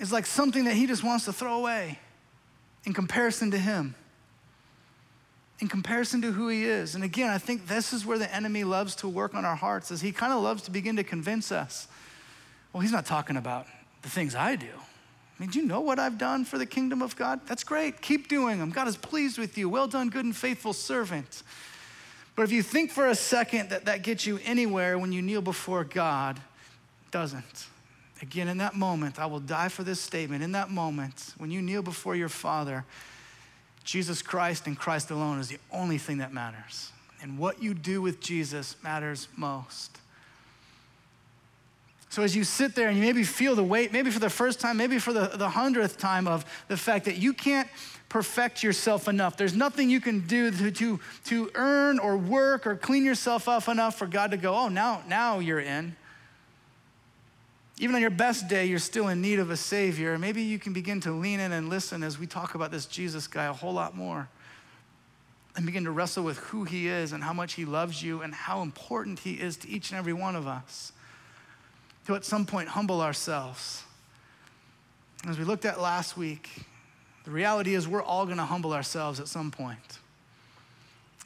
is 0.00 0.12
like 0.12 0.26
something 0.26 0.64
that 0.64 0.74
he 0.74 0.86
just 0.86 1.04
wants 1.04 1.24
to 1.26 1.32
throw 1.32 1.58
away 1.58 1.98
in 2.84 2.92
comparison 2.92 3.50
to 3.50 3.58
him, 3.58 3.94
in 5.60 5.68
comparison 5.68 6.22
to 6.22 6.32
who 6.32 6.48
he 6.48 6.64
is. 6.64 6.94
And 6.94 7.04
again, 7.04 7.30
I 7.30 7.38
think 7.38 7.66
this 7.66 7.92
is 7.92 8.06
where 8.06 8.18
the 8.18 8.32
enemy 8.34 8.64
loves 8.64 8.94
to 8.96 9.08
work 9.08 9.34
on 9.34 9.44
our 9.44 9.56
hearts, 9.56 9.90
is 9.90 10.00
he 10.00 10.12
kind 10.12 10.32
of 10.32 10.42
loves 10.42 10.62
to 10.62 10.70
begin 10.70 10.96
to 10.96 11.04
convince 11.04 11.52
us. 11.52 11.88
Well, 12.72 12.80
he's 12.80 12.92
not 12.92 13.06
talking 13.06 13.36
about 13.36 13.66
the 14.02 14.08
things 14.08 14.34
I 14.34 14.56
do. 14.56 14.66
I 14.66 15.42
mean, 15.42 15.50
do 15.50 15.60
you 15.60 15.66
know 15.66 15.80
what 15.80 16.00
I've 16.00 16.18
done 16.18 16.44
for 16.44 16.58
the 16.58 16.66
kingdom 16.66 17.00
of 17.00 17.14
God? 17.14 17.40
That's 17.46 17.62
great. 17.62 18.00
Keep 18.02 18.28
doing 18.28 18.58
them. 18.58 18.70
God 18.70 18.88
is 18.88 18.96
pleased 18.96 19.38
with 19.38 19.56
you. 19.56 19.68
Well 19.68 19.86
done, 19.86 20.08
good 20.10 20.24
and 20.24 20.36
faithful 20.36 20.72
servant. 20.72 21.44
But 22.38 22.44
if 22.44 22.52
you 22.52 22.62
think 22.62 22.92
for 22.92 23.08
a 23.08 23.16
second 23.16 23.70
that 23.70 23.86
that 23.86 24.02
gets 24.02 24.24
you 24.24 24.38
anywhere 24.44 24.96
when 24.96 25.10
you 25.10 25.20
kneel 25.20 25.42
before 25.42 25.82
God, 25.82 26.38
doesn't. 27.10 27.66
Again, 28.22 28.46
in 28.46 28.58
that 28.58 28.76
moment, 28.76 29.18
I 29.18 29.26
will 29.26 29.40
die 29.40 29.68
for 29.68 29.82
this 29.82 29.98
statement. 29.98 30.44
In 30.44 30.52
that 30.52 30.70
moment, 30.70 31.34
when 31.38 31.50
you 31.50 31.60
kneel 31.60 31.82
before 31.82 32.14
your 32.14 32.28
Father, 32.28 32.84
Jesus 33.82 34.22
Christ 34.22 34.68
and 34.68 34.78
Christ 34.78 35.10
alone 35.10 35.40
is 35.40 35.48
the 35.48 35.58
only 35.72 35.98
thing 35.98 36.18
that 36.18 36.32
matters. 36.32 36.92
And 37.20 37.38
what 37.38 37.60
you 37.60 37.74
do 37.74 38.00
with 38.00 38.20
Jesus 38.20 38.76
matters 38.84 39.26
most. 39.36 39.98
So 42.10 42.22
as 42.22 42.34
you 42.34 42.44
sit 42.44 42.74
there 42.74 42.88
and 42.88 42.96
you 42.96 43.02
maybe 43.02 43.22
feel 43.22 43.54
the 43.54 43.64
weight, 43.64 43.92
maybe 43.92 44.10
for 44.10 44.18
the 44.18 44.30
first 44.30 44.60
time, 44.60 44.76
maybe 44.76 44.98
for 44.98 45.12
the, 45.12 45.28
the 45.34 45.50
hundredth 45.50 45.98
time 45.98 46.26
of 46.26 46.44
the 46.68 46.76
fact 46.76 47.04
that 47.04 47.16
you 47.16 47.34
can't 47.34 47.68
perfect 48.08 48.62
yourself 48.62 49.08
enough. 49.08 49.36
There's 49.36 49.54
nothing 49.54 49.90
you 49.90 50.00
can 50.00 50.20
do 50.20 50.50
to, 50.50 50.70
to, 50.70 51.00
to 51.24 51.50
earn 51.54 51.98
or 51.98 52.16
work 52.16 52.66
or 52.66 52.76
clean 52.76 53.04
yourself 53.04 53.48
up 53.48 53.68
enough 53.68 53.98
for 53.98 54.06
God 54.06 54.30
to 54.30 54.38
go, 54.38 54.54
oh, 54.54 54.68
now, 54.68 55.02
now 55.06 55.38
you're 55.38 55.60
in. 55.60 55.94
Even 57.78 57.94
on 57.94 58.00
your 58.00 58.10
best 58.10 58.48
day, 58.48 58.66
you're 58.66 58.78
still 58.78 59.08
in 59.08 59.20
need 59.20 59.38
of 59.38 59.50
a 59.50 59.56
Savior. 59.56 60.18
Maybe 60.18 60.42
you 60.42 60.58
can 60.58 60.72
begin 60.72 61.00
to 61.02 61.12
lean 61.12 61.38
in 61.38 61.52
and 61.52 61.68
listen 61.68 62.02
as 62.02 62.18
we 62.18 62.26
talk 62.26 62.54
about 62.54 62.70
this 62.70 62.86
Jesus 62.86 63.26
guy 63.26 63.44
a 63.44 63.52
whole 63.52 63.72
lot 63.72 63.94
more 63.94 64.28
and 65.54 65.66
begin 65.66 65.84
to 65.84 65.90
wrestle 65.90 66.24
with 66.24 66.38
who 66.38 66.64
He 66.64 66.88
is 66.88 67.12
and 67.12 67.22
how 67.22 67.32
much 67.32 67.52
He 67.54 67.64
loves 67.64 68.02
you 68.02 68.22
and 68.22 68.34
how 68.34 68.62
important 68.62 69.20
He 69.20 69.34
is 69.34 69.58
to 69.58 69.68
each 69.68 69.90
and 69.90 69.98
every 69.98 70.12
one 70.12 70.34
of 70.34 70.46
us. 70.46 70.92
To 72.08 72.14
at 72.14 72.24
some 72.24 72.46
point 72.46 72.70
humble 72.70 73.02
ourselves. 73.02 73.84
As 75.28 75.38
we 75.38 75.44
looked 75.44 75.66
at 75.66 75.78
last 75.78 76.16
week, 76.16 76.48
the 77.26 77.30
reality 77.30 77.74
is, 77.74 77.86
we're 77.86 78.02
all 78.02 78.24
going 78.24 78.38
to 78.38 78.46
humble 78.46 78.72
ourselves 78.72 79.20
at 79.20 79.28
some 79.28 79.50
point. 79.50 79.98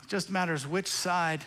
It 0.02 0.08
just 0.08 0.28
matters 0.28 0.66
which 0.66 0.88
side 0.88 1.44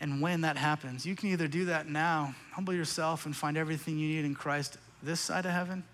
and 0.00 0.20
when 0.20 0.40
that 0.40 0.56
happens. 0.56 1.06
You 1.06 1.14
can 1.14 1.28
either 1.28 1.46
do 1.46 1.66
that 1.66 1.88
now, 1.88 2.34
humble 2.50 2.74
yourself 2.74 3.24
and 3.24 3.36
find 3.36 3.56
everything 3.56 4.00
you 4.00 4.16
need 4.16 4.24
in 4.24 4.34
Christ 4.34 4.76
this 5.00 5.20
side 5.20 5.46
of 5.46 5.52
heaven, 5.52 5.84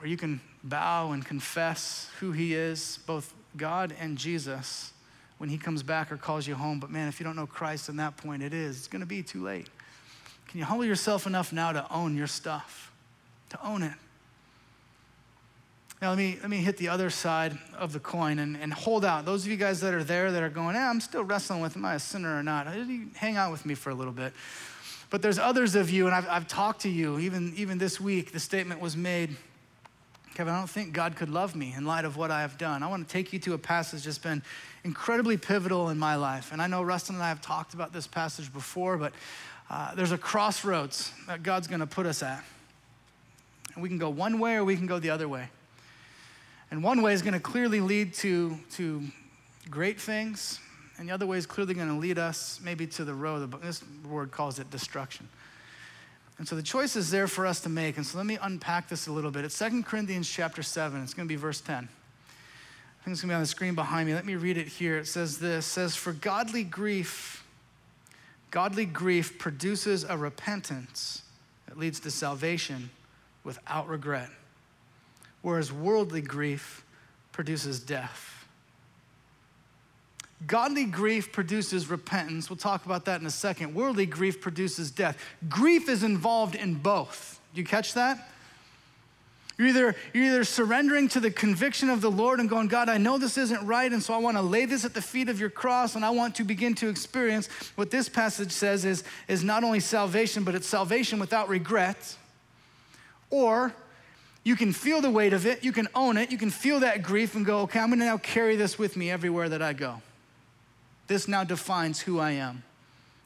or 0.00 0.06
you 0.06 0.16
can 0.16 0.40
bow 0.64 1.12
and 1.12 1.26
confess 1.26 2.08
who 2.20 2.32
He 2.32 2.54
is, 2.54 3.00
both 3.06 3.34
God 3.58 3.94
and 4.00 4.16
Jesus, 4.16 4.94
when 5.36 5.50
He 5.50 5.58
comes 5.58 5.82
back 5.82 6.10
or 6.10 6.16
calls 6.16 6.46
you 6.46 6.54
home. 6.54 6.80
But 6.80 6.90
man, 6.90 7.06
if 7.06 7.20
you 7.20 7.24
don't 7.24 7.36
know 7.36 7.46
Christ 7.46 7.90
in 7.90 7.98
that 7.98 8.16
point, 8.16 8.42
it 8.42 8.54
is. 8.54 8.78
It's 8.78 8.88
going 8.88 9.00
to 9.00 9.06
be 9.06 9.22
too 9.22 9.44
late. 9.44 9.68
Can 10.48 10.60
you 10.60 10.64
humble 10.64 10.84
yourself 10.84 11.26
enough 11.26 11.52
now 11.52 11.72
to 11.72 11.86
own 11.92 12.16
your 12.16 12.26
stuff, 12.26 12.92
to 13.50 13.66
own 13.66 13.82
it? 13.82 13.92
Now, 16.02 16.10
let 16.10 16.18
me, 16.18 16.38
let 16.42 16.50
me 16.50 16.58
hit 16.58 16.76
the 16.76 16.88
other 16.88 17.08
side 17.08 17.58
of 17.78 17.92
the 17.92 18.00
coin 18.00 18.38
and, 18.38 18.56
and 18.56 18.72
hold 18.72 19.04
out. 19.04 19.24
Those 19.24 19.44
of 19.44 19.50
you 19.50 19.56
guys 19.56 19.80
that 19.80 19.94
are 19.94 20.04
there 20.04 20.30
that 20.30 20.42
are 20.42 20.50
going, 20.50 20.76
eh, 20.76 20.78
I'm 20.78 21.00
still 21.00 21.24
wrestling 21.24 21.60
with, 21.60 21.74
am 21.76 21.86
I 21.86 21.94
a 21.94 21.98
sinner 21.98 22.38
or 22.38 22.42
not? 22.42 22.66
Hang 23.14 23.36
out 23.36 23.50
with 23.50 23.64
me 23.64 23.74
for 23.74 23.90
a 23.90 23.94
little 23.94 24.12
bit. 24.12 24.34
But 25.08 25.22
there's 25.22 25.38
others 25.38 25.74
of 25.74 25.88
you, 25.88 26.06
and 26.06 26.14
I've, 26.14 26.28
I've 26.28 26.48
talked 26.48 26.82
to 26.82 26.90
you, 26.90 27.18
even, 27.18 27.54
even 27.56 27.78
this 27.78 27.98
week, 27.98 28.32
the 28.32 28.40
statement 28.40 28.80
was 28.80 28.96
made 28.96 29.36
Kevin, 30.36 30.52
I 30.52 30.58
don't 30.58 30.68
think 30.68 30.92
God 30.92 31.16
could 31.16 31.30
love 31.30 31.56
me 31.56 31.72
in 31.74 31.86
light 31.86 32.04
of 32.04 32.18
what 32.18 32.30
I 32.30 32.42
have 32.42 32.58
done. 32.58 32.82
I 32.82 32.88
want 32.88 33.08
to 33.08 33.10
take 33.10 33.32
you 33.32 33.38
to 33.38 33.54
a 33.54 33.58
passage 33.58 34.04
that's 34.04 34.18
been 34.18 34.42
incredibly 34.84 35.38
pivotal 35.38 35.88
in 35.88 35.96
my 35.96 36.16
life. 36.16 36.52
And 36.52 36.60
I 36.60 36.66
know 36.66 36.82
Rustin 36.82 37.14
and 37.14 37.24
I 37.24 37.30
have 37.30 37.40
talked 37.40 37.72
about 37.72 37.94
this 37.94 38.06
passage 38.06 38.52
before, 38.52 38.98
but 38.98 39.14
uh, 39.68 39.94
there's 39.94 40.12
a 40.12 40.18
crossroads 40.18 41.12
that 41.26 41.42
God's 41.42 41.66
going 41.66 41.80
to 41.80 41.86
put 41.86 42.06
us 42.06 42.22
at. 42.22 42.44
And 43.74 43.82
we 43.82 43.88
can 43.88 43.98
go 43.98 44.08
one 44.10 44.38
way 44.38 44.56
or 44.56 44.64
we 44.64 44.76
can 44.76 44.86
go 44.86 44.98
the 44.98 45.10
other 45.10 45.28
way. 45.28 45.48
And 46.70 46.82
one 46.82 47.02
way 47.02 47.12
is 47.12 47.22
going 47.22 47.34
to 47.34 47.40
clearly 47.40 47.80
lead 47.80 48.14
to, 48.14 48.58
to 48.72 49.02
great 49.70 50.00
things, 50.00 50.60
and 50.98 51.08
the 51.08 51.12
other 51.12 51.26
way 51.26 51.36
is 51.36 51.46
clearly 51.46 51.74
going 51.74 51.88
to 51.88 51.94
lead 51.94 52.18
us 52.18 52.60
maybe 52.62 52.86
to 52.88 53.04
the 53.04 53.14
road. 53.14 53.52
This 53.62 53.82
word 54.08 54.30
calls 54.30 54.58
it 54.58 54.70
destruction. 54.70 55.28
And 56.38 56.46
so 56.46 56.54
the 56.54 56.62
choice 56.62 56.96
is 56.96 57.10
there 57.10 57.26
for 57.26 57.46
us 57.46 57.60
to 57.60 57.68
make. 57.68 57.96
And 57.96 58.06
so 58.06 58.18
let 58.18 58.26
me 58.26 58.38
unpack 58.40 58.88
this 58.88 59.06
a 59.06 59.12
little 59.12 59.30
bit. 59.30 59.44
It's 59.44 59.58
2 59.58 59.82
Corinthians 59.82 60.28
chapter 60.28 60.62
7. 60.62 61.02
It's 61.02 61.14
going 61.14 61.26
to 61.26 61.32
be 61.32 61.36
verse 61.36 61.60
10. 61.60 61.76
I 61.76 63.04
think 63.04 63.12
it's 63.12 63.20
going 63.20 63.28
to 63.28 63.32
be 63.32 63.34
on 63.34 63.40
the 63.40 63.46
screen 63.46 63.74
behind 63.74 64.08
me. 64.08 64.14
Let 64.14 64.26
me 64.26 64.36
read 64.36 64.58
it 64.58 64.68
here. 64.68 64.98
It 64.98 65.06
says 65.06 65.38
this 65.38 65.66
it 65.66 65.68
says, 65.68 65.96
For 65.96 66.12
godly 66.12 66.64
grief, 66.64 67.35
godly 68.50 68.86
grief 68.86 69.38
produces 69.38 70.04
a 70.04 70.16
repentance 70.16 71.22
that 71.66 71.78
leads 71.78 72.00
to 72.00 72.10
salvation 72.10 72.90
without 73.44 73.88
regret, 73.88 74.30
whereas 75.42 75.72
worldly 75.72 76.20
grief 76.20 76.84
produces 77.32 77.80
death. 77.80 78.46
Godly 80.46 80.84
grief 80.84 81.32
produces 81.32 81.88
repentance. 81.88 82.50
We'll 82.50 82.58
talk 82.58 82.84
about 82.84 83.06
that 83.06 83.20
in 83.20 83.26
a 83.26 83.30
second. 83.30 83.74
Worldly 83.74 84.06
grief 84.06 84.40
produces 84.40 84.90
death. 84.90 85.18
Grief 85.48 85.88
is 85.88 86.02
involved 86.02 86.54
in 86.54 86.74
both. 86.74 87.40
Do 87.54 87.60
you 87.60 87.66
catch 87.66 87.94
that? 87.94 88.30
You're 89.58 89.68
either, 89.68 89.96
you're 90.12 90.24
either 90.24 90.44
surrendering 90.44 91.08
to 91.08 91.20
the 91.20 91.30
conviction 91.30 91.88
of 91.88 92.02
the 92.02 92.10
Lord 92.10 92.40
and 92.40 92.48
going, 92.48 92.68
God, 92.68 92.90
I 92.90 92.98
know 92.98 93.16
this 93.16 93.38
isn't 93.38 93.66
right, 93.66 93.90
and 93.90 94.02
so 94.02 94.12
I 94.12 94.18
want 94.18 94.36
to 94.36 94.42
lay 94.42 94.66
this 94.66 94.84
at 94.84 94.92
the 94.92 95.00
feet 95.00 95.30
of 95.30 95.40
your 95.40 95.48
cross, 95.48 95.94
and 95.94 96.04
I 96.04 96.10
want 96.10 96.34
to 96.36 96.44
begin 96.44 96.74
to 96.76 96.88
experience 96.88 97.48
what 97.74 97.90
this 97.90 98.08
passage 98.08 98.52
says 98.52 98.84
is, 98.84 99.02
is 99.28 99.42
not 99.42 99.64
only 99.64 99.80
salvation, 99.80 100.44
but 100.44 100.54
it's 100.54 100.66
salvation 100.66 101.18
without 101.18 101.48
regret. 101.48 102.16
Or 103.30 103.72
you 104.44 104.56
can 104.56 104.74
feel 104.74 105.00
the 105.00 105.10
weight 105.10 105.32
of 105.32 105.46
it, 105.46 105.64
you 105.64 105.72
can 105.72 105.88
own 105.94 106.18
it, 106.18 106.30
you 106.30 106.38
can 106.38 106.50
feel 106.50 106.80
that 106.80 107.02
grief 107.02 107.34
and 107.34 107.46
go, 107.46 107.60
okay, 107.60 107.80
I'm 107.80 107.88
going 107.88 108.00
to 108.00 108.04
now 108.04 108.18
carry 108.18 108.56
this 108.56 108.78
with 108.78 108.94
me 108.94 109.10
everywhere 109.10 109.48
that 109.48 109.62
I 109.62 109.72
go. 109.72 110.02
This 111.06 111.28
now 111.28 111.44
defines 111.44 112.00
who 112.00 112.20
I 112.20 112.32
am. 112.32 112.62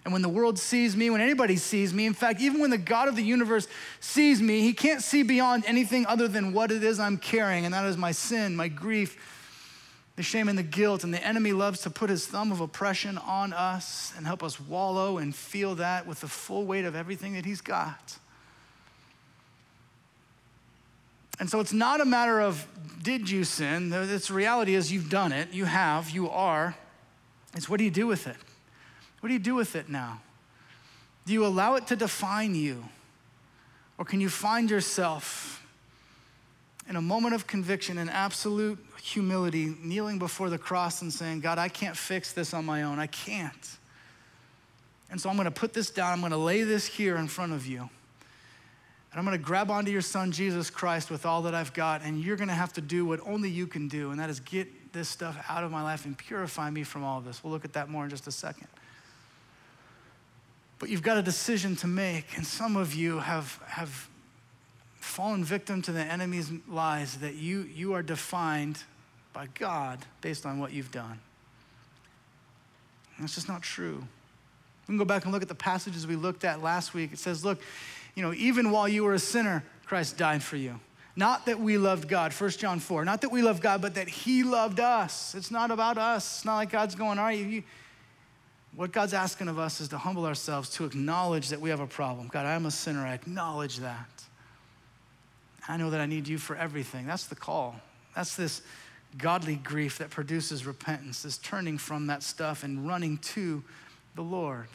And 0.05 0.13
when 0.13 0.23
the 0.23 0.29
world 0.29 0.59
sees 0.59 0.97
me, 0.97 1.11
when 1.11 1.21
anybody 1.21 1.57
sees 1.57 1.93
me, 1.93 2.07
in 2.07 2.15
fact, 2.15 2.41
even 2.41 2.61
when 2.61 2.71
the 2.71 2.79
God 2.79 3.09
of 3.09 3.17
the 3.17 3.23
universe 3.23 3.69
sees 4.01 4.41
me, 4.41 4.63
he 4.63 4.73
can't 4.73 5.03
see 5.03 5.23
beyond 5.23 5.65
anything 5.67 6.07
other 6.07 6.27
than 6.27 6.53
what 6.53 6.71
it 6.71 6.83
is 6.83 6.99
I'm 6.99 7.19
carrying, 7.19 7.67
and 7.67 7.75
that 7.75 7.85
is 7.85 7.99
my 7.99 8.13
sin, 8.13 8.57
my 8.57 8.69
grief, 8.69 9.19
the 10.17 10.23
shame, 10.23 10.49
and 10.49 10.59
the 10.59 10.63
guilt. 10.63 11.05
And 11.05 11.13
the 11.13 11.25
enemy 11.25 11.53
loves 11.53 11.83
to 11.83 11.91
put 11.91 12.09
his 12.09 12.27
thumb 12.27 12.51
of 12.51 12.61
oppression 12.61 13.19
on 13.19 13.53
us 13.53 14.15
and 14.17 14.27
help 14.27 14.43
us 14.43 14.59
wallow 14.59 15.19
and 15.19 15.35
feel 15.35 15.75
that 15.77 16.07
with 16.07 16.21
the 16.21 16.29
full 16.29 16.65
weight 16.65 16.87
of 16.87 16.97
everything 16.97 17.35
that 17.35 17.45
he's 17.45 17.61
got. 17.61 18.19
And 21.39 21.49
so 21.49 21.61
it's 21.61 21.73
not 21.73 22.01
a 22.01 22.05
matter 22.05 22.41
of 22.41 22.67
did 23.03 23.29
you 23.29 23.45
sin? 23.45 23.89
The 23.89 24.27
reality 24.31 24.75
is 24.75 24.93
you've 24.93 25.09
done 25.09 25.33
it, 25.33 25.53
you 25.53 25.65
have, 25.65 26.11
you 26.11 26.29
are. 26.29 26.77
It's 27.55 27.69
what 27.69 27.79
do 27.79 27.85
you 27.85 27.91
do 27.91 28.07
with 28.07 28.27
it? 28.27 28.37
What 29.21 29.29
do 29.29 29.33
you 29.33 29.39
do 29.39 29.55
with 29.55 29.77
it 29.77 29.89
now? 29.89 30.21
Do 31.27 31.33
you 31.33 31.47
allow 31.47 31.77
it 31.77 31.87
to 31.89 31.97
define 31.97 32.55
you? 32.55 32.85
Or 33.99 34.05
can 34.05 34.21
you 34.21 34.29
find 34.29 34.71
yourself 34.71 35.65
in 36.89 36.97
a 36.97 37.03
moment 37.03 37.35
of 37.35 37.47
conviction 37.47 37.99
and 37.99 38.11
absolute 38.11 38.79
humility, 39.03 39.77
kneeling 39.83 40.19
before 40.19 40.51
the 40.51 40.59
cross 40.59 41.03
and 41.03 41.13
saying, 41.13 41.41
God, 41.41 41.59
I 41.59 41.69
can't 41.69 41.97
fix 41.97 42.33
this 42.33 42.53
on 42.53 42.65
my 42.65 42.83
own. 42.83 42.99
I 42.99 43.07
can't. 43.07 43.79
And 45.11 45.21
so 45.21 45.29
I'm 45.29 45.37
going 45.37 45.45
to 45.47 45.51
put 45.51 45.73
this 45.73 45.91
down. 45.91 46.13
I'm 46.13 46.21
going 46.21 46.33
to 46.33 46.39
lay 46.39 46.63
this 46.63 46.87
here 46.87 47.17
in 47.17 47.29
front 47.29 47.53
of 47.53 47.67
you. 47.67 47.81
And 49.11 49.19
I'm 49.19 49.25
going 49.25 49.37
to 49.37 49.45
grab 49.45 49.71
onto 49.71 49.91
your 49.91 50.03
son, 50.03 50.31
Jesus 50.31 50.71
Christ, 50.71 51.11
with 51.11 51.27
all 51.27 51.43
that 51.43 51.55
I've 51.55 51.73
got. 51.75 52.03
And 52.03 52.23
you're 52.23 52.37
going 52.37 52.49
to 52.49 52.55
have 52.55 52.73
to 52.75 52.81
do 52.81 53.05
what 53.05 53.21
only 53.27 53.51
you 53.51 53.67
can 53.67 53.89
do, 53.89 54.13
and 54.13 54.21
that 54.21 54.31
is 54.31 54.41
get 54.41 54.93
this 54.93 55.09
stuff 55.09 55.45
out 55.49 55.65
of 55.65 55.71
my 55.71 55.83
life 55.83 56.05
and 56.05 56.17
purify 56.17 56.71
me 56.71 56.85
from 56.85 57.03
all 57.05 57.19
of 57.19 57.25
this. 57.25 57.43
We'll 57.43 57.53
look 57.53 57.65
at 57.65 57.73
that 57.73 57.89
more 57.89 58.05
in 58.05 58.11
just 58.11 58.27
a 58.27 58.33
second. 58.33 58.69
But 60.81 60.89
you've 60.89 61.03
got 61.03 61.19
a 61.19 61.23
decision 61.23 61.77
to 61.77 61.87
make, 61.87 62.37
and 62.37 62.45
some 62.45 62.75
of 62.75 62.95
you 62.95 63.19
have, 63.21 63.61
have 63.67 64.09
fallen 64.99 65.45
victim 65.45 65.83
to 65.83 65.93
the 65.93 66.01
enemy's 66.01 66.51
lies 66.67 67.19
that 67.19 67.35
you, 67.35 67.69
you 67.75 67.93
are 67.93 68.03
defined 68.03 68.83
by 69.35 69.47
God 69.55 69.99
based 70.23 70.47
on 70.47 70.59
what 70.59 70.73
you've 70.73 70.91
done. 70.91 71.21
And 73.17 73.25
that's 73.25 73.35
just 73.35 73.47
not 73.47 73.63
true. 73.63 73.99
We 74.89 74.93
can 74.93 74.97
go 74.97 75.05
back 75.05 75.25
and 75.25 75.33
look 75.33 75.43
at 75.43 75.49
the 75.49 75.55
passages 75.55 76.07
we 76.07 76.17
looked 76.17 76.45
at 76.45 76.63
last 76.63 76.95
week. 76.95 77.13
It 77.13 77.19
says, 77.19 77.45
look, 77.45 77.61
you 78.15 78.23
know, 78.23 78.33
even 78.33 78.71
while 78.71 78.89
you 78.89 79.05
were 79.05 79.13
a 79.13 79.19
sinner, 79.19 79.63
Christ 79.85 80.17
died 80.17 80.43
for 80.43 80.57
you. 80.57 80.81
Not 81.15 81.45
that 81.45 81.61
we 81.61 81.77
loved 81.77 82.09
God, 82.09 82.33
1 82.33 82.51
John 82.53 82.81
4. 82.81 83.05
Not 83.05 83.21
that 83.21 83.31
we 83.31 83.43
love 83.43 83.61
God, 83.61 83.83
but 83.83 83.97
that 83.97 84.09
He 84.09 84.43
loved 84.45 84.81
us. 84.81 85.35
It's 85.35 85.51
not 85.51 85.71
about 85.71 85.99
us. 85.99 86.39
It's 86.39 86.45
not 86.47 86.57
like 86.57 86.71
God's 86.71 86.95
going, 86.95 87.19
all 87.19 87.27
right, 87.27 87.39
you, 87.39 87.63
what 88.77 88.93
God's 88.93 89.15
asking 89.15 89.49
of 89.49 89.59
us 89.59 89.81
is 89.81 89.89
to 89.89 89.99
humble 89.99 90.25
ourselves, 90.25 90.71
to 90.71 90.85
acknowledge 90.85 91.49
that 91.49 91.61
we 91.61 91.71
have 91.71 91.81
a 91.81 91.87
problem. 91.87 92.29
God, 92.29 92.47
I'm 92.47 92.67
a 92.67 92.71
sinner. 92.71 93.01
I 93.01 93.15
acknowledge 93.15 93.79
that. 93.79 94.25
I 95.69 95.77
know 95.77 95.91
that 95.91 96.01
I 96.01 96.07
need 96.07 96.29
you 96.29 96.39
for 96.39 96.57
everything. 96.57 97.07
That's 97.07 97.27
the 97.27 97.35
call. 97.35 97.77
That's 98.15 98.37
this 98.37 98.63
godly 99.19 99.57
grief 99.57 99.99
that 99.99 100.11
produces 100.11 100.67
repentance, 100.67 101.23
this 101.23 101.39
turning 101.39 101.79
from 101.79 102.07
that 102.07 102.23
stuff 102.23 102.63
and 102.63 102.87
running 102.87 103.19
to 103.19 103.63
the 104.15 104.23
Lord. 104.23 104.69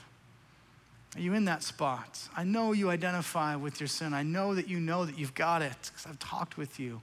Are 1.16 1.22
you 1.22 1.34
in 1.34 1.46
that 1.46 1.64
spot? 1.64 2.20
I 2.36 2.44
know 2.44 2.74
you 2.74 2.90
identify 2.90 3.56
with 3.56 3.80
your 3.80 3.88
sin. 3.88 4.14
I 4.14 4.24
know 4.24 4.56
that 4.56 4.68
you 4.68 4.80
know 4.82 5.06
that 5.06 5.18
you've 5.18 5.34
got 5.34 5.62
it 5.62 5.78
because 5.84 6.06
I've 6.06 6.20
talked 6.20 6.58
with 6.58 6.80
you. 6.80 7.02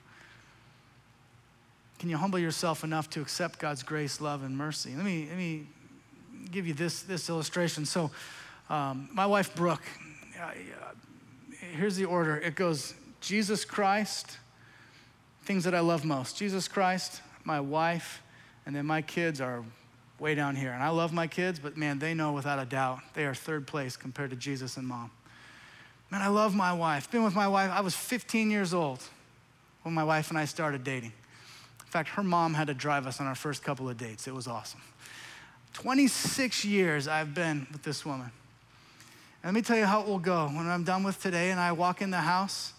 Can 1.98 2.10
you 2.10 2.18
humble 2.18 2.38
yourself 2.38 2.84
enough 2.84 3.08
to 3.10 3.22
accept 3.22 3.58
God's 3.58 3.82
grace, 3.82 4.20
love, 4.20 4.42
and 4.42 4.56
mercy? 4.56 4.94
Let 4.94 5.04
me, 5.04 5.26
let 5.28 5.38
me 5.38 5.66
give 6.50 6.66
you 6.66 6.74
this, 6.74 7.02
this 7.02 7.28
illustration. 7.28 7.84
So, 7.84 8.10
um, 8.68 9.08
my 9.12 9.26
wife, 9.26 9.54
Brooke, 9.54 9.82
uh, 10.40 10.50
here's 11.76 11.96
the 11.96 12.04
order 12.04 12.36
it 12.36 12.54
goes 12.54 12.94
Jesus 13.20 13.64
Christ, 13.64 14.38
things 15.44 15.64
that 15.64 15.74
I 15.74 15.80
love 15.80 16.04
most. 16.04 16.36
Jesus 16.36 16.68
Christ, 16.68 17.20
my 17.44 17.60
wife, 17.60 18.22
and 18.66 18.74
then 18.74 18.86
my 18.86 19.02
kids 19.02 19.40
are 19.40 19.64
way 20.18 20.34
down 20.34 20.56
here. 20.56 20.72
And 20.72 20.82
I 20.82 20.88
love 20.90 21.12
my 21.12 21.26
kids, 21.26 21.58
but 21.58 21.76
man, 21.76 21.98
they 21.98 22.14
know 22.14 22.32
without 22.32 22.58
a 22.58 22.64
doubt 22.64 23.00
they 23.14 23.26
are 23.26 23.34
third 23.34 23.66
place 23.66 23.96
compared 23.96 24.30
to 24.30 24.36
Jesus 24.36 24.76
and 24.76 24.86
mom. 24.86 25.10
Man, 26.10 26.22
I 26.22 26.28
love 26.28 26.54
my 26.54 26.72
wife. 26.72 27.10
Been 27.10 27.24
with 27.24 27.34
my 27.34 27.48
wife, 27.48 27.70
I 27.70 27.80
was 27.80 27.94
15 27.94 28.50
years 28.50 28.72
old 28.72 29.02
when 29.82 29.94
my 29.94 30.04
wife 30.04 30.30
and 30.30 30.38
I 30.38 30.44
started 30.44 30.84
dating. 30.84 31.12
In 31.80 31.86
fact, 31.86 32.10
her 32.10 32.22
mom 32.22 32.54
had 32.54 32.68
to 32.68 32.74
drive 32.74 33.06
us 33.06 33.20
on 33.20 33.26
our 33.26 33.34
first 33.34 33.62
couple 33.62 33.88
of 33.88 33.98
dates. 33.98 34.26
It 34.26 34.34
was 34.34 34.46
awesome. 34.46 34.80
26 35.74 36.64
years 36.64 37.08
I've 37.08 37.34
been 37.34 37.66
with 37.72 37.82
this 37.82 38.04
woman. 38.04 38.30
And 39.42 39.52
let 39.52 39.54
me 39.54 39.62
tell 39.62 39.76
you 39.76 39.86
how 39.86 40.02
it 40.02 40.06
will 40.06 40.18
go. 40.18 40.46
When 40.46 40.68
I'm 40.68 40.84
done 40.84 41.02
with 41.02 41.20
today 41.20 41.50
and 41.50 41.58
I 41.58 41.72
walk 41.72 42.02
in 42.02 42.10
the 42.10 42.18
house, 42.18 42.72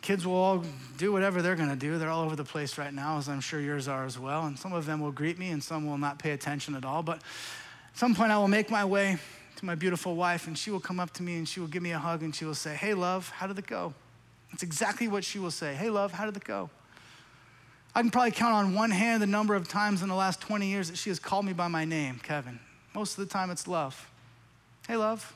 kids 0.00 0.26
will 0.26 0.34
all 0.34 0.64
do 0.98 1.12
whatever 1.12 1.42
they're 1.42 1.56
going 1.56 1.68
to 1.68 1.76
do. 1.76 1.98
They're 1.98 2.10
all 2.10 2.24
over 2.24 2.34
the 2.34 2.44
place 2.44 2.78
right 2.78 2.92
now, 2.92 3.18
as 3.18 3.28
I'm 3.28 3.40
sure 3.40 3.60
yours 3.60 3.86
are 3.86 4.04
as 4.04 4.18
well. 4.18 4.46
And 4.46 4.58
some 4.58 4.72
of 4.72 4.86
them 4.86 5.00
will 5.00 5.12
greet 5.12 5.38
me, 5.38 5.50
and 5.50 5.62
some 5.62 5.86
will 5.86 5.98
not 5.98 6.18
pay 6.18 6.32
attention 6.32 6.74
at 6.74 6.84
all. 6.84 7.02
But 7.02 7.18
at 7.18 7.98
some 7.98 8.14
point, 8.14 8.32
I 8.32 8.38
will 8.38 8.48
make 8.48 8.70
my 8.70 8.84
way 8.84 9.18
to 9.62 9.64
my 9.64 9.76
beautiful 9.76 10.16
wife, 10.16 10.48
and 10.48 10.58
she 10.58 10.70
will 10.72 10.80
come 10.80 10.98
up 10.98 11.12
to 11.12 11.22
me 11.22 11.36
and 11.36 11.48
she 11.48 11.60
will 11.60 11.68
give 11.68 11.82
me 11.84 11.92
a 11.92 11.98
hug 11.98 12.22
and 12.22 12.34
she 12.34 12.44
will 12.44 12.54
say, 12.54 12.74
Hey, 12.74 12.94
love, 12.94 13.28
how 13.28 13.46
did 13.46 13.58
it 13.58 13.66
go? 13.66 13.94
That's 14.50 14.64
exactly 14.64 15.06
what 15.06 15.22
she 15.22 15.38
will 15.38 15.52
say. 15.52 15.74
Hey, 15.74 15.88
love, 15.88 16.12
how 16.12 16.26
did 16.26 16.36
it 16.36 16.44
go? 16.44 16.68
I 17.94 18.00
can 18.00 18.10
probably 18.10 18.30
count 18.30 18.54
on 18.54 18.74
one 18.74 18.90
hand 18.90 19.22
the 19.22 19.26
number 19.26 19.54
of 19.54 19.68
times 19.68 20.02
in 20.02 20.08
the 20.08 20.14
last 20.14 20.40
20 20.40 20.66
years 20.66 20.88
that 20.88 20.96
she 20.96 21.10
has 21.10 21.18
called 21.18 21.44
me 21.44 21.52
by 21.52 21.68
my 21.68 21.84
name, 21.84 22.18
Kevin. 22.22 22.58
Most 22.94 23.18
of 23.18 23.26
the 23.26 23.32
time, 23.32 23.50
it's 23.50 23.68
love. 23.68 24.08
Hey, 24.88 24.96
love, 24.96 25.34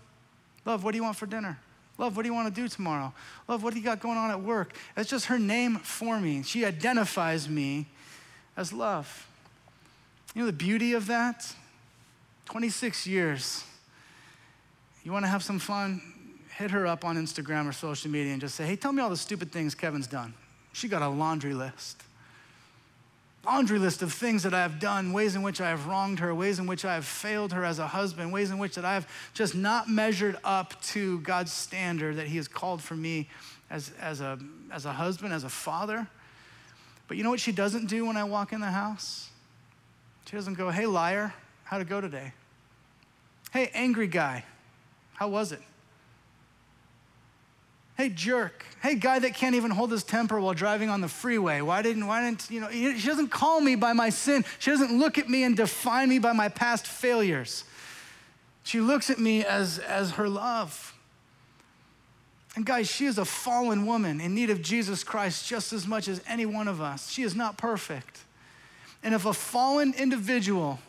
love, 0.65 0.83
what 0.83 0.93
do 0.93 0.97
you 0.97 1.05
want 1.05 1.17
for 1.17 1.27
dinner? 1.27 1.59
Love, 1.99 2.17
what 2.17 2.23
do 2.23 2.29
you 2.29 2.35
want 2.35 2.55
to 2.55 2.61
do 2.61 2.69
tomorrow? 2.69 3.13
Love, 3.49 3.63
what 3.63 3.73
do 3.73 3.79
you 3.79 3.85
got 3.85 4.01
going 4.01 4.19
on 4.19 4.31
at 4.31 4.41
work? 4.41 4.75
That's 4.95 5.09
just 5.09 5.27
her 5.27 5.39
name 5.39 5.77
for 5.77 6.19
me. 6.19 6.43
She 6.43 6.65
identifies 6.65 7.49
me 7.49 7.87
as 8.57 8.73
love. 8.73 9.27
You 10.35 10.43
know 10.43 10.47
the 10.47 10.53
beauty 10.53 10.93
of 10.93 11.07
that? 11.07 11.55
26 12.47 13.07
years. 13.07 13.65
You 15.05 15.13
want 15.13 15.25
to 15.25 15.29
have 15.29 15.43
some 15.43 15.59
fun? 15.59 16.03
Hit 16.57 16.71
her 16.71 16.87
up 16.87 17.05
on 17.05 17.17
Instagram 17.17 17.69
or 17.69 17.73
social 17.73 18.11
media 18.11 18.33
and 18.33 18.41
just 18.41 18.55
say, 18.55 18.67
hey, 18.67 18.77
tell 18.77 18.93
me 18.93 19.03
all 19.03 19.11
the 19.11 19.17
stupid 19.17 19.53
things 19.53 19.75
Kevin's 19.75 20.07
done. 20.07 20.35
She 20.73 20.89
got 20.89 21.03
a 21.03 21.09
laundry 21.09 21.55
list 21.55 22.03
laundry 23.47 23.79
list 23.79 24.03
of 24.03 24.13
things 24.13 24.43
that 24.43 24.53
I 24.53 24.61
have 24.61 24.79
done, 24.79 25.13
ways 25.13 25.37
in 25.37 25.43
which 25.43 25.61
I 25.61 25.71
have 25.71 25.87
wronged 25.87 26.19
her, 26.19 26.35
ways 26.35 26.59
in 26.59 26.67
which 26.67 26.85
I 26.85 26.95
have 26.95 27.05
failed 27.05 27.53
her 27.53 27.65
as 27.65 27.79
a 27.79 27.87
husband, 27.87 28.33
ways 28.33 28.51
in 28.51 28.59
which 28.59 28.75
that 28.75 28.85
I 28.85 28.95
have 28.95 29.09
just 29.33 29.55
not 29.55 29.89
measured 29.89 30.37
up 30.45 30.81
to 30.87 31.21
God's 31.21 31.53
standard 31.53 32.17
that 32.17 32.27
He 32.27 32.37
has 32.37 32.49
called 32.49 32.83
for 32.83 32.95
me 32.95 33.29
as, 33.71 33.93
as, 34.01 34.21
a, 34.21 34.39
as 34.71 34.85
a 34.85 34.93
husband, 34.93 35.33
as 35.33 35.45
a 35.45 35.49
father. 35.49 36.07
But 37.09 37.17
you 37.17 37.23
know 37.23 37.31
what 37.31 37.41
she 37.41 37.53
doesn't 37.53 37.87
do 37.87 38.05
when 38.05 38.17
I 38.17 38.25
walk 38.25 38.53
in 38.53 38.61
the 38.61 38.67
house? 38.67 39.31
She 40.27 40.37
doesn't 40.37 40.55
go, 40.55 40.71
hey, 40.71 40.87
liar, 40.87 41.33
how'd 41.65 41.81
it 41.81 41.89
go 41.89 42.01
today? 42.01 42.33
Hey, 43.53 43.71
angry 43.75 44.09
guy, 44.09 44.45
how 45.15 45.29
was 45.29 45.53
it? 45.53 45.61
Hey, 47.97 48.11
jerk. 48.11 48.65
Hey, 48.83 48.95
guy 48.95 49.19
that 49.19 49.35
can't 49.35 49.55
even 49.55 49.71
hold 49.71 49.91
his 49.91 50.05
temper 50.05 50.39
while 50.39 50.53
driving 50.53 50.91
on 50.91 51.01
the 51.01 51.09
freeway. 51.09 51.63
Why 51.63 51.81
didn't, 51.81 52.07
why 52.07 52.23
didn't, 52.23 52.51
you 52.51 52.61
know, 52.61 52.71
she 52.71 53.07
doesn't 53.07 53.29
call 53.29 53.61
me 53.61 53.75
by 53.75 53.95
my 53.95 54.11
sin. 54.11 54.45
She 54.59 54.71
doesn't 54.71 54.99
look 54.99 55.17
at 55.17 55.31
me 55.31 55.45
and 55.45 55.57
define 55.57 56.11
me 56.11 56.19
by 56.19 56.33
my 56.33 56.49
past 56.49 56.87
failures. 56.87 57.65
She 58.65 58.81
looks 58.81 59.09
at 59.09 59.19
me 59.19 59.45
as, 59.45 59.79
as 59.79 60.13
her 60.13 60.29
love. 60.29 60.95
And 62.55 62.67
guys, 62.67 62.89
she 62.91 63.07
is 63.07 63.17
a 63.17 63.25
fallen 63.25 63.87
woman 63.87 64.21
in 64.21 64.35
need 64.35 64.51
of 64.51 64.61
Jesus 64.61 65.03
Christ 65.03 65.49
just 65.49 65.73
as 65.73 65.87
much 65.87 66.07
as 66.09 66.21
any 66.29 66.45
one 66.45 66.69
of 66.69 66.81
us. 66.81 67.11
She 67.11 67.23
is 67.23 67.35
not 67.35 67.57
perfect. 67.57 68.21
And 69.03 69.15
if 69.15 69.25
a 69.25 69.33
fallen 69.33 69.95
individual 69.97 70.81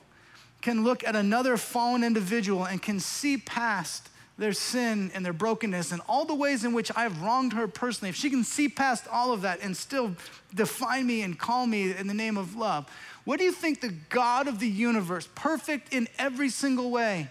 can 0.62 0.84
look 0.84 1.04
at 1.04 1.16
another 1.16 1.56
fallen 1.56 2.04
individual 2.04 2.66
and 2.66 2.82
can 2.82 3.00
see 3.00 3.38
past 3.38 4.10
their 4.38 4.54
sin 4.54 5.12
and 5.14 5.26
their 5.26 5.34
brokenness 5.34 5.92
and 5.92 6.02
all 6.08 6.26
the 6.26 6.36
ways 6.36 6.64
in 6.64 6.74
which 6.74 6.92
I've 6.96 7.22
wronged 7.22 7.54
her 7.54 7.68
personally, 7.68 8.10
if 8.10 8.16
she 8.16 8.30
can 8.30 8.44
see 8.44 8.70
past 8.70 9.08
all 9.08 9.34
of 9.34 9.42
that 9.42 9.62
and 9.62 9.76
still 9.76 10.16
define 10.54 11.08
me 11.08 11.24
and 11.24 11.38
call 11.38 11.66
me 11.66 11.92
in 11.92 12.08
the 12.08 12.14
name 12.14 12.38
of 12.38 12.56
love, 12.56 12.90
what 13.24 13.40
do 13.40 13.46
you 13.46 13.52
think 13.52 13.82
the 13.82 13.94
God 14.10 14.48
of 14.48 14.60
the 14.60 14.68
universe, 14.68 15.28
perfect 15.36 15.94
in 15.94 16.08
every 16.20 16.50
single 16.50 16.92
way, 16.92 17.30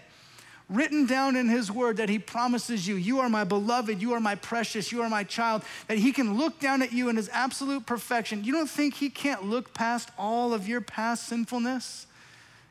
written 0.69 1.05
down 1.05 1.37
in 1.37 1.47
his 1.47 1.71
word 1.71 1.97
that 1.97 2.09
he 2.09 2.19
promises 2.19 2.85
you, 2.85 2.95
you 2.95 3.19
are 3.19 3.29
my 3.29 3.45
beloved, 3.45 4.01
you 4.01 4.13
are 4.13 4.19
my 4.19 4.35
precious, 4.35 4.91
you 4.91 5.01
are 5.01 5.09
my 5.09 5.23
child, 5.23 5.63
that 5.87 5.97
he 5.97 6.11
can 6.11 6.37
look 6.37 6.59
down 6.59 6.81
at 6.81 6.91
you 6.91 7.07
in 7.07 7.15
his 7.15 7.29
absolute 7.29 7.85
perfection. 7.85 8.43
You 8.43 8.51
don't 8.51 8.69
think 8.69 8.95
he 8.95 9.09
can't 9.09 9.45
look 9.45 9.73
past 9.73 10.09
all 10.17 10.53
of 10.53 10.67
your 10.67 10.81
past 10.81 11.27
sinfulness 11.27 12.05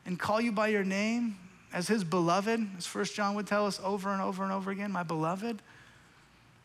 and 0.05 0.19
call 0.19 0.39
you 0.39 0.51
by 0.51 0.67
your 0.67 0.83
name 0.83 1.37
as 1.77 1.87
his 1.87 2.03
beloved, 2.03 2.67
as 2.79 2.87
First 2.87 3.13
John 3.13 3.35
would 3.35 3.45
tell 3.45 3.67
us 3.67 3.79
over 3.83 4.11
and 4.11 4.19
over 4.19 4.43
and 4.43 4.51
over 4.51 4.71
again, 4.71 4.91
my 4.91 5.03
beloved, 5.03 5.61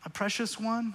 a 0.07 0.09
precious 0.09 0.59
one. 0.59 0.95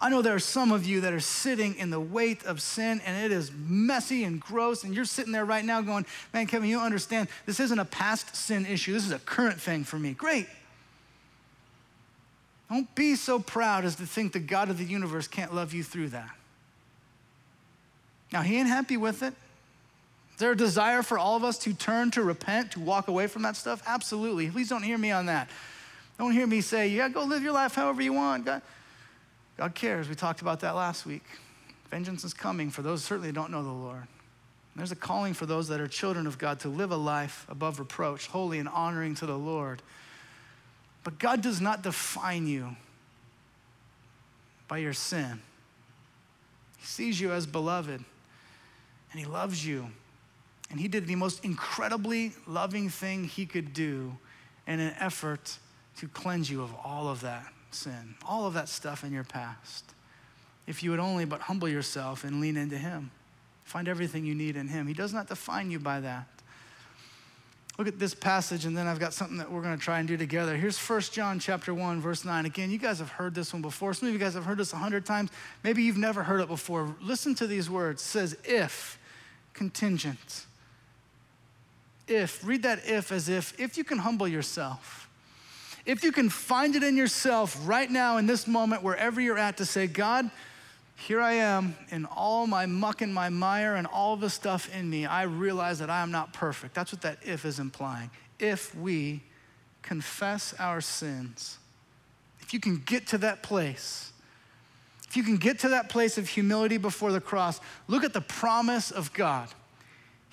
I 0.00 0.08
know 0.08 0.22
there 0.22 0.34
are 0.34 0.38
some 0.38 0.72
of 0.72 0.86
you 0.86 1.02
that 1.02 1.12
are 1.12 1.20
sitting 1.20 1.76
in 1.76 1.90
the 1.90 2.00
weight 2.00 2.46
of 2.46 2.62
sin 2.62 3.02
and 3.04 3.22
it 3.22 3.30
is 3.30 3.52
messy 3.52 4.24
and 4.24 4.40
gross, 4.40 4.84
and 4.84 4.94
you're 4.94 5.04
sitting 5.04 5.32
there 5.32 5.44
right 5.44 5.66
now 5.66 5.82
going, 5.82 6.06
Man, 6.32 6.46
Kevin, 6.46 6.66
you 6.66 6.80
understand 6.80 7.28
this 7.44 7.60
isn't 7.60 7.78
a 7.78 7.84
past 7.84 8.34
sin 8.34 8.64
issue, 8.64 8.94
this 8.94 9.04
is 9.04 9.12
a 9.12 9.18
current 9.18 9.60
thing 9.60 9.84
for 9.84 9.98
me. 9.98 10.14
Great. 10.14 10.46
Don't 12.70 12.92
be 12.94 13.16
so 13.16 13.38
proud 13.38 13.84
as 13.84 13.96
to 13.96 14.06
think 14.06 14.32
the 14.32 14.40
God 14.40 14.70
of 14.70 14.78
the 14.78 14.84
universe 14.84 15.28
can't 15.28 15.54
love 15.54 15.74
you 15.74 15.84
through 15.84 16.08
that. 16.08 16.30
Now, 18.32 18.40
He 18.40 18.56
ain't 18.56 18.68
happy 18.68 18.96
with 18.96 19.22
it. 19.22 19.34
Is 20.34 20.40
there 20.40 20.50
a 20.50 20.56
desire 20.56 21.02
for 21.04 21.16
all 21.16 21.36
of 21.36 21.44
us 21.44 21.58
to 21.58 21.72
turn, 21.72 22.10
to 22.12 22.22
repent, 22.24 22.72
to 22.72 22.80
walk 22.80 23.06
away 23.06 23.28
from 23.28 23.42
that 23.42 23.54
stuff? 23.54 23.80
Absolutely. 23.86 24.50
Please 24.50 24.68
don't 24.68 24.82
hear 24.82 24.98
me 24.98 25.12
on 25.12 25.26
that. 25.26 25.48
Don't 26.18 26.32
hear 26.32 26.46
me 26.46 26.60
say, 26.60 26.88
yeah, 26.88 27.08
go 27.08 27.22
live 27.22 27.44
your 27.44 27.52
life 27.52 27.76
however 27.76 28.02
you 28.02 28.12
want. 28.12 28.44
God, 28.44 28.62
God 29.56 29.74
cares. 29.76 30.08
We 30.08 30.16
talked 30.16 30.42
about 30.42 30.58
that 30.60 30.74
last 30.74 31.06
week. 31.06 31.22
Vengeance 31.88 32.24
is 32.24 32.34
coming 32.34 32.68
for 32.68 32.82
those 32.82 33.04
certainly 33.04 33.30
don't 33.30 33.52
know 33.52 33.62
the 33.62 33.68
Lord. 33.68 33.98
And 33.98 34.80
there's 34.80 34.90
a 34.90 34.96
calling 34.96 35.34
for 35.34 35.46
those 35.46 35.68
that 35.68 35.80
are 35.80 35.86
children 35.86 36.26
of 36.26 36.36
God 36.36 36.58
to 36.60 36.68
live 36.68 36.90
a 36.90 36.96
life 36.96 37.46
above 37.48 37.78
reproach, 37.78 38.26
holy 38.26 38.58
and 38.58 38.68
honoring 38.68 39.14
to 39.16 39.26
the 39.26 39.38
Lord. 39.38 39.82
But 41.04 41.20
God 41.20 41.42
does 41.42 41.60
not 41.60 41.82
define 41.82 42.48
you 42.48 42.74
by 44.66 44.78
your 44.78 44.94
sin. 44.94 45.42
He 46.78 46.86
sees 46.86 47.20
you 47.20 47.30
as 47.30 47.46
beloved 47.46 48.02
and 49.12 49.20
He 49.20 49.26
loves 49.26 49.64
you 49.64 49.90
and 50.74 50.80
he 50.80 50.88
did 50.88 51.06
the 51.06 51.14
most 51.14 51.44
incredibly 51.44 52.32
loving 52.48 52.88
thing 52.88 53.22
he 53.22 53.46
could 53.46 53.72
do 53.72 54.18
in 54.66 54.80
an 54.80 54.92
effort 54.98 55.56
to 55.98 56.08
cleanse 56.08 56.50
you 56.50 56.64
of 56.64 56.74
all 56.84 57.06
of 57.06 57.20
that 57.20 57.46
sin, 57.70 58.16
all 58.26 58.44
of 58.44 58.54
that 58.54 58.68
stuff 58.68 59.04
in 59.04 59.12
your 59.12 59.22
past. 59.22 59.84
If 60.66 60.82
you 60.82 60.90
would 60.90 60.98
only 60.98 61.26
but 61.26 61.42
humble 61.42 61.68
yourself 61.68 62.24
and 62.24 62.40
lean 62.40 62.56
into 62.56 62.76
him, 62.76 63.12
find 63.62 63.86
everything 63.86 64.24
you 64.24 64.34
need 64.34 64.56
in 64.56 64.66
him. 64.66 64.88
He 64.88 64.94
does 64.94 65.14
not 65.14 65.28
define 65.28 65.70
you 65.70 65.78
by 65.78 66.00
that. 66.00 66.26
Look 67.78 67.86
at 67.86 68.00
this 68.00 68.12
passage, 68.12 68.64
and 68.64 68.76
then 68.76 68.88
I've 68.88 68.98
got 68.98 69.14
something 69.14 69.36
that 69.36 69.52
we're 69.52 69.62
going 69.62 69.78
to 69.78 69.80
try 69.80 70.00
and 70.00 70.08
do 70.08 70.16
together. 70.16 70.56
Here's 70.56 70.76
1 70.76 71.00
John 71.12 71.38
chapter 71.38 71.72
1, 71.72 72.00
verse 72.00 72.24
9. 72.24 72.46
Again, 72.46 72.72
you 72.72 72.78
guys 72.78 72.98
have 72.98 73.10
heard 73.10 73.32
this 73.32 73.52
one 73.52 73.62
before. 73.62 73.94
Some 73.94 74.08
of 74.08 74.12
you 74.12 74.18
guys 74.18 74.34
have 74.34 74.44
heard 74.44 74.58
this 74.58 74.72
a 74.72 74.76
hundred 74.76 75.06
times. 75.06 75.30
Maybe 75.62 75.84
you've 75.84 75.98
never 75.98 76.24
heard 76.24 76.40
it 76.40 76.48
before. 76.48 76.96
Listen 77.00 77.32
to 77.36 77.46
these 77.46 77.70
words. 77.70 78.02
It 78.02 78.06
says, 78.06 78.36
if 78.42 78.98
contingent 79.52 80.46
if, 82.06 82.44
read 82.46 82.62
that 82.62 82.86
if 82.86 83.12
as 83.12 83.28
if, 83.28 83.58
if 83.58 83.76
you 83.78 83.84
can 83.84 83.98
humble 83.98 84.28
yourself, 84.28 85.08
if 85.86 86.02
you 86.02 86.12
can 86.12 86.30
find 86.30 86.76
it 86.76 86.82
in 86.82 86.96
yourself 86.96 87.58
right 87.64 87.90
now 87.90 88.16
in 88.16 88.26
this 88.26 88.46
moment, 88.46 88.82
wherever 88.82 89.20
you're 89.20 89.38
at, 89.38 89.58
to 89.58 89.66
say, 89.66 89.86
God, 89.86 90.30
here 90.96 91.20
I 91.20 91.32
am 91.34 91.76
in 91.90 92.06
all 92.06 92.46
my 92.46 92.66
muck 92.66 93.02
and 93.02 93.12
my 93.12 93.28
mire 93.28 93.74
and 93.74 93.86
all 93.86 94.16
the 94.16 94.30
stuff 94.30 94.74
in 94.74 94.88
me. 94.88 95.04
I 95.06 95.24
realize 95.24 95.78
that 95.80 95.90
I 95.90 96.02
am 96.02 96.10
not 96.10 96.32
perfect. 96.32 96.74
That's 96.74 96.92
what 96.92 97.02
that 97.02 97.18
if 97.22 97.44
is 97.44 97.58
implying. 97.58 98.10
If 98.38 98.74
we 98.74 99.22
confess 99.82 100.54
our 100.58 100.80
sins, 100.80 101.58
if 102.40 102.54
you 102.54 102.60
can 102.60 102.78
get 102.78 103.06
to 103.08 103.18
that 103.18 103.42
place, 103.42 104.12
if 105.08 105.16
you 105.16 105.22
can 105.22 105.36
get 105.36 105.58
to 105.60 105.68
that 105.70 105.88
place 105.88 106.16
of 106.16 106.28
humility 106.28 106.76
before 106.76 107.12
the 107.12 107.20
cross, 107.20 107.60
look 107.88 108.04
at 108.04 108.12
the 108.12 108.20
promise 108.20 108.90
of 108.90 109.12
God. 109.12 109.48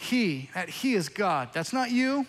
He, 0.01 0.49
that 0.55 0.67
He 0.67 0.95
is 0.95 1.09
God. 1.09 1.49
That's 1.53 1.73
not 1.73 1.91
you. 1.91 2.25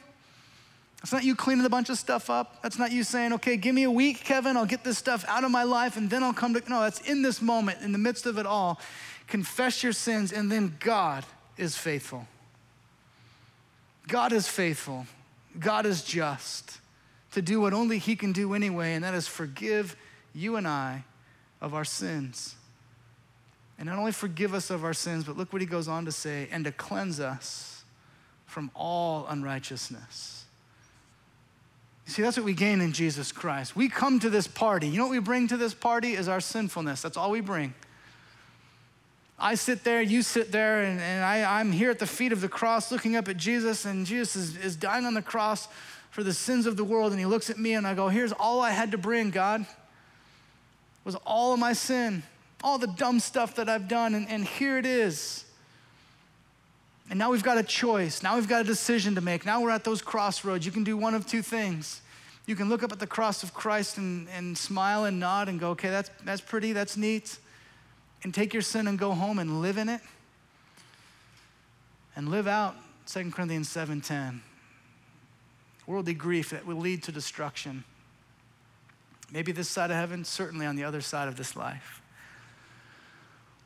That's 0.98 1.11
not 1.11 1.24
you 1.24 1.35
cleaning 1.35 1.64
a 1.64 1.70
bunch 1.70 1.88
of 1.88 1.96
stuff 1.96 2.28
up. 2.28 2.62
That's 2.62 2.78
not 2.78 2.92
you 2.92 3.02
saying, 3.02 3.32
okay, 3.32 3.56
give 3.56 3.74
me 3.74 3.85
a 3.85 3.90
week, 3.90 4.22
Kevin, 4.24 4.58
I'll 4.58 4.66
get 4.66 4.85
this 4.85 4.98
stuff 4.98 5.24
out 5.26 5.42
of 5.42 5.50
my 5.50 5.62
life 5.62 5.96
and 5.96 6.11
then 6.11 6.22
I'll 6.22 6.35
come 6.35 6.52
to. 6.52 6.62
No, 6.68 6.82
that's 6.82 7.00
in 7.00 7.22
this 7.22 7.40
moment, 7.40 7.80
in 7.80 7.92
the 7.92 7.98
midst 7.98 8.26
of 8.26 8.38
it 8.38 8.44
all. 8.44 8.78
Confess 9.26 9.82
your 9.82 9.94
sins 9.94 10.32
and 10.32 10.52
then 10.52 10.76
God 10.80 11.24
is 11.56 11.76
faithful. 11.76 12.28
God 14.06 14.35
is 14.35 14.46
faithful. 14.46 15.06
God 15.58 15.87
is 15.87 16.04
just 16.04 16.78
to 17.32 17.40
do 17.40 17.58
what 17.58 17.72
only 17.72 17.98
He 17.98 18.16
can 18.16 18.32
do 18.32 18.52
anyway, 18.52 18.92
and 18.92 19.02
that 19.02 19.14
is 19.14 19.26
forgive 19.26 19.96
you 20.35 20.56
and 20.56 20.68
I 20.68 21.04
of 21.62 21.74
our 21.74 21.87
sins. 21.87 22.54
And 23.78 23.87
not 23.87 23.98
only 23.98 24.12
forgive 24.12 24.54
us 24.54 24.70
of 24.70 24.85
our 24.85 24.94
sins, 24.94 25.24
but 25.24 25.37
look 25.37 25.52
what 25.52 25.62
he 25.62 25.66
goes 25.66 25.88
on 25.88 26.04
to 26.04 26.12
say, 26.12 26.48
and 26.52 26.64
to 26.64 26.72
cleanse 26.72 27.18
us 27.20 27.85
from 28.46 28.70
all 28.74 29.26
unrighteousness. 29.28 30.44
You 32.06 32.12
see, 32.12 32.22
that's 32.22 32.37
what 32.37 32.44
we 32.44 32.54
gain 32.54 32.80
in 32.80 32.92
Jesus 32.92 33.32
Christ. 33.32 33.74
We 33.76 33.88
come 33.88 34.18
to 34.20 34.30
this 34.30 34.46
party. 34.46 34.88
You 34.88 34.98
know 34.98 35.04
what 35.04 35.12
we 35.12 35.20
bring 35.20 35.48
to 35.48 35.56
this 35.56 35.72
party 35.72 36.14
is 36.14 36.28
our 36.28 36.40
sinfulness. 36.40 37.00
That's 37.02 37.16
all 37.16 37.30
we 37.30 37.40
bring. 37.40 37.74
I 39.38 39.54
sit 39.54 39.82
there, 39.82 40.00
you 40.00 40.22
sit 40.22 40.52
there, 40.52 40.82
and, 40.82 41.00
and 41.00 41.24
I, 41.24 41.61
I'm 41.61 41.72
here 41.72 41.90
at 41.90 41.98
the 41.98 42.06
feet 42.06 42.32
of 42.32 42.40
the 42.40 42.48
cross 42.48 42.92
looking 42.92 43.16
up 43.16 43.28
at 43.28 43.37
Jesus, 43.37 43.85
and 43.85 44.06
Jesus 44.06 44.37
is, 44.37 44.56
is 44.56 44.76
dying 44.76 45.04
on 45.04 45.14
the 45.14 45.22
cross 45.22 45.66
for 46.11 46.22
the 46.22 46.32
sins 46.32 46.66
of 46.66 46.76
the 46.76 46.85
world. 46.85 47.11
And 47.12 47.18
he 47.18 47.26
looks 47.26 47.50
at 47.50 47.58
me, 47.58 47.72
and 47.72 47.87
I 47.87 47.94
go, 47.94 48.08
Here's 48.08 48.32
all 48.32 48.61
I 48.61 48.70
had 48.70 48.92
to 48.92 48.98
bring, 48.98 49.30
God, 49.30 49.66
was 51.04 51.16
all 51.26 51.54
of 51.54 51.58
my 51.58 51.72
sin 51.72 52.22
all 52.62 52.79
the 52.79 52.87
dumb 52.87 53.20
stuff 53.20 53.57
that 53.57 53.68
I've 53.68 53.88
done, 53.88 54.14
and, 54.14 54.29
and 54.29 54.44
here 54.44 54.79
it 54.79 54.87
is. 54.87 55.44
And 57.11 57.18
now 57.18 57.31
we've 57.31 57.42
got 57.42 57.59
a 57.59 57.62
choice. 57.62 58.22
Now 58.22 58.37
we've 58.37 58.48
got 58.48 58.62
a 58.62 58.64
decision 58.64 59.16
to 59.16 59.20
make. 59.20 59.44
Now 59.44 59.61
we're 59.61 59.70
at 59.70 59.85
those 59.85 60.01
crossroads. 60.01 60.64
You 60.64 60.72
can 60.72 60.85
do 60.85 60.96
one 60.96 61.14
of 61.14 61.27
two 61.27 61.42
things. 61.42 62.01
You 62.46 62.57
can 62.57 62.68
look 62.68 62.83
up 62.83 62.92
at 62.92 62.98
the 62.98 63.07
cross 63.07 63.42
of 63.42 63.55
Christ 63.55 63.98
and, 63.98 64.29
and 64.31 64.57
smile 64.57 65.05
and 65.05 65.20
nod 65.20 65.48
and 65.48 65.61
go, 65.61 65.70
okay, 65.70 65.90
that's, 65.90 66.11
that's 66.25 66.40
pretty, 66.40 66.72
that's 66.72 66.96
neat. 66.96 67.38
And 68.22 68.33
take 68.33 68.53
your 68.53 68.62
sin 68.62 68.87
and 68.88 68.98
go 68.98 69.12
home 69.12 69.38
and 69.38 69.61
live 69.62 69.79
in 69.79 69.88
it. 69.88 70.01
And 72.16 72.31
live 72.31 72.46
out 72.46 72.77
2 73.07 73.31
Corinthians 73.31 73.68
7.10. 73.68 74.40
Worldly 75.87 76.14
grief 76.14 76.51
that 76.51 76.66
will 76.66 76.77
lead 76.77 77.03
to 77.05 77.12
destruction. 77.12 77.85
Maybe 79.33 79.53
this 79.53 79.68
side 79.68 79.90
of 79.90 79.96
heaven, 79.96 80.25
certainly 80.25 80.66
on 80.66 80.77
the 80.77 80.85
other 80.85 81.01
side 81.01 81.27
of 81.27 81.37
this 81.37 81.57
life. 81.57 82.02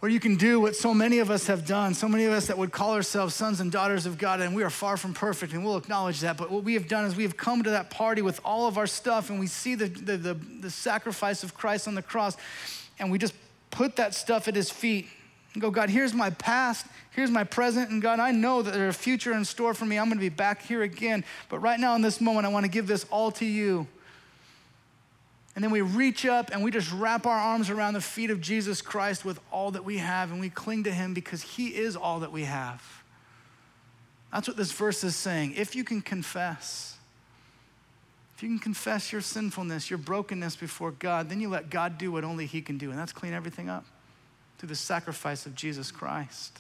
Or 0.03 0.11
you 0.11 0.21
can 0.21 0.37
do 0.37 0.61
what 0.61 0.77
so 0.77 0.93
many 0.93 1.21
of 1.21 1.31
us 1.31 1.47
have 1.47 1.67
done, 1.67 1.95
so 1.95 2.07
many 2.07 2.27
of 2.27 2.33
us 2.33 2.49
that 2.49 2.59
would 2.59 2.71
call 2.71 2.93
ourselves 2.93 3.35
sons 3.35 3.61
and 3.61 3.73
daughters 3.73 4.05
of 4.05 4.19
God, 4.19 4.41
and 4.41 4.55
we 4.55 4.63
are 4.63 4.71
far 4.71 4.99
from 4.99 5.15
perfect, 5.15 5.55
and 5.55 5.65
we'll 5.65 5.79
acknowledge 5.79 6.21
that. 6.21 6.37
But 6.37 6.51
what 6.51 6.65
we 6.65 6.75
have 6.75 6.87
done 6.87 7.07
is 7.07 7.17
we 7.17 7.23
have 7.23 7.37
come 7.37 7.63
to 7.63 7.71
that 7.71 7.89
party 7.89 8.21
with 8.21 8.39
all 8.45 8.67
of 8.67 8.77
our 8.77 8.87
stuff, 8.87 9.31
and 9.31 9.41
we 9.41 9.47
see 9.47 9.75
the, 9.75 9.87
the, 9.87 10.17
the, 10.19 10.35
the 10.35 10.71
sacrifice 10.71 11.43
of 11.43 11.55
Christ 11.55 11.89
on 11.89 11.95
the 11.95 12.03
cross, 12.03 12.37
and 12.99 13.11
we 13.11 13.19
just 13.19 13.33
put 13.71 13.97
that 13.97 14.15
stuff 14.15 14.49
at 14.49 14.55
his 14.55 14.71
feet 14.71 15.07
and 15.55 15.63
go, 15.63 15.71
God, 15.71 15.89
here's 15.89 16.13
my 16.13 16.29
past, 16.29 16.85
here's 17.13 17.31
my 17.31 17.45
present, 17.45 17.89
and 17.89 18.03
God, 18.03 18.21
I 18.21 18.33
know 18.33 18.61
that 18.61 18.75
there's 18.75 18.95
a 18.95 18.99
future 18.99 19.33
in 19.33 19.47
store 19.47 19.73
for 19.73 19.87
me. 19.87 19.99
I'm 19.99 20.11
gonna 20.11 20.21
be 20.21 20.29
back 20.29 20.61
here 20.61 20.83
again. 20.83 21.25
But 21.49 21.61
right 21.61 21.81
now, 21.81 21.95
in 21.95 22.03
this 22.03 22.21
moment, 22.21 22.45
I 22.45 22.51
wanna 22.51 22.69
give 22.69 22.87
this 22.87 23.07
all 23.11 23.31
to 23.33 23.47
you. 23.47 23.87
And 25.57 25.65
then 25.65 25.71
we 25.71 25.81
reach 25.81 26.27
up 26.27 26.51
and 26.53 26.63
we 26.63 26.71
just 26.71 26.93
wrap 26.93 27.25
our 27.25 27.39
arms 27.39 27.71
around 27.71 27.95
the 27.95 28.01
feet 28.03 28.31
of 28.31 28.43
Jesus 28.43 28.83
Christ 28.83 29.25
with 29.25 29.41
all 29.51 29.71
that 29.71 29.85
we 29.85 29.97
have 29.97 30.31
and 30.31 30.39
we 30.39 30.51
cling 30.51 30.85
to 30.85 30.93
him 30.93 31.15
because 31.15 31.41
he 31.41 31.69
is 31.69 31.97
all 31.97 32.21
that 32.21 32.31
we 32.31 32.45
have. 32.45 32.83
That's 34.31 34.47
what 34.47 34.59
this 34.59 34.71
verse 34.71 35.03
is 35.03 35.17
saying. 35.17 35.55
If 35.57 35.75
you 35.75 35.83
can 35.83 36.03
confess, 36.03 36.99
if 38.37 38.43
you 38.43 38.51
can 38.51 38.59
confess 38.59 39.11
your 39.11 39.23
sinfulness, 39.23 39.89
your 39.89 39.99
brokenness 39.99 40.57
before 40.57 40.91
God, 40.91 41.31
then 41.31 41.41
you 41.41 41.49
let 41.49 41.71
God 41.71 41.97
do 41.97 42.13
what 42.13 42.23
only 42.23 42.45
he 42.45 42.61
can 42.61 42.77
do, 42.77 42.91
and 42.91 42.99
that's 42.99 43.15
clean 43.15 43.33
everything 43.33 43.71
up 43.71 43.87
through 44.59 44.69
the 44.69 44.77
sacrifice 44.77 45.47
of 45.47 45.55
Jesus 45.55 45.91
Christ. 45.91 46.59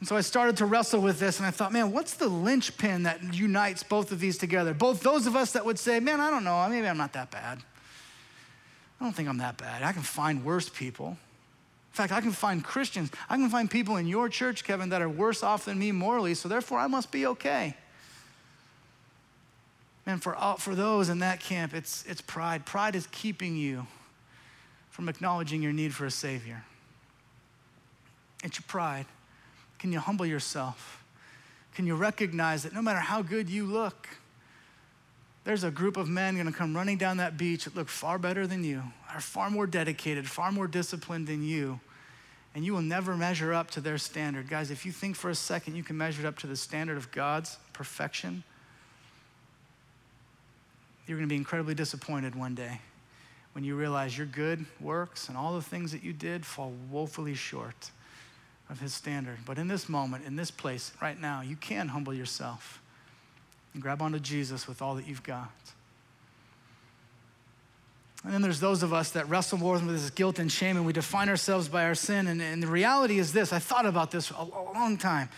And 0.00 0.08
so 0.08 0.16
I 0.16 0.20
started 0.20 0.56
to 0.58 0.66
wrestle 0.66 1.00
with 1.00 1.18
this 1.18 1.38
and 1.38 1.46
I 1.46 1.50
thought, 1.50 1.72
man, 1.72 1.90
what's 1.90 2.14
the 2.14 2.28
linchpin 2.28 3.02
that 3.02 3.34
unites 3.34 3.82
both 3.82 4.12
of 4.12 4.20
these 4.20 4.38
together? 4.38 4.72
Both 4.72 5.00
those 5.00 5.26
of 5.26 5.34
us 5.34 5.52
that 5.52 5.64
would 5.64 5.78
say, 5.78 5.98
man, 5.98 6.20
I 6.20 6.30
don't 6.30 6.44
know, 6.44 6.66
maybe 6.68 6.86
I'm 6.86 6.96
not 6.96 7.12
that 7.14 7.30
bad. 7.30 7.58
I 9.00 9.04
don't 9.04 9.12
think 9.12 9.28
I'm 9.28 9.38
that 9.38 9.56
bad. 9.56 9.82
I 9.82 9.92
can 9.92 10.02
find 10.02 10.44
worse 10.44 10.68
people. 10.68 11.08
In 11.08 11.94
fact, 11.94 12.12
I 12.12 12.20
can 12.20 12.30
find 12.30 12.62
Christians, 12.62 13.10
I 13.28 13.36
can 13.36 13.48
find 13.48 13.68
people 13.68 13.96
in 13.96 14.06
your 14.06 14.28
church, 14.28 14.62
Kevin, 14.62 14.90
that 14.90 15.02
are 15.02 15.08
worse 15.08 15.42
off 15.42 15.64
than 15.64 15.78
me 15.78 15.90
morally, 15.90 16.34
so 16.34 16.48
therefore 16.48 16.78
I 16.78 16.86
must 16.86 17.10
be 17.10 17.26
okay. 17.26 17.76
Man, 20.06 20.18
for, 20.18 20.34
all, 20.34 20.56
for 20.56 20.74
those 20.74 21.08
in 21.08 21.18
that 21.18 21.40
camp, 21.40 21.74
it's, 21.74 22.04
it's 22.06 22.20
pride. 22.20 22.64
Pride 22.64 22.94
is 22.94 23.08
keeping 23.10 23.56
you 23.56 23.86
from 24.90 25.08
acknowledging 25.08 25.60
your 25.60 25.72
need 25.72 25.92
for 25.92 26.06
a 26.06 26.10
Savior. 26.10 26.64
It's 28.44 28.58
your 28.58 28.64
pride. 28.68 29.06
Can 29.78 29.92
you 29.92 29.98
humble 29.98 30.26
yourself? 30.26 31.04
Can 31.74 31.86
you 31.86 31.94
recognize 31.94 32.64
that 32.64 32.74
no 32.74 32.82
matter 32.82 32.98
how 32.98 33.22
good 33.22 33.48
you 33.48 33.64
look, 33.64 34.08
there's 35.44 35.64
a 35.64 35.70
group 35.70 35.96
of 35.96 36.08
men 36.08 36.34
going 36.34 36.46
to 36.46 36.52
come 36.52 36.76
running 36.76 36.98
down 36.98 37.18
that 37.18 37.38
beach 37.38 37.64
that 37.64 37.74
look 37.74 37.88
far 37.88 38.18
better 38.18 38.46
than 38.46 38.64
you, 38.64 38.82
are 39.14 39.20
far 39.20 39.50
more 39.50 39.66
dedicated, 39.66 40.28
far 40.28 40.52
more 40.52 40.66
disciplined 40.66 41.26
than 41.26 41.42
you, 41.42 41.80
and 42.54 42.64
you 42.64 42.74
will 42.74 42.82
never 42.82 43.16
measure 43.16 43.54
up 43.54 43.70
to 43.70 43.80
their 43.80 43.98
standard. 43.98 44.48
Guys, 44.48 44.70
if 44.70 44.84
you 44.84 44.92
think 44.92 45.16
for 45.16 45.30
a 45.30 45.34
second 45.34 45.76
you 45.76 45.82
can 45.82 45.96
measure 45.96 46.26
up 46.26 46.38
to 46.38 46.46
the 46.46 46.56
standard 46.56 46.96
of 46.96 47.10
God's 47.12 47.56
perfection, 47.72 48.42
you're 51.06 51.16
going 51.16 51.28
to 51.28 51.32
be 51.32 51.36
incredibly 51.36 51.74
disappointed 51.74 52.34
one 52.34 52.54
day 52.54 52.80
when 53.52 53.64
you 53.64 53.74
realize 53.74 54.18
your 54.18 54.26
good 54.26 54.64
works 54.80 55.28
and 55.28 55.36
all 55.38 55.54
the 55.54 55.62
things 55.62 55.92
that 55.92 56.02
you 56.02 56.12
did 56.12 56.44
fall 56.44 56.72
woefully 56.90 57.34
short 57.34 57.90
of 58.70 58.80
his 58.80 58.92
standard. 58.92 59.38
But 59.46 59.58
in 59.58 59.68
this 59.68 59.88
moment, 59.88 60.24
in 60.24 60.36
this 60.36 60.50
place, 60.50 60.92
right 61.00 61.18
now, 61.20 61.40
you 61.40 61.56
can 61.56 61.88
humble 61.88 62.14
yourself 62.14 62.80
and 63.74 63.82
grab 63.82 64.02
onto 64.02 64.18
Jesus 64.18 64.66
with 64.66 64.82
all 64.82 64.94
that 64.96 65.06
you've 65.06 65.22
got. 65.22 65.50
And 68.24 68.32
then 68.32 68.42
there's 68.42 68.60
those 68.60 68.82
of 68.82 68.92
us 68.92 69.12
that 69.12 69.28
wrestle 69.28 69.58
more 69.58 69.74
with 69.74 69.88
this 69.88 70.10
guilt 70.10 70.38
and 70.38 70.50
shame, 70.50 70.76
and 70.76 70.84
we 70.84 70.92
define 70.92 71.28
ourselves 71.28 71.68
by 71.68 71.84
our 71.84 71.94
sin. 71.94 72.26
And, 72.26 72.42
and 72.42 72.62
the 72.62 72.66
reality 72.66 73.18
is 73.18 73.32
this 73.32 73.52
I 73.52 73.58
thought 73.58 73.86
about 73.86 74.10
this 74.10 74.30
a, 74.30 74.34
a 74.34 74.72
long 74.74 74.98
time. 74.98 75.28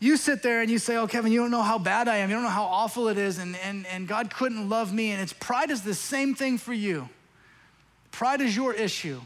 You 0.00 0.16
sit 0.16 0.42
there 0.42 0.60
and 0.60 0.70
you 0.70 0.78
say, 0.78 0.96
Oh, 0.96 1.06
Kevin, 1.06 1.32
you 1.32 1.40
don't 1.40 1.50
know 1.50 1.62
how 1.62 1.78
bad 1.78 2.08
I 2.08 2.16
am. 2.16 2.28
You 2.28 2.36
don't 2.36 2.44
know 2.44 2.50
how 2.50 2.64
awful 2.64 3.08
it 3.08 3.16
is. 3.16 3.38
And, 3.38 3.56
and, 3.56 3.86
and 3.86 4.06
God 4.06 4.34
couldn't 4.34 4.68
love 4.68 4.92
me. 4.92 5.12
And 5.12 5.22
it's 5.22 5.32
pride 5.32 5.70
is 5.70 5.82
the 5.82 5.94
same 5.94 6.34
thing 6.34 6.58
for 6.58 6.74
you. 6.74 7.08
Pride 8.10 8.42
is 8.42 8.54
your 8.54 8.74
issue. 8.74 9.20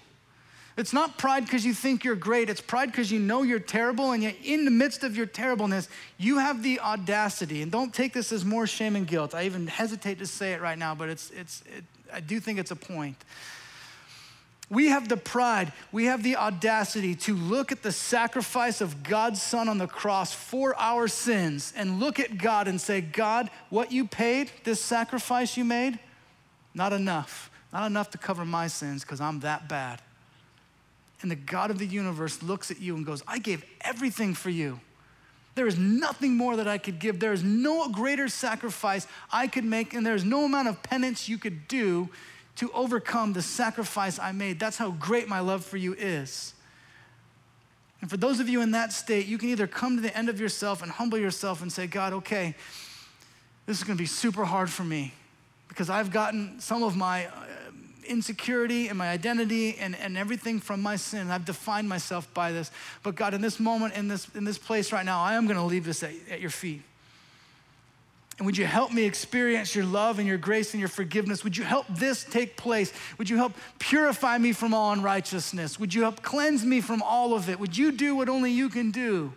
It's 0.78 0.92
not 0.92 1.18
pride 1.18 1.44
because 1.44 1.66
you 1.66 1.74
think 1.74 2.04
you're 2.04 2.14
great. 2.14 2.48
It's 2.48 2.60
pride 2.60 2.92
because 2.92 3.10
you 3.10 3.18
know 3.18 3.42
you're 3.42 3.58
terrible, 3.58 4.12
and 4.12 4.22
yet 4.22 4.36
in 4.44 4.64
the 4.64 4.70
midst 4.70 5.02
of 5.02 5.16
your 5.16 5.26
terribleness, 5.26 5.88
you 6.18 6.38
have 6.38 6.62
the 6.62 6.78
audacity. 6.78 7.62
And 7.62 7.72
don't 7.72 7.92
take 7.92 8.12
this 8.12 8.30
as 8.30 8.44
more 8.44 8.64
shame 8.64 8.94
and 8.94 9.04
guilt. 9.04 9.34
I 9.34 9.42
even 9.42 9.66
hesitate 9.66 10.20
to 10.20 10.26
say 10.26 10.52
it 10.52 10.60
right 10.60 10.78
now, 10.78 10.94
but 10.94 11.08
it's, 11.08 11.30
it's, 11.30 11.64
it, 11.76 11.84
I 12.12 12.20
do 12.20 12.38
think 12.38 12.60
it's 12.60 12.70
a 12.70 12.76
point. 12.76 13.16
We 14.70 14.88
have 14.88 15.08
the 15.08 15.16
pride, 15.16 15.72
we 15.90 16.04
have 16.04 16.22
the 16.22 16.36
audacity 16.36 17.16
to 17.16 17.34
look 17.34 17.72
at 17.72 17.82
the 17.82 17.90
sacrifice 17.90 18.80
of 18.80 19.02
God's 19.02 19.42
Son 19.42 19.68
on 19.68 19.78
the 19.78 19.88
cross 19.88 20.32
for 20.32 20.76
our 20.78 21.08
sins 21.08 21.72
and 21.74 21.98
look 21.98 22.20
at 22.20 22.38
God 22.38 22.68
and 22.68 22.80
say, 22.80 23.00
God, 23.00 23.50
what 23.70 23.90
you 23.90 24.06
paid, 24.06 24.52
this 24.62 24.80
sacrifice 24.80 25.56
you 25.56 25.64
made, 25.64 25.98
not 26.72 26.92
enough. 26.92 27.50
Not 27.72 27.86
enough 27.86 28.10
to 28.10 28.18
cover 28.18 28.44
my 28.44 28.68
sins 28.68 29.02
because 29.02 29.20
I'm 29.20 29.40
that 29.40 29.68
bad. 29.68 30.00
And 31.20 31.30
the 31.30 31.36
God 31.36 31.70
of 31.70 31.78
the 31.78 31.86
universe 31.86 32.42
looks 32.42 32.70
at 32.70 32.80
you 32.80 32.96
and 32.96 33.04
goes, 33.04 33.22
I 33.26 33.38
gave 33.38 33.64
everything 33.80 34.34
for 34.34 34.50
you. 34.50 34.80
There 35.56 35.66
is 35.66 35.76
nothing 35.76 36.36
more 36.36 36.54
that 36.56 36.68
I 36.68 36.78
could 36.78 37.00
give. 37.00 37.18
There 37.18 37.32
is 37.32 37.42
no 37.42 37.88
greater 37.88 38.28
sacrifice 38.28 39.08
I 39.32 39.48
could 39.48 39.64
make, 39.64 39.92
and 39.92 40.06
there's 40.06 40.24
no 40.24 40.44
amount 40.44 40.68
of 40.68 40.82
penance 40.84 41.28
you 41.28 41.36
could 41.36 41.66
do 41.66 42.08
to 42.56 42.70
overcome 42.72 43.32
the 43.32 43.42
sacrifice 43.42 44.18
I 44.18 44.30
made. 44.30 44.60
That's 44.60 44.76
how 44.76 44.92
great 44.92 45.26
my 45.26 45.40
love 45.40 45.64
for 45.64 45.76
you 45.76 45.94
is. 45.94 46.54
And 48.00 48.08
for 48.08 48.16
those 48.16 48.38
of 48.38 48.48
you 48.48 48.60
in 48.60 48.70
that 48.72 48.92
state, 48.92 49.26
you 49.26 49.38
can 49.38 49.48
either 49.48 49.66
come 49.66 49.96
to 49.96 50.02
the 50.02 50.16
end 50.16 50.28
of 50.28 50.40
yourself 50.40 50.82
and 50.82 50.90
humble 50.90 51.18
yourself 51.18 51.62
and 51.62 51.72
say, 51.72 51.88
God, 51.88 52.12
okay, 52.12 52.54
this 53.66 53.78
is 53.78 53.84
gonna 53.84 53.96
be 53.96 54.06
super 54.06 54.44
hard 54.44 54.70
for 54.70 54.84
me 54.84 55.12
because 55.68 55.90
I've 55.90 56.12
gotten 56.12 56.60
some 56.60 56.82
of 56.82 56.96
my 56.96 57.26
uh, 57.26 57.30
insecurity 58.08 58.88
and 58.88 58.98
my 58.98 59.08
identity 59.08 59.76
and, 59.78 59.94
and 59.96 60.16
everything 60.16 60.60
from 60.60 60.82
my 60.82 60.96
sin. 60.96 61.30
I've 61.30 61.44
defined 61.44 61.88
myself 61.88 62.32
by 62.34 62.52
this. 62.52 62.70
But 63.02 63.14
God, 63.14 63.34
in 63.34 63.40
this 63.40 63.60
moment, 63.60 63.94
in 63.94 64.08
this, 64.08 64.28
in 64.34 64.44
this 64.44 64.58
place 64.58 64.92
right 64.92 65.04
now, 65.04 65.20
I 65.22 65.34
am 65.34 65.46
going 65.46 65.58
to 65.58 65.64
leave 65.64 65.84
this 65.84 66.02
at, 66.02 66.12
at 66.30 66.40
your 66.40 66.50
feet. 66.50 66.82
And 68.38 68.46
would 68.46 68.56
you 68.56 68.66
help 68.66 68.92
me 68.92 69.04
experience 69.04 69.74
your 69.74 69.84
love 69.84 70.20
and 70.20 70.28
your 70.28 70.38
grace 70.38 70.72
and 70.72 70.78
your 70.78 70.88
forgiveness? 70.88 71.42
Would 71.42 71.56
you 71.56 71.64
help 71.64 71.86
this 71.88 72.22
take 72.22 72.56
place? 72.56 72.92
Would 73.18 73.28
you 73.28 73.36
help 73.36 73.52
purify 73.80 74.38
me 74.38 74.52
from 74.52 74.72
all 74.72 74.92
unrighteousness? 74.92 75.80
Would 75.80 75.92
you 75.92 76.02
help 76.02 76.22
cleanse 76.22 76.64
me 76.64 76.80
from 76.80 77.02
all 77.02 77.34
of 77.34 77.48
it? 77.48 77.58
Would 77.58 77.76
you 77.76 77.90
do 77.90 78.14
what 78.14 78.28
only 78.28 78.52
you 78.52 78.68
can 78.68 78.92
do? 78.92 79.32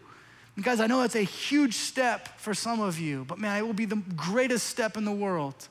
And 0.56 0.64
guys, 0.64 0.80
I 0.80 0.86
know 0.86 1.02
that's 1.02 1.16
a 1.16 1.24
huge 1.24 1.76
step 1.76 2.40
for 2.40 2.54
some 2.54 2.80
of 2.80 3.00
you, 3.00 3.26
but 3.28 3.40
man, 3.40 3.58
it 3.58 3.66
will 3.66 3.74
be 3.74 3.86
the 3.86 4.02
greatest 4.16 4.68
step 4.68 4.98
in 4.98 5.06
the 5.06 5.12
world. 5.12 5.68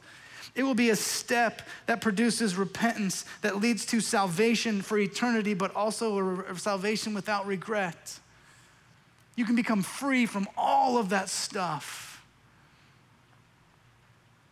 It 0.54 0.62
will 0.64 0.74
be 0.74 0.90
a 0.90 0.96
step 0.96 1.62
that 1.86 2.00
produces 2.00 2.56
repentance 2.56 3.24
that 3.42 3.60
leads 3.60 3.86
to 3.86 4.00
salvation 4.00 4.82
for 4.82 4.98
eternity, 4.98 5.54
but 5.54 5.74
also 5.74 6.40
a 6.42 6.58
salvation 6.58 7.14
without 7.14 7.46
regret. 7.46 8.18
You 9.36 9.44
can 9.44 9.56
become 9.56 9.82
free 9.82 10.26
from 10.26 10.48
all 10.56 10.98
of 10.98 11.10
that 11.10 11.28
stuff. 11.28 12.22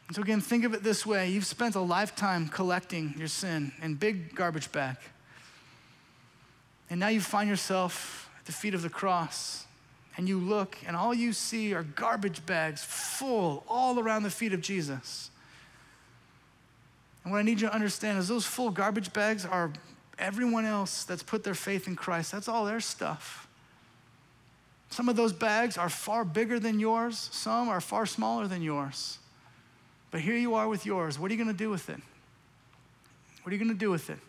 And 0.06 0.16
so, 0.16 0.22
again, 0.22 0.40
think 0.40 0.64
of 0.64 0.72
it 0.72 0.82
this 0.82 1.04
way 1.04 1.28
you've 1.28 1.46
spent 1.46 1.74
a 1.74 1.80
lifetime 1.80 2.48
collecting 2.48 3.14
your 3.18 3.28
sin 3.28 3.72
in 3.82 3.94
big 3.94 4.34
garbage 4.34 4.72
bag. 4.72 4.96
And 6.90 6.98
now 6.98 7.08
you 7.08 7.20
find 7.20 7.50
yourself 7.50 8.30
at 8.38 8.46
the 8.46 8.52
feet 8.52 8.72
of 8.72 8.82
the 8.82 8.88
cross. 8.88 9.66
And 10.16 10.28
you 10.28 10.38
look, 10.38 10.78
and 10.86 10.96
all 10.96 11.14
you 11.14 11.32
see 11.32 11.74
are 11.74 11.82
garbage 11.82 12.44
bags 12.44 12.82
full 12.82 13.62
all 13.68 14.00
around 14.00 14.22
the 14.22 14.30
feet 14.30 14.52
of 14.52 14.60
Jesus. 14.60 15.30
And 17.28 17.34
what 17.34 17.40
I 17.40 17.42
need 17.42 17.60
you 17.60 17.68
to 17.68 17.74
understand 17.74 18.18
is 18.18 18.26
those 18.26 18.46
full 18.46 18.70
garbage 18.70 19.12
bags 19.12 19.44
are 19.44 19.70
everyone 20.18 20.64
else 20.64 21.04
that's 21.04 21.22
put 21.22 21.44
their 21.44 21.54
faith 21.54 21.86
in 21.86 21.94
Christ. 21.94 22.32
That's 22.32 22.48
all 22.48 22.64
their 22.64 22.80
stuff. 22.80 23.46
Some 24.88 25.10
of 25.10 25.16
those 25.16 25.34
bags 25.34 25.76
are 25.76 25.90
far 25.90 26.24
bigger 26.24 26.58
than 26.58 26.80
yours, 26.80 27.28
some 27.30 27.68
are 27.68 27.82
far 27.82 28.06
smaller 28.06 28.48
than 28.48 28.62
yours. 28.62 29.18
But 30.10 30.22
here 30.22 30.36
you 30.36 30.54
are 30.54 30.68
with 30.68 30.86
yours. 30.86 31.18
What 31.18 31.30
are 31.30 31.34
you 31.34 31.44
going 31.44 31.54
to 31.54 31.64
do 31.64 31.68
with 31.68 31.90
it? 31.90 32.00
What 33.42 33.50
are 33.50 33.54
you 33.54 33.62
going 33.62 33.76
to 33.76 33.78
do 33.78 33.90
with 33.90 34.08
it? 34.08 34.20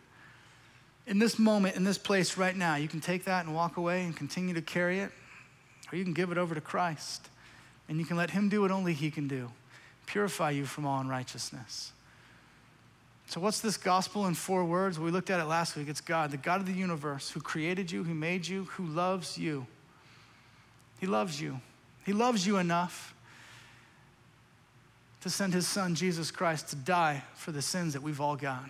In 1.07 1.19
this 1.19 1.39
moment, 1.39 1.77
in 1.77 1.85
this 1.85 1.97
place 1.97 2.35
right 2.35 2.53
now, 2.53 2.75
you 2.75 2.89
can 2.89 2.99
take 2.99 3.23
that 3.23 3.45
and 3.45 3.55
walk 3.55 3.77
away 3.77 4.03
and 4.03 4.13
continue 4.13 4.53
to 4.55 4.61
carry 4.61 4.99
it, 4.99 5.11
or 5.89 5.97
you 5.97 6.03
can 6.03 6.11
give 6.11 6.33
it 6.33 6.37
over 6.37 6.53
to 6.53 6.59
Christ 6.59 7.29
and 7.87 7.97
you 7.97 8.03
can 8.03 8.17
let 8.17 8.31
Him 8.31 8.49
do 8.49 8.59
what 8.59 8.71
only 8.71 8.93
He 8.93 9.09
can 9.09 9.29
do 9.29 9.49
purify 10.05 10.49
you 10.49 10.65
from 10.65 10.85
all 10.85 10.99
unrighteousness. 10.99 11.93
So, 13.29 13.39
what's 13.39 13.59
this 13.59 13.77
gospel 13.77 14.25
in 14.25 14.33
four 14.33 14.65
words? 14.65 14.99
We 14.99 15.11
looked 15.11 15.29
at 15.29 15.39
it 15.39 15.45
last 15.45 15.75
week. 15.75 15.87
It's 15.87 16.01
God, 16.01 16.31
the 16.31 16.37
God 16.37 16.61
of 16.61 16.65
the 16.65 16.73
universe, 16.73 17.29
who 17.29 17.39
created 17.39 17.91
you, 17.91 18.03
who 18.03 18.15
made 18.15 18.47
you, 18.47 18.63
who 18.63 18.87
loves 18.87 19.37
you. 19.37 19.67
He 20.99 21.05
loves 21.05 21.39
you. 21.39 21.61
He 22.07 22.11
loves 22.11 22.47
you 22.47 22.57
enough 22.57 23.13
to 25.21 25.29
send 25.29 25.53
his 25.53 25.67
son, 25.67 25.93
Jesus 25.93 26.31
Christ, 26.31 26.69
to 26.69 26.75
die 26.75 27.23
for 27.35 27.51
the 27.51 27.61
sins 27.61 27.93
that 27.93 28.01
we've 28.01 28.19
all 28.19 28.35
got. 28.35 28.67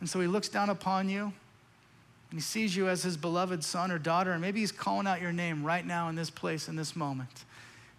And 0.00 0.08
so 0.08 0.18
he 0.18 0.26
looks 0.26 0.48
down 0.48 0.70
upon 0.70 1.10
you 1.10 1.24
and 1.24 2.38
he 2.38 2.40
sees 2.40 2.74
you 2.74 2.88
as 2.88 3.02
his 3.02 3.18
beloved 3.18 3.62
son 3.62 3.90
or 3.90 3.98
daughter, 3.98 4.32
and 4.32 4.40
maybe 4.40 4.60
he's 4.60 4.72
calling 4.72 5.06
out 5.06 5.20
your 5.20 5.32
name 5.32 5.62
right 5.62 5.84
now 5.84 6.08
in 6.08 6.14
this 6.14 6.30
place, 6.30 6.68
in 6.68 6.76
this 6.76 6.96
moment. 6.96 7.44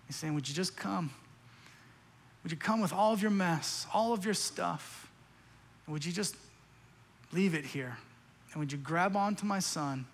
He's 0.07 0.15
saying, 0.15 0.33
Would 0.33 0.49
you 0.49 0.55
just 0.55 0.75
come? 0.75 1.11
Would 2.41 2.51
you 2.51 2.57
come 2.57 2.81
with 2.81 2.91
all 2.91 3.13
of 3.13 3.21
your 3.21 3.29
mess, 3.29 3.85
all 3.93 4.13
of 4.13 4.25
your 4.25 4.33
stuff? 4.33 5.06
And 5.87 5.93
would 5.93 6.05
you 6.05 6.11
just 6.11 6.35
leave 7.31 7.55
it 7.55 7.65
here? 7.65 7.97
And 8.51 8.59
would 8.59 8.71
you 8.71 8.77
grab 8.77 9.15
onto 9.15 9.45
my 9.45 9.59
son 9.59 10.05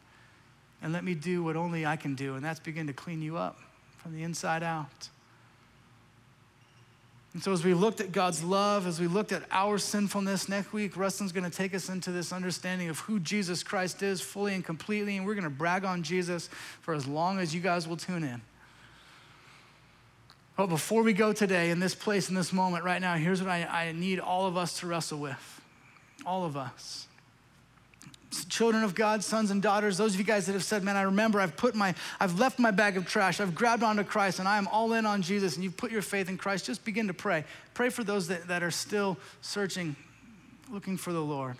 and 0.82 0.94
let 0.94 1.04
me 1.04 1.16
do 1.16 1.44
what 1.44 1.56
only 1.56 1.86
I 1.86 1.96
can 1.96 2.16
do? 2.16 2.36
And 2.36 2.46
that's 2.46 2.60
begin 2.60 2.88
to 2.88 2.94
clean 2.94 3.22
you 3.22 3.38
up 3.38 3.58
from 3.98 4.16
the 4.16 4.24
inside 4.24 4.64
out. 4.64 5.10
And 7.34 7.42
so, 7.42 7.52
as 7.52 7.64
we 7.64 7.74
looked 7.74 8.00
at 8.00 8.12
God's 8.12 8.44
love, 8.44 8.86
as 8.86 9.00
we 9.00 9.08
looked 9.08 9.32
at 9.32 9.42
our 9.50 9.80
sinfulness, 9.80 10.48
next 10.48 10.72
week, 10.72 10.96
Rustin's 10.96 11.32
going 11.32 11.50
to 11.50 11.56
take 11.56 11.74
us 11.74 11.90
into 11.90 12.12
this 12.12 12.32
understanding 12.32 12.90
of 12.90 13.00
who 13.00 13.20
Jesus 13.20 13.64
Christ 13.64 14.04
is 14.04 14.22
fully 14.22 14.54
and 14.54 14.64
completely. 14.64 15.18
And 15.18 15.26
we're 15.26 15.34
going 15.34 15.44
to 15.44 15.50
brag 15.50 15.84
on 15.84 16.04
Jesus 16.04 16.48
for 16.82 16.94
as 16.94 17.08
long 17.08 17.40
as 17.40 17.56
you 17.56 17.60
guys 17.60 17.88
will 17.88 17.98
tune 17.98 18.24
in. 18.24 18.42
But 20.56 20.68
before 20.68 21.02
we 21.02 21.14
go 21.14 21.34
today, 21.34 21.72
in 21.72 21.80
this 21.80 21.96
place, 21.96 22.30
in 22.30 22.36
this 22.36 22.54
moment, 22.54 22.84
right 22.84 23.02
now, 23.02 23.16
here's 23.16 23.42
what 23.42 23.50
I, 23.50 23.64
I 23.64 23.92
need 23.94 24.20
all 24.20 24.46
of 24.46 24.56
us 24.56 24.80
to 24.82 24.88
wrestle 24.88 25.18
with. 25.18 25.63
All 26.26 26.46
of 26.46 26.56
us 26.58 27.08
children 28.42 28.84
of 28.84 28.96
God, 28.96 29.24
sons 29.24 29.52
and 29.52 29.62
daughters, 29.62 29.98
those 29.98 30.14
of 30.14 30.20
you 30.20 30.26
guys 30.26 30.46
that 30.46 30.54
have 30.54 30.64
said, 30.64 30.84
man, 30.84 30.96
I 30.96 31.04
remember 31.04 31.40
I've 31.40 31.56
put 31.56 31.76
my, 31.76 31.94
I've 32.20 32.40
left 32.40 32.60
my 32.60 32.72
bag 32.72 32.98
of 32.98 33.06
trash, 33.06 33.40
I've 33.40 33.56
grabbed 33.56 33.84
onto 33.84 34.04
Christ, 34.04 34.40
and 34.40 34.48
I 34.48 34.58
am 34.58 34.68
all 34.68 34.94
in 34.94 35.06
on 35.06 35.22
Jesus, 35.22 35.56
and 35.56 35.64
you've 35.64 35.78
put 35.78 35.92
your 35.92 36.02
faith 36.02 36.30
in 36.30 36.38
Christ, 36.38 36.66
just 36.66 36.84
begin 36.86 37.08
to 37.08 37.14
pray. 37.14 37.46
Pray 37.74 37.90
for 37.90 38.04
those 38.04 38.28
that, 38.28 38.48
that 38.48 38.64
are 38.64 38.72
still 38.72 39.18
searching, 39.42 39.96
looking 40.72 40.98
for 40.98 41.14
the 41.14 41.22
Lord. 41.22 41.56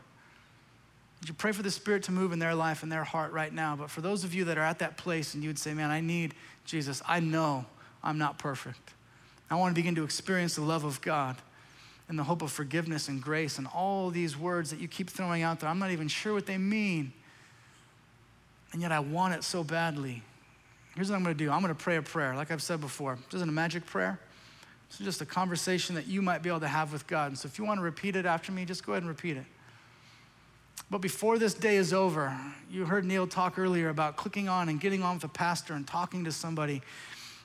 Would 1.22 1.30
you 1.30 1.36
pray 1.36 1.52
for 1.52 1.64
the 1.64 1.72
Spirit 1.72 2.04
to 2.04 2.12
move 2.12 2.34
in 2.34 2.40
their 2.40 2.56
life 2.56 2.84
and 2.84 2.92
their 2.92 3.04
heart 3.04 3.32
right 3.32 3.54
now? 3.54 3.76
But 3.76 3.90
for 3.90 4.02
those 4.02 4.24
of 4.24 4.34
you 4.34 4.46
that 4.46 4.58
are 4.58 4.64
at 4.64 4.80
that 4.80 4.98
place 4.98 5.34
and 5.34 5.44
you 5.44 5.50
would 5.50 5.60
say, 5.60 5.74
man, 5.74 5.90
I 5.90 6.02
need 6.02 6.36
Jesus, 6.66 7.02
I 7.08 7.20
know 7.22 7.66
I'm 8.04 8.18
not 8.18 8.38
perfect. 8.38 8.94
I 9.50 9.56
want 9.56 9.74
to 9.74 9.80
begin 9.80 9.96
to 9.96 10.04
experience 10.04 10.56
the 10.56 10.62
love 10.62 10.84
of 10.84 11.02
God 11.02 11.38
and 12.10 12.20
the 12.20 12.24
hope 12.24 12.42
of 12.42 12.52
forgiveness 12.52 13.08
and 13.08 13.22
grace 13.22 13.58
and 13.58 13.68
all 13.74 14.10
these 14.10 14.38
words 14.38 14.70
that 14.70 14.80
you 14.80 14.88
keep 14.88 15.10
throwing 15.10 15.42
out 15.42 15.60
there. 15.60 15.70
I'm 15.70 15.80
not 15.80 15.92
even 15.92 16.08
sure 16.08 16.34
what 16.34 16.46
they 16.46 16.58
mean. 16.58 17.14
And 18.72 18.82
yet 18.82 18.92
I 18.92 19.00
want 19.00 19.34
it 19.36 19.44
so 19.44 19.64
badly. 19.64 20.24
Here's 20.96 21.10
what 21.10 21.16
I'm 21.16 21.24
going 21.24 21.38
to 21.38 21.44
do 21.44 21.50
I'm 21.52 21.62
going 21.62 21.74
to 21.74 21.82
pray 21.82 21.96
a 21.96 22.02
prayer, 22.02 22.36
like 22.36 22.52
I've 22.52 22.62
said 22.62 22.82
before. 22.82 23.18
This 23.30 23.36
isn't 23.36 23.50
a 23.50 23.54
magic 23.54 23.86
prayer. 23.86 24.20
Is 24.92 25.00
just 25.00 25.22
a 25.22 25.26
conversation 25.26 25.96
that 25.96 26.06
you 26.06 26.22
might 26.22 26.44
be 26.44 26.50
able 26.50 26.60
to 26.60 26.68
have 26.68 26.94
with 26.94 27.08
God. 27.08 27.30
And 27.30 27.38
so 27.38 27.48
if 27.48 27.58
you 27.58 27.66
want 27.66 27.80
to 27.80 27.84
repeat 27.84 28.16
it 28.16 28.28
after 28.28 28.52
me, 28.52 28.64
just 28.64 28.86
go 28.86 28.92
ahead 28.94 29.02
and 29.02 29.10
repeat 29.10 29.38
it. 29.38 29.46
But 30.92 31.00
before 31.00 31.40
this 31.40 31.56
day 31.56 31.78
is 31.78 31.94
over, 31.94 32.38
you 32.70 32.86
heard 32.86 33.04
Neil 33.04 33.26
talk 33.26 33.58
earlier 33.58 33.90
about 33.90 34.18
clicking 34.18 34.48
on 34.48 34.70
and 34.70 34.80
getting 34.80 35.02
on 35.02 35.16
with 35.16 35.24
a 35.24 35.30
pastor 35.30 35.74
and 35.74 35.88
talking 35.88 36.26
to 36.26 36.32
somebody 36.32 36.84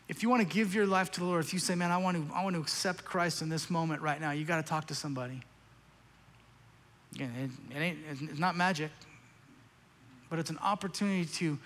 if 0.09 0.23
you 0.23 0.31
want 0.31 0.47
to 0.47 0.55
give 0.55 0.75
your 0.75 0.87
life 0.87 1.11
to 1.13 1.21
the 1.21 1.27
Lord, 1.27 1.45
if 1.45 1.53
you 1.53 1.59
say, 1.59 1.75
man, 1.75 1.91
I 1.91 1.99
want 1.99 2.17
to, 2.17 2.35
I 2.35 2.43
want 2.43 2.55
to 2.57 2.63
accept 2.63 3.05
Christ 3.05 3.43
in 3.43 3.49
this 3.49 3.69
moment 3.69 4.01
right 4.01 4.21
now, 4.21 4.31
you 4.31 4.45
got 4.45 4.57
to 4.57 4.69
talk 4.69 4.87
to 4.87 4.95
somebody. 4.95 5.43
Again, 7.15 7.33
it, 7.73 7.77
it 7.77 7.81
ain't, 7.81 7.99
it's 8.09 8.39
not 8.39 8.57
magic, 8.57 8.91
but 10.31 10.39
it's 10.39 10.51
an 10.51 10.59
opportunity 10.63 11.25
to 11.25 11.59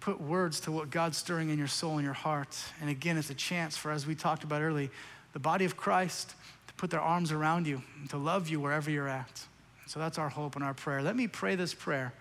put 0.00 0.20
words 0.20 0.60
to 0.60 0.72
what 0.72 0.90
God's 0.90 1.16
stirring 1.16 1.48
in 1.48 1.58
your 1.58 1.66
soul 1.66 1.94
and 1.94 2.04
your 2.04 2.12
heart. 2.12 2.56
And 2.80 2.90
again, 2.90 3.16
it's 3.16 3.30
a 3.30 3.34
chance 3.34 3.76
for, 3.76 3.90
as 3.90 4.06
we 4.06 4.14
talked 4.14 4.44
about 4.44 4.62
earlier, 4.62 4.90
the 5.32 5.38
body 5.38 5.64
of 5.64 5.76
Christ 5.76 6.34
to 6.68 6.74
put 6.74 6.90
their 6.90 7.00
arms 7.00 7.32
around 7.32 7.66
you 7.66 7.82
and 8.00 8.10
to 8.10 8.18
love 8.18 8.48
you 8.48 8.60
wherever 8.60 8.90
you're 8.90 9.08
at. 9.08 9.44
So 9.86 9.98
that's 9.98 10.18
our 10.18 10.28
hope 10.28 10.56
and 10.56 10.64
our 10.64 10.74
prayer. 10.74 11.02
Let 11.02 11.16
me 11.16 11.26
pray 11.26 11.56
this 11.56 11.74
prayer. 11.74 12.12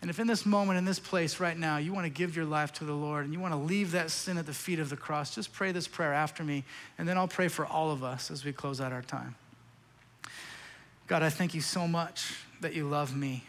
And 0.00 0.10
if 0.10 0.20
in 0.20 0.28
this 0.28 0.46
moment, 0.46 0.78
in 0.78 0.84
this 0.84 1.00
place 1.00 1.40
right 1.40 1.58
now, 1.58 1.78
you 1.78 1.92
want 1.92 2.04
to 2.04 2.10
give 2.10 2.36
your 2.36 2.44
life 2.44 2.72
to 2.74 2.84
the 2.84 2.92
Lord 2.92 3.24
and 3.24 3.34
you 3.34 3.40
want 3.40 3.52
to 3.52 3.58
leave 3.58 3.92
that 3.92 4.10
sin 4.10 4.38
at 4.38 4.46
the 4.46 4.54
feet 4.54 4.78
of 4.78 4.90
the 4.90 4.96
cross, 4.96 5.34
just 5.34 5.52
pray 5.52 5.72
this 5.72 5.88
prayer 5.88 6.14
after 6.14 6.44
me. 6.44 6.64
And 6.98 7.08
then 7.08 7.18
I'll 7.18 7.26
pray 7.28 7.48
for 7.48 7.66
all 7.66 7.90
of 7.90 8.04
us 8.04 8.30
as 8.30 8.44
we 8.44 8.52
close 8.52 8.80
out 8.80 8.92
our 8.92 9.02
time. 9.02 9.34
God, 11.08 11.22
I 11.22 11.30
thank 11.30 11.52
you 11.52 11.60
so 11.60 11.88
much 11.88 12.34
that 12.60 12.74
you 12.74 12.86
love 12.86 13.16
me. 13.16 13.44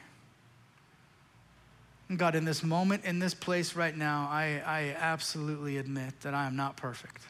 God, 2.16 2.34
in 2.34 2.46
this 2.46 2.64
moment, 2.64 3.06
in 3.06 3.20
this 3.20 3.36
place 3.36 3.76
right 3.76 3.96
now, 3.96 4.28
I, 4.32 4.64
I 4.66 4.96
absolutely 4.98 5.78
admit 5.78 6.20
that 6.22 6.34
I 6.34 6.48
am 6.48 6.56
not 6.56 6.76
perfect. 6.76 7.22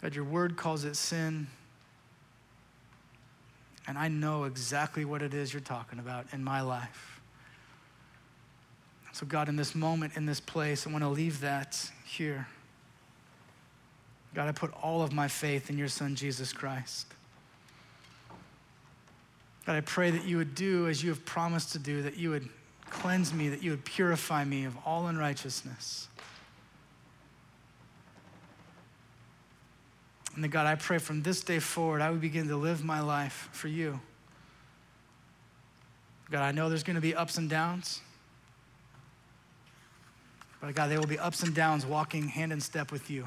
God, 0.00 0.14
your 0.14 0.24
word 0.24 0.56
calls 0.56 0.84
it 0.84 0.96
sin 0.96 1.48
and 3.86 3.98
I 3.98 4.08
know 4.08 4.44
exactly 4.44 5.04
what 5.04 5.22
it 5.22 5.34
is 5.34 5.52
you're 5.52 5.60
talking 5.60 5.98
about 5.98 6.26
in 6.32 6.42
my 6.42 6.60
life. 6.60 7.20
So, 9.12 9.26
God, 9.26 9.48
in 9.48 9.56
this 9.56 9.74
moment, 9.74 10.16
in 10.16 10.26
this 10.26 10.40
place, 10.40 10.86
I 10.86 10.90
want 10.90 11.04
to 11.04 11.08
leave 11.08 11.40
that 11.40 11.90
here. 12.04 12.48
God, 14.34 14.48
I 14.48 14.52
put 14.52 14.72
all 14.82 15.02
of 15.02 15.12
my 15.12 15.28
faith 15.28 15.70
in 15.70 15.78
your 15.78 15.88
Son, 15.88 16.16
Jesus 16.16 16.52
Christ. 16.52 17.06
God, 19.66 19.76
I 19.76 19.80
pray 19.80 20.10
that 20.10 20.24
you 20.24 20.38
would 20.38 20.54
do 20.54 20.88
as 20.88 21.02
you 21.02 21.10
have 21.10 21.24
promised 21.24 21.72
to 21.72 21.78
do, 21.78 22.02
that 22.02 22.16
you 22.16 22.30
would 22.30 22.48
cleanse 22.90 23.32
me, 23.32 23.48
that 23.48 23.62
you 23.62 23.70
would 23.70 23.84
purify 23.84 24.44
me 24.44 24.64
of 24.64 24.76
all 24.84 25.06
unrighteousness. 25.06 26.08
And 30.34 30.42
then, 30.42 30.50
God, 30.50 30.66
I 30.66 30.74
pray 30.74 30.98
from 30.98 31.22
this 31.22 31.42
day 31.42 31.60
forward, 31.60 32.02
I 32.02 32.10
would 32.10 32.20
begin 32.20 32.48
to 32.48 32.56
live 32.56 32.84
my 32.84 33.00
life 33.00 33.48
for 33.52 33.68
you. 33.68 34.00
God, 36.30 36.42
I 36.42 36.50
know 36.50 36.68
there's 36.68 36.82
going 36.82 36.96
to 36.96 37.02
be 37.02 37.14
ups 37.14 37.38
and 37.38 37.48
downs. 37.48 38.00
But 40.60 40.74
God, 40.74 40.90
there 40.90 40.98
will 40.98 41.06
be 41.06 41.18
ups 41.18 41.42
and 41.42 41.54
downs 41.54 41.86
walking 41.86 42.26
hand 42.26 42.52
in 42.52 42.60
step 42.60 42.90
with 42.90 43.10
you. 43.10 43.24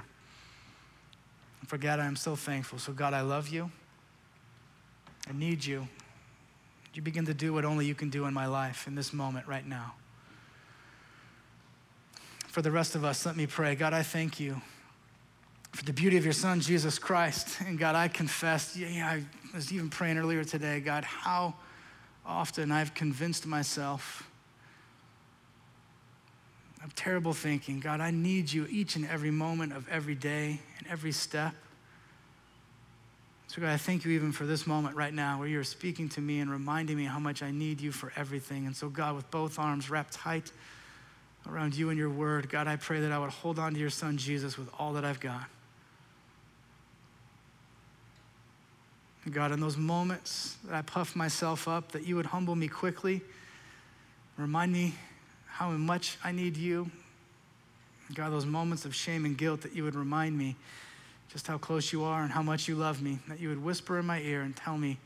And 1.62 1.70
for 1.70 1.78
God, 1.78 2.00
I 2.00 2.06
am 2.06 2.16
so 2.16 2.36
thankful. 2.36 2.80
So, 2.80 2.92
God, 2.92 3.14
I 3.14 3.22
love 3.22 3.48
you. 3.48 3.72
I 5.30 5.34
need 5.34 5.64
you. 5.64 5.88
You 6.94 7.02
begin 7.02 7.26
to 7.28 7.34
do 7.34 7.54
what 7.54 7.64
only 7.64 7.86
you 7.86 7.96
can 7.96 8.10
do 8.10 8.26
in 8.26 8.34
my 8.34 8.48
life 8.48 8.88
in 8.88 8.96
this 8.96 9.14
moment 9.14 9.48
right 9.48 9.66
now. 9.66 9.94
For 12.48 12.62
the 12.62 12.72
rest 12.72 12.96
of 12.96 13.06
us, 13.06 13.26
let 13.26 13.38
me 13.38 13.46
pray. 13.46 13.76
God, 13.76 13.94
I 13.94 14.02
thank 14.02 14.40
you 14.40 14.62
for 15.72 15.84
the 15.84 15.94
beauty 15.94 16.18
of 16.18 16.24
your 16.24 16.34
son, 16.34 16.60
Jesus 16.60 16.98
Christ. 16.98 17.60
And 17.66 17.78
God, 17.78 17.96
I 17.96 18.08
confess, 18.08 18.76
yeah, 18.76 19.08
I 19.08 19.24
was 19.56 19.72
even 19.72 19.90
praying 19.90 20.18
earlier 20.18 20.44
today, 20.44 20.80
God, 20.80 21.04
how 21.04 21.54
often 22.26 22.72
I've 22.72 22.94
convinced 22.94 23.46
myself 23.46 24.30
of 26.84 26.96
terrible 26.96 27.34
thinking. 27.34 27.80
God, 27.80 28.02
I 28.02 28.12
need 28.12 28.52
you 28.52 28.66
each 28.70 28.96
and 28.96 29.08
every 29.08 29.32
moment 29.32 29.74
of 29.74 29.88
every 29.90 30.16
day 30.16 30.60
and 30.80 30.88
every 30.88 31.12
step. 31.12 31.54
So, 33.48 33.62
God, 33.62 33.70
I 33.70 33.78
thank 33.78 34.04
you 34.04 34.12
even 34.12 34.32
for 34.32 34.46
this 34.46 34.68
moment 34.68 34.96
right 34.96 35.14
now 35.14 35.40
where 35.40 35.48
you're 35.48 35.64
speaking 35.64 36.10
to 36.10 36.22
me 36.22 36.40
and 36.40 36.52
reminding 36.52 36.98
me 36.98 37.06
how 37.06 37.20
much 37.20 37.42
I 37.42 37.52
need 37.52 37.80
you 37.80 37.92
for 37.92 38.12
everything. 38.16 38.66
And 38.66 38.76
so, 38.76 38.90
God, 38.90 39.16
with 39.16 39.30
both 39.32 39.58
arms 39.58 39.90
wrapped 39.90 40.14
tight 40.14 40.52
around 41.50 41.76
you 41.76 41.90
and 41.90 41.98
your 41.98 42.10
word, 42.10 42.50
God, 42.50 42.68
I 42.68 42.76
pray 42.76 43.00
that 43.02 43.12
I 43.12 43.18
would 43.18 43.30
hold 43.30 43.58
on 43.58 43.74
to 43.74 43.80
your 43.80 43.90
son 43.90 44.18
Jesus 44.18 44.58
with 44.58 44.70
all 44.78 44.94
that 44.94 45.06
I've 45.06 45.20
got. 45.20 45.46
God, 49.32 49.52
in 49.52 49.60
those 49.60 49.78
moments 49.78 50.58
that 50.66 50.76
I 50.76 50.82
puff 50.82 51.16
myself 51.16 51.68
up, 51.68 51.92
that 51.92 52.06
you 52.06 52.16
would 52.16 52.28
humble 52.28 52.56
me 52.56 52.68
quickly, 52.68 53.22
remind 54.38 54.72
me 54.72 54.96
how 55.48 55.70
much 55.72 56.18
I 56.24 56.32
need 56.32 56.58
you. 56.58 56.90
God, 58.14 58.32
those 58.32 58.46
moments 58.46 58.86
of 58.86 58.96
shame 58.96 59.26
and 59.26 59.38
guilt, 59.38 59.62
that 59.62 59.76
you 59.76 59.84
would 59.84 59.96
remind 59.96 60.38
me 60.38 60.56
just 61.30 61.48
how 61.48 61.58
close 61.58 61.92
you 61.92 62.04
are 62.04 62.24
and 62.24 62.32
how 62.32 62.42
much 62.42 62.68
you 62.68 62.76
love 62.76 63.02
me, 63.02 63.20
that 63.28 63.40
you 63.40 63.50
would 63.50 63.62
whisper 63.62 64.00
in 64.00 64.06
my 64.06 64.22
ear 64.22 64.42
and 64.42 64.56
tell 64.56 64.78
me 64.78 64.98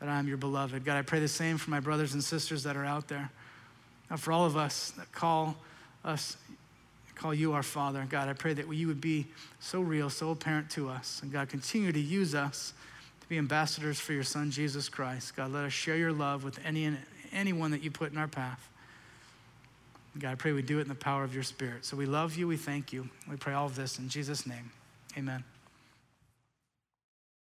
that 0.00 0.08
I 0.08 0.18
am 0.18 0.28
your 0.28 0.36
beloved. 0.36 0.84
God, 0.84 0.96
I 0.96 1.02
pray 1.02 1.20
the 1.20 1.28
same 1.28 1.56
for 1.56 1.70
my 1.70 1.80
brothers 1.80 2.14
and 2.14 2.22
sisters 2.22 2.64
that 2.64 2.76
are 2.76 2.84
out 2.84 3.08
there. 3.08 3.30
Now, 4.10 4.16
for 4.16 4.32
all 4.32 4.44
of 4.44 4.56
us 4.56 4.90
that 4.98 5.10
call 5.12 5.56
us, 6.04 6.36
call 7.14 7.32
you 7.32 7.52
our 7.52 7.62
Father, 7.62 8.04
God, 8.10 8.28
I 8.28 8.32
pray 8.32 8.52
that 8.52 8.70
you 8.74 8.88
would 8.88 9.00
be 9.00 9.28
so 9.60 9.80
real, 9.80 10.10
so 10.10 10.30
apparent 10.30 10.68
to 10.70 10.88
us. 10.88 11.20
And 11.22 11.32
God, 11.32 11.48
continue 11.48 11.92
to 11.92 12.00
use 12.00 12.34
us 12.34 12.74
be 13.28 13.38
ambassadors 13.38 13.98
for 13.98 14.12
your 14.12 14.22
son, 14.22 14.50
Jesus 14.50 14.88
Christ. 14.88 15.36
God, 15.36 15.52
let 15.52 15.64
us 15.64 15.72
share 15.72 15.96
your 15.96 16.12
love 16.12 16.44
with 16.44 16.58
any 16.64 16.96
anyone 17.32 17.70
that 17.70 17.82
you 17.82 17.90
put 17.90 18.12
in 18.12 18.18
our 18.18 18.28
path. 18.28 18.68
God, 20.18 20.32
I 20.32 20.34
pray 20.34 20.52
we 20.52 20.62
do 20.62 20.78
it 20.78 20.82
in 20.82 20.88
the 20.88 20.94
power 20.94 21.24
of 21.24 21.34
your 21.34 21.42
spirit. 21.42 21.84
So 21.84 21.96
we 21.96 22.04
love 22.04 22.36
you. 22.36 22.46
We 22.46 22.58
thank 22.58 22.92
you. 22.92 23.08
We 23.30 23.36
pray 23.36 23.54
all 23.54 23.66
of 23.66 23.76
this 23.76 23.98
in 23.98 24.08
Jesus' 24.08 24.46
name. 24.46 24.70
Amen. 25.16 25.42